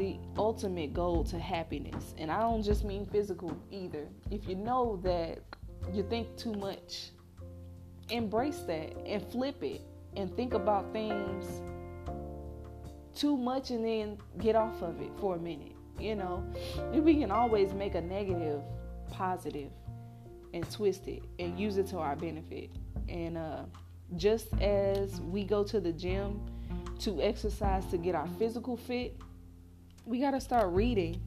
the 0.00 0.16
ultimate 0.38 0.94
goal 0.94 1.22
to 1.22 1.38
happiness. 1.38 2.14
And 2.16 2.32
I 2.32 2.40
don't 2.40 2.62
just 2.62 2.84
mean 2.84 3.04
physical 3.04 3.54
either. 3.70 4.08
If 4.30 4.48
you 4.48 4.54
know 4.54 4.98
that 5.04 5.40
you 5.92 6.02
think 6.08 6.38
too 6.38 6.54
much, 6.54 7.10
embrace 8.08 8.60
that 8.60 8.96
and 9.06 9.22
flip 9.30 9.62
it 9.62 9.82
and 10.16 10.34
think 10.34 10.54
about 10.54 10.90
things 10.94 11.60
too 13.14 13.36
much 13.36 13.70
and 13.70 13.84
then 13.84 14.16
get 14.38 14.56
off 14.56 14.80
of 14.82 15.02
it 15.02 15.10
for 15.20 15.36
a 15.36 15.38
minute. 15.38 15.76
You 15.98 16.14
know, 16.14 16.42
we 16.94 17.20
can 17.20 17.30
always 17.30 17.74
make 17.74 17.94
a 17.94 18.00
negative 18.00 18.62
positive 19.10 19.70
and 20.54 20.68
twist 20.70 21.08
it 21.08 21.22
and 21.38 21.60
use 21.60 21.76
it 21.76 21.88
to 21.88 21.98
our 21.98 22.16
benefit. 22.16 22.70
And 23.10 23.36
uh, 23.36 23.64
just 24.16 24.48
as 24.62 25.20
we 25.20 25.44
go 25.44 25.62
to 25.64 25.78
the 25.78 25.92
gym 25.92 26.40
to 27.00 27.20
exercise 27.20 27.84
to 27.90 27.98
get 27.98 28.14
our 28.14 28.28
physical 28.38 28.78
fit, 28.78 29.20
we 30.10 30.18
got 30.18 30.32
to 30.32 30.40
start 30.40 30.68
reading 30.72 31.22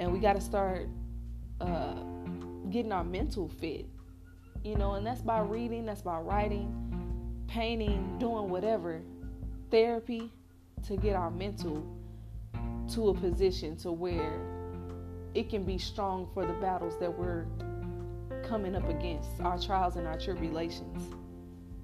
and 0.00 0.12
we 0.12 0.18
got 0.18 0.34
to 0.34 0.40
start 0.40 0.88
uh, 1.60 1.94
getting 2.68 2.90
our 2.90 3.04
mental 3.04 3.48
fit 3.48 3.86
you 4.64 4.74
know 4.74 4.94
and 4.94 5.06
that's 5.06 5.20
by 5.20 5.38
reading 5.38 5.86
that's 5.86 6.02
by 6.02 6.18
writing 6.18 6.68
painting 7.46 8.16
doing 8.18 8.48
whatever 8.48 9.00
therapy 9.70 10.32
to 10.84 10.96
get 10.96 11.14
our 11.14 11.30
mental 11.30 11.86
to 12.92 13.10
a 13.10 13.14
position 13.14 13.76
to 13.76 13.92
where 13.92 14.40
it 15.34 15.48
can 15.48 15.62
be 15.62 15.78
strong 15.78 16.28
for 16.34 16.44
the 16.44 16.54
battles 16.54 16.98
that 16.98 17.16
we're 17.16 17.46
coming 18.42 18.74
up 18.74 18.88
against 18.88 19.40
our 19.42 19.60
trials 19.60 19.94
and 19.94 20.08
our 20.08 20.18
tribulations 20.18 21.14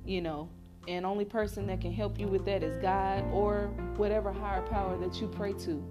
you 0.04 0.20
know 0.20 0.48
and 0.88 1.06
only 1.06 1.24
person 1.24 1.66
that 1.68 1.80
can 1.80 1.92
help 1.92 2.18
you 2.18 2.26
with 2.26 2.44
that 2.44 2.62
is 2.62 2.76
God 2.78 3.24
or 3.32 3.66
whatever 3.96 4.32
higher 4.32 4.62
power 4.62 4.98
that 4.98 5.20
you 5.20 5.28
pray 5.28 5.52
to 5.54 5.82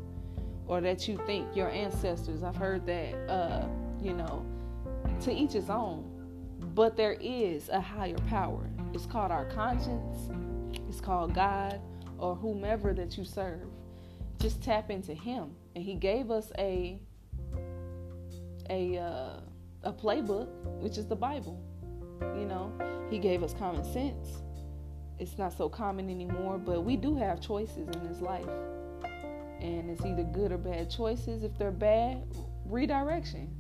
or 0.68 0.82
that 0.82 1.08
you 1.08 1.20
think 1.26 1.56
your 1.56 1.70
ancestors. 1.70 2.44
I've 2.44 2.56
heard 2.56 2.86
that, 2.86 3.14
uh, 3.30 3.68
you 4.02 4.14
know, 4.14 4.46
to 5.22 5.32
each 5.32 5.54
his 5.54 5.70
own. 5.70 6.08
But 6.76 6.96
there 6.96 7.18
is 7.20 7.70
a 7.70 7.82
higher 7.82 8.18
power. 8.30 8.70
It's 8.94 9.06
called 9.06 9.32
our 9.32 9.46
conscience, 9.46 10.30
it's 10.88 11.02
called 11.02 11.34
God 11.34 11.82
or 12.18 12.36
whomever 12.36 12.94
that 12.94 13.18
you 13.18 13.26
serve. 13.26 13.68
Just 14.40 14.62
tap 14.62 14.90
into 14.92 15.14
Him. 15.14 15.52
And 15.76 15.84
He 15.84 15.96
gave 15.96 16.32
us 16.32 16.52
a 16.58 17.00
a 18.70 18.98
uh, 18.98 19.40
a 19.84 19.92
playbook, 19.92 20.48
which 20.80 20.98
is 20.98 21.08
the 21.08 21.16
Bible. 21.16 21.60
You 22.22 22.46
know, 22.46 22.72
He 23.10 23.18
gave 23.18 23.44
us 23.44 23.54
common 23.54 23.84
sense 23.84 24.44
it's 25.22 25.38
not 25.38 25.56
so 25.56 25.70
common 25.70 26.10
anymore, 26.10 26.58
but 26.58 26.82
we 26.82 26.96
do 26.96 27.16
have 27.16 27.40
choices 27.40 27.88
in 27.88 28.08
this 28.08 28.22
life. 28.22 28.48
And 29.60 29.88
it's 29.92 30.04
either 30.04 30.24
good 30.24 30.52
or 30.52 30.58
bad 30.58 30.90
choices. 30.90 31.44
If 31.44 31.56
they're 31.60 31.70
bad, 31.70 32.24
redirection, 32.66 33.56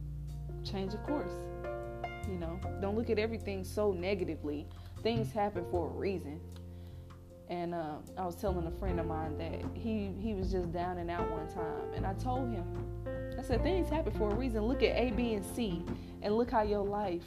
change 0.64 0.96
of 0.96 1.04
course. 1.04 1.32
You 2.28 2.40
know, 2.40 2.60
don't 2.82 2.96
look 2.96 3.12
at 3.12 3.20
everything 3.20 3.64
so 3.64 3.92
negatively. 3.92 4.68
Things 5.04 5.32
happen 5.32 5.64
for 5.70 5.88
a 5.88 5.94
reason. 5.94 6.40
And 7.48 7.76
uh, 7.76 7.98
I 8.18 8.26
was 8.26 8.36
telling 8.38 8.66
a 8.66 8.72
friend 8.72 9.00
of 9.00 9.06
mine 9.06 9.38
that 9.38 9.62
he 9.76 10.12
he 10.20 10.34
was 10.34 10.52
just 10.52 10.72
down 10.72 10.98
and 10.98 11.12
out 11.12 11.30
one 11.30 11.48
time, 11.48 11.94
and 11.94 12.08
I 12.08 12.14
told 12.14 12.50
him, 12.50 12.66
I 13.38 13.44
said 13.44 13.62
things 13.62 13.90
happen 13.90 14.14
for 14.14 14.32
a 14.32 14.36
reason. 14.36 14.62
Look 14.62 14.82
at 14.84 14.96
A, 14.96 15.12
B, 15.12 15.34
and 15.34 15.46
C, 15.46 15.84
and 16.22 16.38
look 16.38 16.50
how 16.50 16.62
your 16.62 16.84
life 16.84 17.26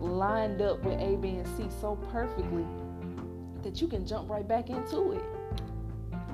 lined 0.00 0.62
up 0.62 0.82
with 0.84 1.00
A, 1.00 1.16
B, 1.16 1.28
and 1.28 1.46
C 1.56 1.66
so 1.80 1.96
perfectly 2.10 2.64
that 3.62 3.80
you 3.80 3.88
can 3.88 4.06
jump 4.06 4.30
right 4.30 4.46
back 4.46 4.70
into 4.70 5.12
it. 5.12 5.22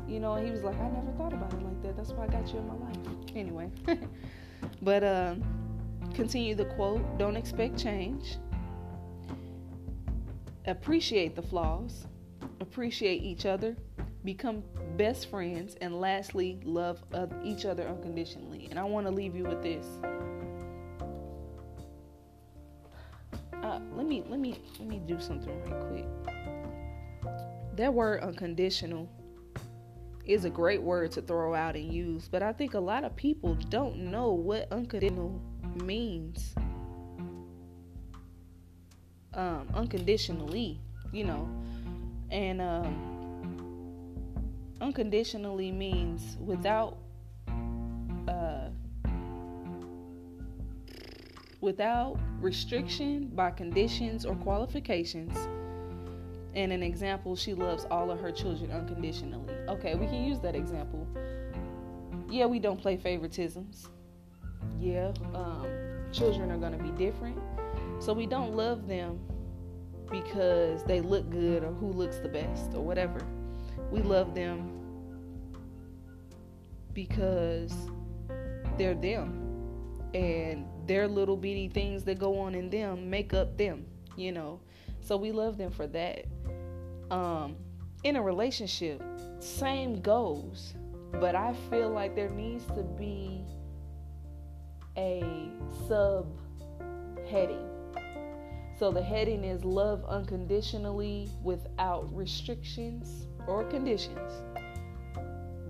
You 0.06 0.20
know, 0.20 0.36
he 0.36 0.50
was 0.50 0.62
like, 0.62 0.78
I 0.78 0.88
never 0.90 1.12
thought 1.16 1.32
about 1.32 1.52
it 1.52 1.62
like 1.62 1.82
that. 1.82 1.96
That's 1.96 2.10
why 2.10 2.24
I 2.24 2.26
got 2.28 2.52
you 2.52 2.58
in 2.58 2.68
my 2.68 2.74
life. 2.74 2.96
Anyway, 3.34 3.70
but 4.82 5.02
uh, 5.02 5.34
continue 6.14 6.54
the 6.54 6.66
quote 6.66 7.18
don't 7.18 7.36
expect 7.36 7.78
change, 7.78 8.36
appreciate 10.66 11.34
the 11.34 11.42
flaws, 11.42 12.06
appreciate 12.60 13.22
each 13.22 13.46
other, 13.46 13.76
become 14.24 14.62
best 14.96 15.30
friends, 15.30 15.76
and 15.80 16.00
lastly, 16.00 16.60
love 16.64 17.02
each 17.42 17.64
other 17.64 17.88
unconditionally. 17.88 18.68
And 18.70 18.78
I 18.78 18.84
want 18.84 19.06
to 19.06 19.12
leave 19.12 19.34
you 19.34 19.44
with 19.44 19.62
this. 19.62 19.86
Me 24.14 24.24
let 24.28 24.40
me 24.40 24.54
let 24.78 24.88
me 24.88 25.00
do 25.06 25.20
something 25.20 25.52
right 25.64 25.80
quick. 25.88 26.06
That 27.76 27.92
word 27.92 28.22
unconditional 28.22 29.08
is 30.24 30.44
a 30.44 30.50
great 30.50 30.80
word 30.80 31.10
to 31.12 31.22
throw 31.22 31.54
out 31.54 31.74
and 31.74 31.92
use, 31.92 32.28
but 32.28 32.42
I 32.42 32.52
think 32.52 32.74
a 32.74 32.80
lot 32.80 33.04
of 33.04 33.14
people 33.16 33.56
don't 33.68 34.10
know 34.10 34.32
what 34.32 34.70
unconditional 34.70 35.40
means. 35.82 36.54
Um, 39.34 39.68
unconditionally, 39.74 40.80
you 41.12 41.24
know, 41.24 41.48
and 42.30 42.62
um, 42.62 44.14
unconditionally 44.80 45.72
means 45.72 46.36
without 46.40 46.96
uh, 48.28 48.63
without 51.64 52.18
restriction 52.40 53.26
by 53.34 53.50
conditions 53.50 54.26
or 54.26 54.36
qualifications. 54.36 55.34
And 56.54 56.70
an 56.70 56.82
example, 56.82 57.34
she 57.34 57.54
loves 57.54 57.86
all 57.90 58.10
of 58.10 58.20
her 58.20 58.30
children 58.30 58.70
unconditionally. 58.70 59.52
Okay, 59.68 59.94
we 59.94 60.06
can 60.06 60.22
use 60.22 60.38
that 60.40 60.54
example. 60.54 61.08
Yeah, 62.28 62.44
we 62.44 62.58
don't 62.58 62.80
play 62.80 62.98
favoritisms. 62.98 63.88
Yeah, 64.78 65.12
um, 65.34 65.66
children 66.12 66.50
are 66.52 66.58
going 66.58 66.76
to 66.76 66.84
be 66.84 66.90
different. 66.90 67.38
So 67.98 68.12
we 68.12 68.26
don't 68.26 68.54
love 68.54 68.86
them 68.86 69.18
because 70.10 70.84
they 70.84 71.00
look 71.00 71.30
good 71.30 71.64
or 71.64 71.72
who 71.72 71.88
looks 71.88 72.18
the 72.18 72.28
best 72.28 72.74
or 72.74 72.82
whatever. 72.82 73.20
We 73.90 74.02
love 74.02 74.34
them 74.34 74.70
because 76.92 77.74
they're 78.76 78.94
them 78.94 79.40
and 80.12 80.66
their 80.86 81.08
little 81.08 81.36
bitty 81.36 81.68
things 81.68 82.04
that 82.04 82.18
go 82.18 82.38
on 82.40 82.54
in 82.54 82.70
them 82.70 83.08
make 83.08 83.34
up 83.34 83.56
them, 83.56 83.86
you 84.16 84.32
know. 84.32 84.60
So 85.00 85.16
we 85.16 85.32
love 85.32 85.58
them 85.58 85.70
for 85.70 85.86
that. 85.88 86.24
Um, 87.10 87.56
in 88.04 88.16
a 88.16 88.22
relationship, 88.22 89.02
same 89.38 90.00
goes, 90.00 90.74
but 91.12 91.34
I 91.34 91.54
feel 91.70 91.90
like 91.90 92.14
there 92.14 92.30
needs 92.30 92.64
to 92.66 92.82
be 92.82 93.42
a 94.96 95.22
sub 95.88 96.26
heading. 97.30 97.68
So 98.78 98.90
the 98.90 99.02
heading 99.02 99.44
is 99.44 99.64
love 99.64 100.04
unconditionally 100.06 101.30
without 101.42 102.14
restrictions 102.14 103.28
or 103.46 103.64
conditions. 103.64 104.42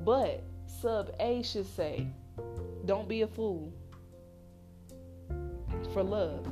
But 0.05 0.43
sub 0.67 1.15
A 1.21 1.43
should 1.43 1.67
say, 1.67 2.07
don't 2.87 3.09
be 3.09 3.23
a 3.23 3.27
fool 3.27 3.73
for 5.95 6.03
love. 6.03 6.47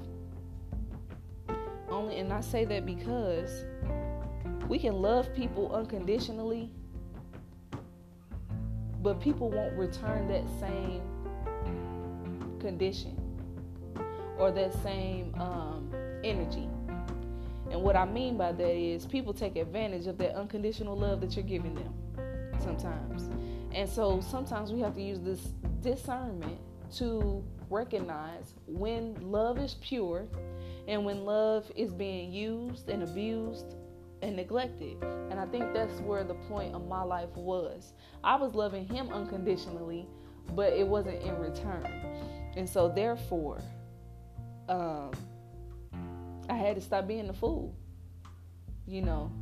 Only, 1.91 2.19
and 2.19 2.33
I 2.33 2.41
say 2.41 2.65
that 2.65 2.87
because 2.87 3.67
we 4.69 4.79
can 4.79 4.95
love 4.95 5.35
people 5.35 5.75
unconditionally 5.75 6.71
but 9.03 9.21
people 9.21 9.51
won't 9.51 9.77
return 9.77 10.29
that 10.29 10.45
same 10.61 11.03
condition 12.61 13.19
or 14.39 14.53
that 14.53 14.73
same 14.83 15.35
um, 15.39 15.91
energy. 16.23 16.69
And 17.71 17.83
what 17.83 17.97
I 17.97 18.05
mean 18.05 18.37
by 18.37 18.53
that 18.53 18.77
is 18.77 19.07
people 19.07 19.35
take 19.35 19.57
advantage 19.57 20.07
of 20.07 20.19
that 20.19 20.37
unconditional 20.37 20.97
love 20.97 21.21
that 21.21 21.35
you're 21.35 21.45
giving 21.45 21.75
them 21.75 21.93
sometimes. 22.61 23.29
And 23.75 23.89
so 23.89 24.21
sometimes 24.21 24.71
we 24.73 24.81
have 24.81 24.95
to 24.95 25.03
use 25.03 25.21
this 25.21 25.41
discernment 25.81 26.59
to 26.97 27.43
recognize 27.73 28.55
when 28.67 29.17
love 29.21 29.59
is 29.59 29.77
pure 29.81 30.27
and 30.87 31.05
when 31.05 31.25
love 31.25 31.71
is 31.75 31.93
being 31.93 32.33
used 32.33 32.89
and 32.89 33.03
abused 33.03 33.77
and 34.21 34.37
neglected. 34.37 35.03
And 35.03 35.41
I 35.41 35.47
think 35.47 35.73
that's 35.73 36.01
where 36.01 36.25
the 36.25 36.35
point 36.35 36.75
of 36.75 36.87
my 36.87 37.03
life 37.03 37.35
was. 37.35 37.93
I 38.23 38.37
was 38.37 38.55
loving 38.55 38.87
him 38.87 39.09
unconditionally, 39.11 40.07
but 40.55 40.73
it 40.73 40.87
wasn't 40.87 41.23
in 41.23 41.37
return. 41.39 41.87
And 42.57 42.69
so 42.69 42.89
therefore, 42.89 43.61
um, 44.69 45.11
I 46.49 46.55
had 46.55 46.77
to 46.77 46.81
stop 46.81 47.07
being 47.07 47.27
the 47.27 47.33
fool. 47.33 47.75
You 48.87 49.03
know, 49.03 49.33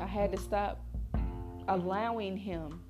I 0.00 0.06
had 0.06 0.32
to 0.32 0.38
stop 0.38 0.84
allowing 1.68 2.36
him 2.36 2.80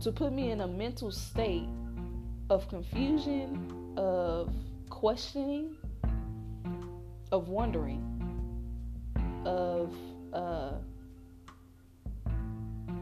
to 0.00 0.12
put 0.12 0.32
me 0.32 0.50
in 0.50 0.60
a 0.60 0.66
mental 0.66 1.10
state 1.10 1.68
of 2.48 2.68
confusion, 2.68 3.92
of 3.96 4.52
questioning, 4.88 5.76
of 7.32 7.48
wondering, 7.48 8.02
of, 9.44 9.94
uh, 10.32 10.72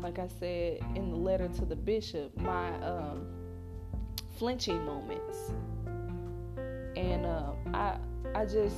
like 0.01 0.19
I 0.19 0.29
said 0.29 0.81
in 0.95 1.11
the 1.11 1.17
letter 1.17 1.49
to 1.49 1.65
the 1.65 1.77
bishop, 1.77 2.37
my 2.39 2.75
um, 2.81 3.27
flinching 4.39 4.85
moments. 4.85 5.53
And 6.97 7.27
uh, 7.27 7.53
I, 7.73 7.97
I 8.35 8.45
just, 8.47 8.77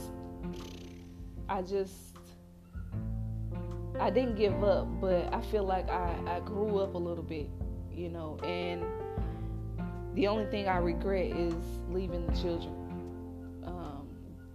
I 1.49 1.63
just, 1.63 1.93
I 4.01 4.11
didn't 4.11 4.37
give 4.37 4.65
up, 4.65 4.89
but 5.01 5.33
I 5.33 5.41
feel 5.43 5.65
like 5.65 5.89
I, 5.89 6.15
I 6.27 6.41
grew 6.41 6.79
up 6.79 6.95
a 6.95 6.99
little 6.99 7.23
bit, 7.23 7.49
you 7.93 8.09
know, 8.09 8.39
and 8.43 8.85
the 10.17 10.27
only 10.27 10.47
thing 10.47 10.67
I 10.67 10.79
regret 10.79 11.27
is 11.27 11.55
leaving 11.91 12.27
the 12.27 12.33
children. 12.33 12.75
Um, 13.65 14.09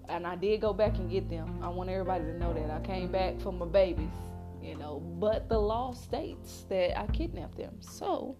and 0.09 0.25
I 0.25 0.35
did 0.35 0.59
go 0.59 0.73
back 0.73 0.97
and 0.97 1.09
get 1.09 1.29
them. 1.29 1.59
I 1.61 1.69
want 1.69 1.89
everybody 1.89 2.23
to 2.25 2.37
know 2.39 2.51
that 2.53 2.71
I 2.71 2.79
came 2.79 3.11
back 3.11 3.39
for 3.39 3.53
my 3.53 3.67
babies, 3.67 4.09
you 4.61 4.75
know. 4.75 4.99
But 4.99 5.49
the 5.49 5.59
law 5.59 5.93
states 5.93 6.65
that 6.69 6.99
I 6.99 7.05
kidnapped 7.07 7.57
them. 7.57 7.75
So, 7.79 8.35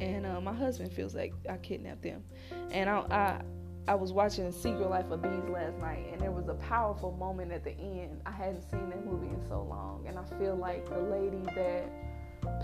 and 0.00 0.24
uh, 0.24 0.40
my 0.40 0.54
husband 0.54 0.90
feels 0.90 1.14
like 1.14 1.34
I 1.50 1.58
kidnapped 1.58 2.02
them. 2.02 2.24
And 2.70 2.88
I, 2.88 2.98
I, 3.10 3.42
I 3.88 3.94
was 3.94 4.14
watching 4.14 4.50
Secret 4.52 4.88
Life 4.88 5.10
of 5.10 5.20
Bees 5.20 5.50
last 5.50 5.76
night, 5.78 6.06
and 6.10 6.18
there 6.18 6.32
was 6.32 6.48
a 6.48 6.54
powerful 6.54 7.12
moment 7.12 7.52
at 7.52 7.62
the 7.62 7.72
end. 7.72 8.22
I 8.24 8.30
hadn't 8.30 8.62
seen 8.70 8.88
that 8.88 9.04
movie 9.04 9.28
in 9.28 9.46
so 9.48 9.62
long, 9.62 10.06
and 10.08 10.18
I 10.18 10.24
feel 10.38 10.56
like 10.56 10.88
the 10.88 10.98
lady 10.98 11.42
that 11.54 11.92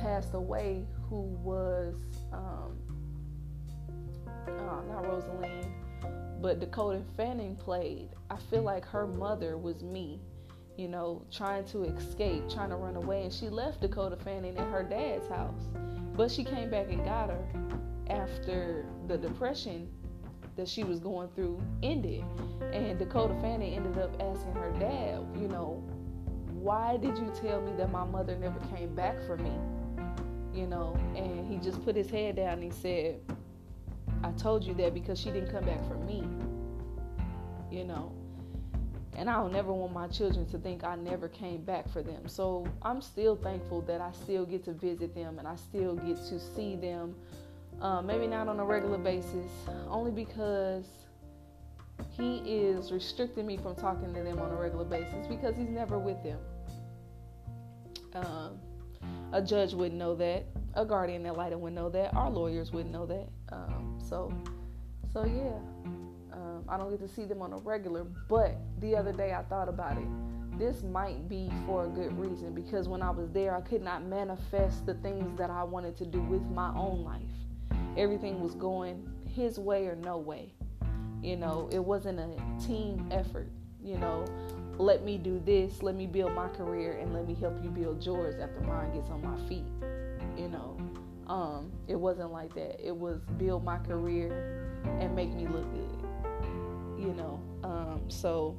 passed 0.00 0.34
away, 0.34 0.84
who 1.08 1.22
was 1.42 1.94
um, 2.32 2.78
uh, 4.48 4.82
not 4.88 5.04
Rosaleen, 5.04 5.66
but 6.40 6.60
Dakota 6.60 7.02
Fanning 7.16 7.56
played. 7.56 8.10
I 8.30 8.36
feel 8.50 8.62
like 8.62 8.84
her 8.86 9.06
mother 9.06 9.56
was 9.56 9.82
me, 9.82 10.20
you 10.76 10.88
know, 10.88 11.24
trying 11.30 11.64
to 11.66 11.84
escape, 11.84 12.48
trying 12.50 12.70
to 12.70 12.76
run 12.76 12.96
away, 12.96 13.24
and 13.24 13.32
she 13.32 13.48
left 13.48 13.80
Dakota 13.80 14.16
Fanning 14.16 14.56
at 14.56 14.68
her 14.68 14.82
dad's 14.82 15.28
house, 15.28 15.62
but 16.16 16.30
she 16.30 16.44
came 16.44 16.70
back 16.70 16.88
and 16.90 17.04
got 17.04 17.30
her 17.30 17.44
after 18.08 18.86
the 19.06 19.16
depression 19.16 19.88
that 20.56 20.68
she 20.68 20.84
was 20.84 21.00
going 21.00 21.28
through 21.34 21.60
ended. 21.82 22.24
And 22.72 22.98
Dakota 22.98 23.34
Fanning 23.40 23.74
ended 23.74 23.98
up 23.98 24.14
asking 24.20 24.52
her 24.54 24.72
dad, 24.78 25.24
you 25.40 25.48
know, 25.48 25.82
why 26.62 26.96
did 26.96 27.18
you 27.18 27.32
tell 27.34 27.60
me 27.60 27.72
that 27.76 27.90
my 27.90 28.04
mother 28.04 28.36
never 28.36 28.60
came 28.76 28.94
back 28.94 29.20
for 29.26 29.36
me? 29.36 29.52
You 30.54 30.68
know, 30.68 30.96
and 31.16 31.44
he 31.50 31.56
just 31.56 31.84
put 31.84 31.96
his 31.96 32.08
head 32.08 32.36
down 32.36 32.54
and 32.54 32.62
he 32.62 32.70
said, 32.70 33.20
I 34.22 34.30
told 34.32 34.62
you 34.62 34.72
that 34.74 34.94
because 34.94 35.18
she 35.18 35.32
didn't 35.32 35.50
come 35.50 35.64
back 35.64 35.84
for 35.88 35.96
me. 35.96 36.22
You 37.68 37.84
know, 37.84 38.12
and 39.16 39.28
I 39.28 39.34
don't 39.34 39.52
never 39.52 39.72
want 39.72 39.92
my 39.92 40.06
children 40.06 40.46
to 40.50 40.58
think 40.58 40.84
I 40.84 40.94
never 40.94 41.26
came 41.26 41.62
back 41.62 41.88
for 41.88 42.00
them. 42.00 42.28
So 42.28 42.64
I'm 42.82 43.02
still 43.02 43.34
thankful 43.34 43.80
that 43.82 44.00
I 44.00 44.12
still 44.12 44.46
get 44.46 44.62
to 44.66 44.72
visit 44.72 45.16
them 45.16 45.40
and 45.40 45.48
I 45.48 45.56
still 45.56 45.96
get 45.96 46.16
to 46.28 46.38
see 46.38 46.76
them. 46.76 47.16
Uh, 47.80 48.00
maybe 48.02 48.28
not 48.28 48.46
on 48.46 48.60
a 48.60 48.64
regular 48.64 48.98
basis, 48.98 49.50
only 49.88 50.12
because 50.12 50.84
he 52.10 52.36
is 52.38 52.92
restricting 52.92 53.46
me 53.46 53.56
from 53.56 53.74
talking 53.74 54.14
to 54.14 54.22
them 54.22 54.38
on 54.38 54.52
a 54.52 54.54
regular 54.54 54.84
basis 54.84 55.26
because 55.26 55.56
he's 55.56 55.68
never 55.68 55.98
with 55.98 56.22
them. 56.22 56.38
Um, 58.14 58.58
a 59.32 59.40
judge 59.40 59.72
wouldn't 59.72 59.98
know 59.98 60.14
that. 60.16 60.44
A 60.74 60.84
guardian 60.84 61.26
ad 61.26 61.36
litem 61.36 61.60
wouldn't 61.60 61.80
know 61.80 61.88
that. 61.90 62.14
Our 62.14 62.30
lawyers 62.30 62.72
wouldn't 62.72 62.92
know 62.92 63.06
that. 63.06 63.28
Um, 63.50 63.98
so, 63.98 64.32
so 65.12 65.24
yeah, 65.24 65.58
um, 66.32 66.64
I 66.68 66.76
don't 66.76 66.90
get 66.90 67.00
to 67.00 67.08
see 67.08 67.24
them 67.24 67.42
on 67.42 67.52
a 67.52 67.58
regular. 67.58 68.04
But 68.04 68.56
the 68.80 68.96
other 68.96 69.12
day 69.12 69.32
I 69.32 69.42
thought 69.42 69.68
about 69.68 69.98
it. 69.98 70.06
This 70.58 70.82
might 70.82 71.28
be 71.28 71.50
for 71.66 71.86
a 71.86 71.88
good 71.88 72.16
reason 72.18 72.54
because 72.54 72.86
when 72.86 73.02
I 73.02 73.10
was 73.10 73.30
there, 73.30 73.56
I 73.56 73.62
could 73.62 73.82
not 73.82 74.04
manifest 74.04 74.84
the 74.84 74.94
things 74.94 75.36
that 75.38 75.50
I 75.50 75.64
wanted 75.64 75.96
to 75.96 76.06
do 76.06 76.20
with 76.20 76.42
my 76.50 76.68
own 76.76 77.02
life. 77.04 77.22
Everything 77.96 78.40
was 78.40 78.54
going 78.54 79.08
his 79.26 79.58
way 79.58 79.86
or 79.86 79.96
no 79.96 80.18
way. 80.18 80.52
You 81.22 81.36
know, 81.36 81.68
it 81.72 81.82
wasn't 81.82 82.20
a 82.20 82.30
team 82.64 83.08
effort. 83.10 83.48
You 83.82 83.98
know, 83.98 84.24
let 84.78 85.04
me 85.04 85.18
do 85.18 85.40
this, 85.44 85.82
let 85.82 85.94
me 85.94 86.06
build 86.06 86.34
my 86.34 86.48
career, 86.48 86.98
and 86.98 87.12
let 87.12 87.26
me 87.26 87.34
help 87.34 87.62
you 87.62 87.70
build 87.70 88.04
yours 88.04 88.36
after 88.40 88.60
mine 88.60 88.92
gets 88.92 89.10
on 89.10 89.22
my 89.22 89.36
feet. 89.48 89.66
You 90.36 90.48
know, 90.48 90.76
um, 91.26 91.70
it 91.88 91.96
wasn't 91.96 92.32
like 92.32 92.54
that. 92.54 92.84
It 92.84 92.96
was 92.96 93.20
build 93.38 93.64
my 93.64 93.78
career 93.78 94.70
and 94.98 95.14
make 95.14 95.32
me 95.34 95.46
look 95.46 95.70
good. 95.72 96.08
You 96.98 97.14
know, 97.14 97.40
um, 97.64 98.02
so 98.08 98.56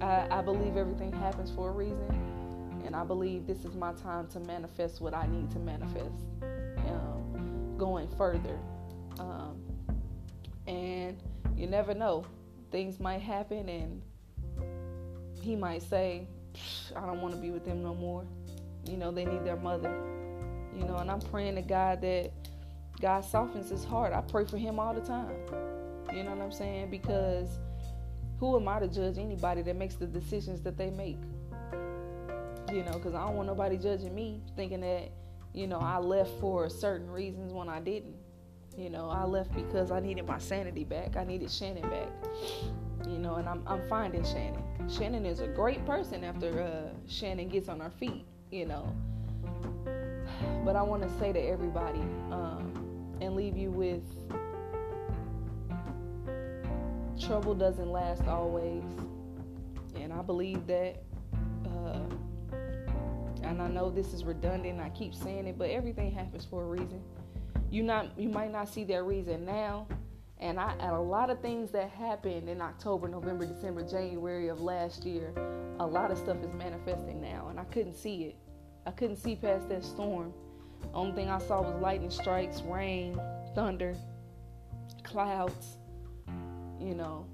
I, 0.00 0.26
I 0.30 0.42
believe 0.42 0.76
everything 0.76 1.12
happens 1.12 1.50
for 1.50 1.68
a 1.68 1.72
reason, 1.72 2.82
and 2.84 2.96
I 2.96 3.04
believe 3.04 3.46
this 3.46 3.64
is 3.64 3.74
my 3.76 3.92
time 3.92 4.26
to 4.28 4.40
manifest 4.40 5.00
what 5.00 5.14
I 5.14 5.26
need 5.26 5.50
to 5.52 5.58
manifest. 5.58 6.26
Um, 6.88 7.76
going 7.76 8.08
further, 8.16 8.58
um, 9.20 9.60
and 10.66 11.16
you 11.56 11.66
never 11.66 11.94
know 11.94 12.24
things 12.70 13.00
might 13.00 13.20
happen 13.20 13.68
and 13.68 14.02
he 15.48 15.56
might 15.56 15.82
say, 15.82 16.26
I 16.94 17.06
don't 17.06 17.22
want 17.22 17.34
to 17.34 17.40
be 17.40 17.50
with 17.50 17.64
them 17.64 17.82
no 17.82 17.94
more. 17.94 18.22
You 18.84 18.98
know, 18.98 19.10
they 19.10 19.24
need 19.24 19.46
their 19.46 19.56
mother. 19.56 19.90
You 20.76 20.84
know, 20.84 20.96
and 20.96 21.10
I'm 21.10 21.22
praying 21.22 21.54
to 21.54 21.62
God 21.62 22.02
that 22.02 22.32
God 23.00 23.24
softens 23.24 23.70
his 23.70 23.82
heart. 23.82 24.12
I 24.12 24.20
pray 24.20 24.44
for 24.44 24.58
him 24.58 24.78
all 24.78 24.92
the 24.92 25.00
time. 25.00 25.32
You 26.12 26.22
know 26.24 26.32
what 26.32 26.42
I'm 26.42 26.52
saying? 26.52 26.90
Because 26.90 27.48
who 28.38 28.56
am 28.56 28.68
I 28.68 28.78
to 28.80 28.88
judge 28.88 29.16
anybody 29.16 29.62
that 29.62 29.74
makes 29.74 29.94
the 29.94 30.06
decisions 30.06 30.60
that 30.62 30.76
they 30.76 30.90
make? 30.90 31.18
You 32.70 32.82
know, 32.82 32.92
because 32.92 33.14
I 33.14 33.24
don't 33.26 33.36
want 33.36 33.48
nobody 33.48 33.78
judging 33.78 34.14
me 34.14 34.42
thinking 34.54 34.82
that, 34.82 35.08
you 35.54 35.66
know, 35.66 35.78
I 35.78 35.96
left 35.96 36.30
for 36.40 36.68
certain 36.68 37.10
reasons 37.10 37.54
when 37.54 37.70
I 37.70 37.80
didn't. 37.80 38.16
You 38.76 38.90
know, 38.90 39.08
I 39.08 39.24
left 39.24 39.54
because 39.54 39.90
I 39.90 40.00
needed 40.00 40.26
my 40.26 40.38
sanity 40.38 40.84
back. 40.84 41.16
I 41.16 41.24
needed 41.24 41.50
Shannon 41.50 41.88
back. 41.88 42.10
You 43.06 43.18
know, 43.18 43.36
and 43.36 43.48
I'm 43.48 43.62
I'm 43.66 43.86
finding 43.88 44.24
Shannon. 44.24 44.62
Shannon 44.88 45.24
is 45.26 45.40
a 45.40 45.46
great 45.46 45.84
person 45.86 46.24
after 46.24 46.62
uh, 46.62 46.94
Shannon 47.06 47.48
gets 47.48 47.68
on 47.68 47.80
her 47.80 47.90
feet. 47.90 48.24
You 48.50 48.66
know, 48.66 48.94
but 50.64 50.76
I 50.76 50.82
want 50.82 51.02
to 51.02 51.18
say 51.18 51.32
to 51.32 51.40
everybody 51.40 52.00
um, 52.30 53.16
and 53.20 53.34
leave 53.34 53.56
you 53.56 53.70
with 53.70 54.02
trouble 57.20 57.54
doesn't 57.54 57.90
last 57.90 58.26
always, 58.26 58.84
and 59.96 60.12
I 60.12 60.22
believe 60.22 60.66
that. 60.66 61.02
Uh, 61.66 62.00
and 63.42 63.62
I 63.62 63.68
know 63.68 63.90
this 63.90 64.12
is 64.12 64.24
redundant. 64.24 64.80
I 64.80 64.90
keep 64.90 65.14
saying 65.14 65.46
it, 65.46 65.56
but 65.56 65.70
everything 65.70 66.10
happens 66.12 66.44
for 66.44 66.62
a 66.62 66.66
reason. 66.66 67.00
You 67.70 67.82
not 67.82 68.18
you 68.18 68.28
might 68.28 68.50
not 68.50 68.68
see 68.68 68.84
that 68.84 69.04
reason 69.04 69.44
now, 69.44 69.86
and 70.40 70.58
I 70.60 70.72
and 70.80 70.92
a 70.92 71.00
lot 71.00 71.30
of 71.30 71.40
things 71.40 71.70
that 71.72 71.90
happened 71.90 72.48
in 72.48 72.60
October, 72.60 73.08
November, 73.08 73.46
December, 73.46 73.82
January 73.82 74.48
of 74.48 74.60
last 74.60 75.04
year, 75.04 75.32
a 75.80 75.86
lot 75.86 76.10
of 76.10 76.18
stuff 76.18 76.38
is 76.42 76.52
manifesting 76.54 77.20
now, 77.20 77.48
and 77.48 77.58
I 77.58 77.64
couldn't 77.64 77.94
see 77.94 78.24
it. 78.24 78.36
I 78.86 78.90
couldn't 78.92 79.16
see 79.16 79.36
past 79.36 79.68
that 79.68 79.84
storm. 79.84 80.32
Only 80.94 81.12
thing 81.14 81.28
I 81.28 81.38
saw 81.38 81.60
was 81.62 81.80
lightning 81.82 82.10
strikes, 82.10 82.62
rain, 82.62 83.20
thunder, 83.54 83.96
clouds, 85.02 85.78
you 86.80 86.94
know. 86.94 87.26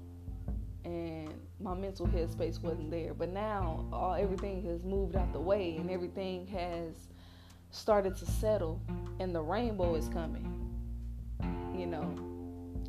and 0.83 1.33
my 1.59 1.73
mental 1.73 2.07
headspace 2.07 2.61
wasn't 2.61 2.91
there. 2.91 3.13
But 3.13 3.29
now 3.29 3.85
all 3.91 4.13
everything 4.13 4.63
has 4.63 4.83
moved 4.83 5.15
out 5.15 5.31
the 5.33 5.39
way 5.39 5.77
and 5.77 5.89
everything 5.89 6.47
has 6.47 6.95
started 7.71 8.15
to 8.17 8.25
settle 8.25 8.81
and 9.19 9.33
the 9.33 9.41
rainbow 9.41 9.95
is 9.95 10.07
coming. 10.09 10.45
You 11.75 11.87
know, 11.87 12.15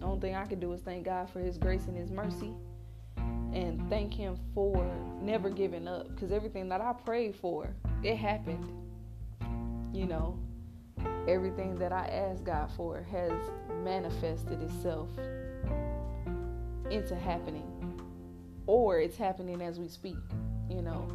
only 0.03 0.21
thing 0.21 0.35
I 0.35 0.45
can 0.45 0.61
do 0.61 0.73
is 0.73 0.81
thank 0.81 1.05
God 1.05 1.31
for 1.31 1.41
his 1.41 1.57
grace 1.59 1.87
and 1.87 1.97
his 1.97 2.11
mercy 2.11 2.53
and 3.53 3.89
thank 3.89 4.13
him 4.13 4.37
for 4.55 4.85
never 5.23 5.49
giving 5.49 5.89
up 5.89 6.09
because 6.15 6.31
everything 6.31 6.69
that 6.69 6.81
I 6.81 6.93
prayed 6.93 7.35
for, 7.35 7.75
it 8.03 8.17
happened. 8.17 8.71
You 9.93 10.07
know, 10.07 10.39
everything 11.27 11.75
that 11.77 11.93
I 11.93 12.07
asked 12.09 12.45
God 12.45 12.71
for 12.77 13.03
has 13.11 13.33
manifested 13.83 14.61
itself 14.63 15.09
into 16.91 17.17
happening 17.17 17.73
or 18.67 19.01
it's 19.01 19.17
happening 19.17 19.63
as 19.63 19.79
we 19.79 19.89
speak, 19.89 20.19
you 20.69 20.83
know. 20.83 21.09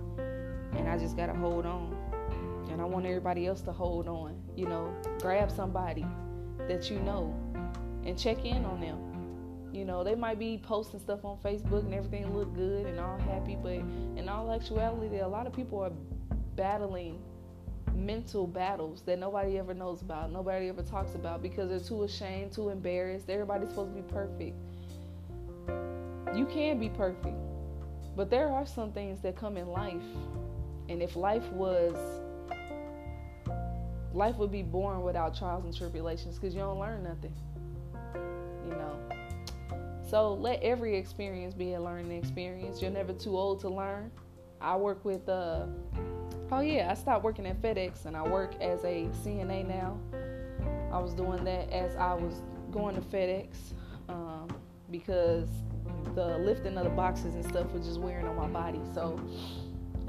And 0.76 0.88
I 0.88 0.98
just 0.98 1.16
got 1.16 1.28
to 1.28 1.34
hold 1.34 1.66
on. 1.66 1.96
And 2.72 2.82
I 2.82 2.86
want 2.86 3.06
everybody 3.06 3.46
else 3.46 3.62
to 3.62 3.72
hold 3.72 4.08
on, 4.08 4.42
you 4.56 4.66
know. 4.66 4.94
Grab 5.20 5.52
somebody 5.52 6.06
that 6.68 6.90
you 6.90 7.00
know 7.00 7.36
and 8.06 8.18
check 8.18 8.46
in 8.46 8.66
on 8.66 8.82
them. 8.82 8.98
You 9.74 9.86
know, 9.86 10.04
they 10.04 10.16
might 10.16 10.38
be 10.38 10.62
posting 10.62 11.00
stuff 11.00 11.24
on 11.24 11.38
Facebook 11.44 11.86
and 11.86 11.94
everything 11.94 12.36
look 12.36 12.54
good 12.54 12.86
and 12.86 13.00
all 13.00 13.18
happy, 13.20 13.58
but 13.62 13.74
in 13.74 14.28
all 14.28 14.52
actuality, 14.52 15.20
a 15.20 15.28
lot 15.28 15.48
of 15.48 15.54
people 15.54 15.80
are 15.80 15.92
battling 16.56 17.22
mental 17.96 18.48
battles 18.48 19.02
that 19.04 19.20
nobody 19.20 19.58
ever 19.58 19.74
knows 19.74 20.02
about, 20.02 20.32
nobody 20.32 20.68
ever 20.68 20.82
talks 20.82 21.16
about 21.16 21.42
because 21.42 21.70
they're 21.70 21.80
too 21.80 22.04
ashamed, 22.04 22.52
too 22.52 22.70
embarrassed. 22.70 23.30
Everybody's 23.30 23.70
supposed 23.70 23.96
to 23.96 24.02
be 24.02 24.12
perfect. 24.12 24.56
You 26.36 26.46
can 26.46 26.80
be 26.80 26.90
perfect, 26.90 27.36
but 28.16 28.30
there 28.30 28.50
are 28.50 28.66
some 28.66 28.92
things 28.92 29.22
that 29.22 29.36
come 29.36 29.58
in 29.58 29.68
life. 29.68 30.02
And 30.90 31.02
if 31.02 31.16
life 31.16 31.50
was 31.52 31.96
life 34.14 34.36
would 34.38 34.52
be 34.52 34.62
boring 34.62 35.04
without 35.04 35.38
trials 35.38 35.64
and 35.64 35.76
tribulations 35.76 36.38
because 36.38 36.54
you 36.54 36.60
don't 36.60 36.80
learn 36.80 37.04
nothing. 37.04 37.34
So 40.12 40.34
let 40.34 40.62
every 40.62 40.98
experience 40.98 41.54
be 41.54 41.72
a 41.72 41.82
learning 41.82 42.12
experience. 42.12 42.82
You're 42.82 42.92
never 42.92 43.14
too 43.14 43.38
old 43.38 43.62
to 43.62 43.70
learn. 43.70 44.12
I 44.60 44.76
work 44.76 45.06
with 45.06 45.30
uh 45.30 45.68
oh 46.52 46.60
yeah, 46.60 46.92
I 46.92 46.96
stopped 46.96 47.24
working 47.24 47.46
at 47.46 47.62
FedEx 47.62 48.06
and 48.06 48.18
I 48.18 48.22
work 48.22 48.54
as 48.60 48.84
a 48.84 49.08
CNA 49.24 49.66
now. 49.66 49.98
I 50.92 51.00
was 51.00 51.14
doing 51.14 51.46
that 51.46 51.72
as 51.72 51.96
I 51.96 52.14
was 52.14 52.42
going 52.72 52.96
to 52.96 53.02
FedEx 53.02 53.56
um, 54.10 54.50
because 54.92 55.48
the 56.14 56.38
lifting 56.40 56.78
of 56.78 56.84
the 56.84 56.90
boxes 56.90 57.36
and 57.36 57.46
stuff 57.46 57.72
was 57.72 57.88
just 57.88 58.02
wearing 58.02 58.28
on 58.28 58.36
my 58.36 58.48
body. 58.48 58.82
So, 58.94 59.18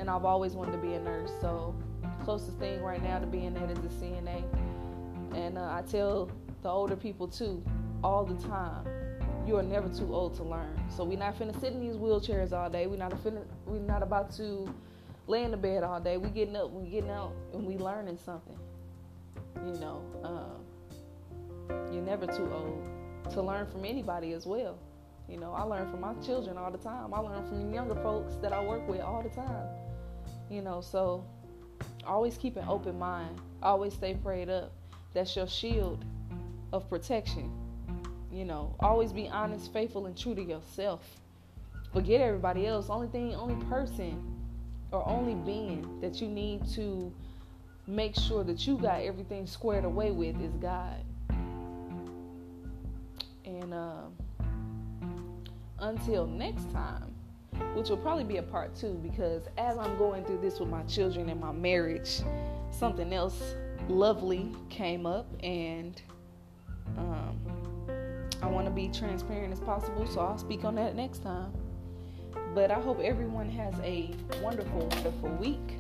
and 0.01 0.11
I've 0.11 0.25
always 0.25 0.55
wanted 0.55 0.73
to 0.73 0.79
be 0.79 0.95
a 0.95 1.01
nurse. 1.01 1.31
So, 1.41 1.77
closest 2.25 2.59
thing 2.59 2.83
right 2.83 3.01
now 3.01 3.21
to 3.21 3.27
being 3.27 3.55
that 3.55 3.71
is 3.71 3.79
a 3.79 4.05
CNA. 4.05 4.43
And 5.37 5.57
uh, 5.57 5.63
I 5.63 5.85
tell 5.89 6.29
the 6.63 6.69
older 6.69 6.97
people 6.97 7.29
too, 7.29 7.63
all 8.03 8.25
the 8.25 8.35
time, 8.49 8.85
you 9.47 9.57
are 9.57 9.63
never 9.63 9.89
too 9.89 10.15
old 10.15 10.35
to 10.37 10.43
learn. 10.43 10.77
So 10.89 11.05
we're 11.05 11.19
not 11.19 11.39
finna 11.39 11.59
sit 11.61 11.73
in 11.73 11.81
these 11.81 11.97
wheelchairs 11.97 12.53
all 12.53 12.71
day. 12.71 12.87
We're 12.87 12.97
not 12.97 13.13
finna, 13.25 13.43
we're 13.67 13.81
not 13.81 14.03
about 14.03 14.33
to 14.37 14.73
lay 15.27 15.43
in 15.43 15.51
the 15.51 15.57
bed 15.57 15.83
all 15.83 16.01
day. 16.01 16.17
We 16.17 16.29
getting 16.31 16.57
up, 16.57 16.71
we 16.71 16.89
getting 16.89 17.11
out, 17.11 17.33
and 17.53 17.67
we 17.67 17.77
learning 17.77 18.19
something. 18.25 18.59
You 19.67 19.79
know, 19.81 20.03
um, 20.25 21.93
you're 21.93 22.03
never 22.03 22.27
too 22.27 22.51
old 22.53 23.33
to 23.33 23.43
learn 23.43 23.67
from 23.67 23.85
anybody 23.85 24.33
as 24.33 24.47
well. 24.47 24.79
You 25.29 25.39
know, 25.39 25.53
I 25.53 25.63
learn 25.63 25.91
from 25.91 26.01
my 26.01 26.15
children 26.15 26.59
all 26.59 26.71
the 26.71 26.79
time. 26.79 27.15
I 27.15 27.21
learn 27.21 27.47
from 27.47 27.73
younger 27.73 27.95
folks 27.97 28.37
that 28.43 28.53
I 28.53 28.63
work 28.63 28.87
with 28.89 29.01
all 29.01 29.23
the 29.23 29.31
time. 29.31 29.67
You 30.51 30.63
know, 30.63 30.81
so 30.81 31.25
always 32.07 32.37
keep 32.37 32.57
an 32.57 32.65
open 32.69 32.99
mind. 32.99 33.41
Always 33.63 33.95
stay 33.95 34.15
prayed 34.15 34.51
up. 34.51 34.73
That's 35.15 35.35
your 35.37 35.47
shield 35.47 36.05
of 36.73 36.89
protection. 36.89 37.51
You 38.33 38.47
know, 38.47 38.75
always 38.81 39.13
be 39.13 39.29
honest, 39.29 39.73
faithful, 39.73 40.07
and 40.07 40.17
true 40.17 40.35
to 40.35 40.43
yourself. 40.43 41.21
Forget 41.93 42.23
everybody 42.23 42.67
else. 42.67 42.89
Only 42.89 43.09
thing, 43.09 43.35
only 43.35 43.63
person, 43.67 44.41
or 44.91 45.07
only 45.07 45.35
being 45.35 46.01
that 46.01 46.23
you 46.23 46.29
need 46.29 46.67
to 46.75 47.13
make 47.87 48.17
sure 48.17 48.43
that 48.45 48.67
you 48.67 48.79
got 48.79 49.03
everything 49.03 49.47
squared 49.47 49.85
away 49.85 50.11
with 50.13 50.41
is 50.41 50.55
God. 50.55 51.05
And 53.45 53.75
uh, 53.75 54.05
until 55.81 56.27
next 56.27 56.71
time, 56.73 57.15
which 57.75 57.91
will 57.91 57.99
probably 57.99 58.25
be 58.25 58.39
a 58.39 58.43
part 58.43 58.75
two 58.75 58.95
because 59.03 59.43
as 59.59 59.77
I'm 59.77 59.99
going 59.99 60.25
through 60.25 60.41
this 60.41 60.59
with 60.59 60.71
my 60.71 60.83
children 60.85 61.29
and 61.29 61.41
my 61.41 61.53
marriage, 61.53 62.21
something 62.71 63.13
else 63.13 63.55
lovely 63.89 64.51
came 64.71 65.07
up 65.07 65.27
and 65.43 66.01
um, 66.97 67.39
I 68.43 68.47
want 68.47 68.67
to 68.67 68.73
be 68.73 68.89
transparent 68.89 69.53
as 69.53 69.61
possible, 69.61 70.07
so 70.07 70.21
I'll 70.21 70.37
speak 70.37 70.65
on 70.65 70.75
that 70.75 70.97
next 70.97 71.23
time. 71.23 71.53
But 72.55 72.71
I 72.71 72.81
hope 72.81 73.01
everyone 73.01 73.49
has 73.51 73.75
a 73.83 74.11
wonderful, 74.43 74.81
wonderful 74.81 75.31
week. 75.41 75.79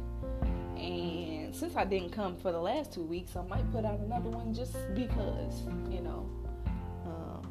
And 0.76 1.54
since 1.54 1.76
I 1.76 1.84
didn't 1.84 2.10
come 2.10 2.36
for 2.36 2.52
the 2.52 2.60
last 2.60 2.92
two 2.92 3.02
weeks, 3.02 3.36
I 3.36 3.42
might 3.42 3.70
put 3.72 3.84
out 3.84 3.98
another 3.98 4.30
one 4.30 4.54
just 4.54 4.76
because, 4.94 5.62
you 5.90 6.00
know, 6.00 6.30
um, 7.04 7.42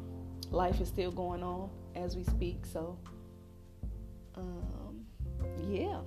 life 0.50 0.80
is 0.80 0.88
still 0.88 1.12
going 1.12 1.42
on 1.42 1.70
as 1.94 2.16
we 2.16 2.24
speak. 2.24 2.64
So, 2.64 2.98
um, 4.36 5.04
yeah. 5.68 6.00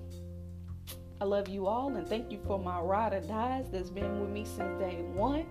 I 1.21 1.23
love 1.23 1.47
you 1.47 1.67
all 1.67 1.95
and 1.95 2.05
thank 2.07 2.31
you 2.31 2.39
for 2.45 2.59
my 2.59 2.79
ride 2.81 3.13
or 3.13 3.21
dies 3.21 3.67
that's 3.71 3.89
been 3.89 4.19
with 4.19 4.29
me 4.29 4.43
since 4.43 4.77
day 4.79 4.97
one. 5.13 5.45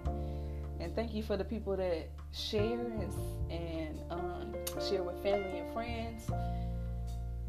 And 0.81 0.95
thank 0.95 1.15
you 1.15 1.23
for 1.23 1.37
the 1.37 1.45
people 1.45 1.77
that 1.77 2.11
share 2.35 2.63
and, 2.63 3.13
and 3.51 4.01
um, 4.11 4.55
share 4.89 5.03
with 5.03 5.23
family 5.23 5.59
and 5.59 5.73
friends. 5.73 6.29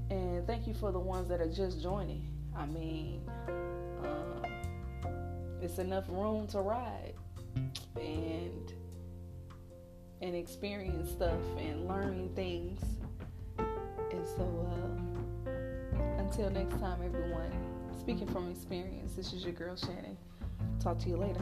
And 0.09 0.45
thank 0.45 0.67
you 0.67 0.73
for 0.73 0.91
the 0.91 0.99
ones 0.99 1.27
that 1.29 1.41
are 1.41 1.51
just 1.51 1.81
joining. 1.81 2.27
I 2.55 2.65
mean, 2.67 3.21
um, 4.03 4.45
it's 5.61 5.79
enough 5.79 6.05
room 6.07 6.47
to 6.47 6.59
ride 6.59 7.13
and 7.95 8.73
and 10.21 10.35
experience 10.35 11.11
stuff 11.11 11.41
and 11.57 11.87
learn 11.87 12.29
things. 12.35 12.79
And 13.57 14.25
so, 14.25 14.67
uh, 14.71 15.51
until 16.17 16.49
next 16.49 16.79
time, 16.79 17.01
everyone. 17.03 17.51
Speaking 17.99 18.27
from 18.27 18.49
experience, 18.51 19.13
this 19.15 19.33
is 19.33 19.43
your 19.43 19.53
girl 19.53 19.75
Shannon. 19.75 20.17
Talk 20.79 20.99
to 20.99 21.09
you 21.09 21.17
later. 21.17 21.41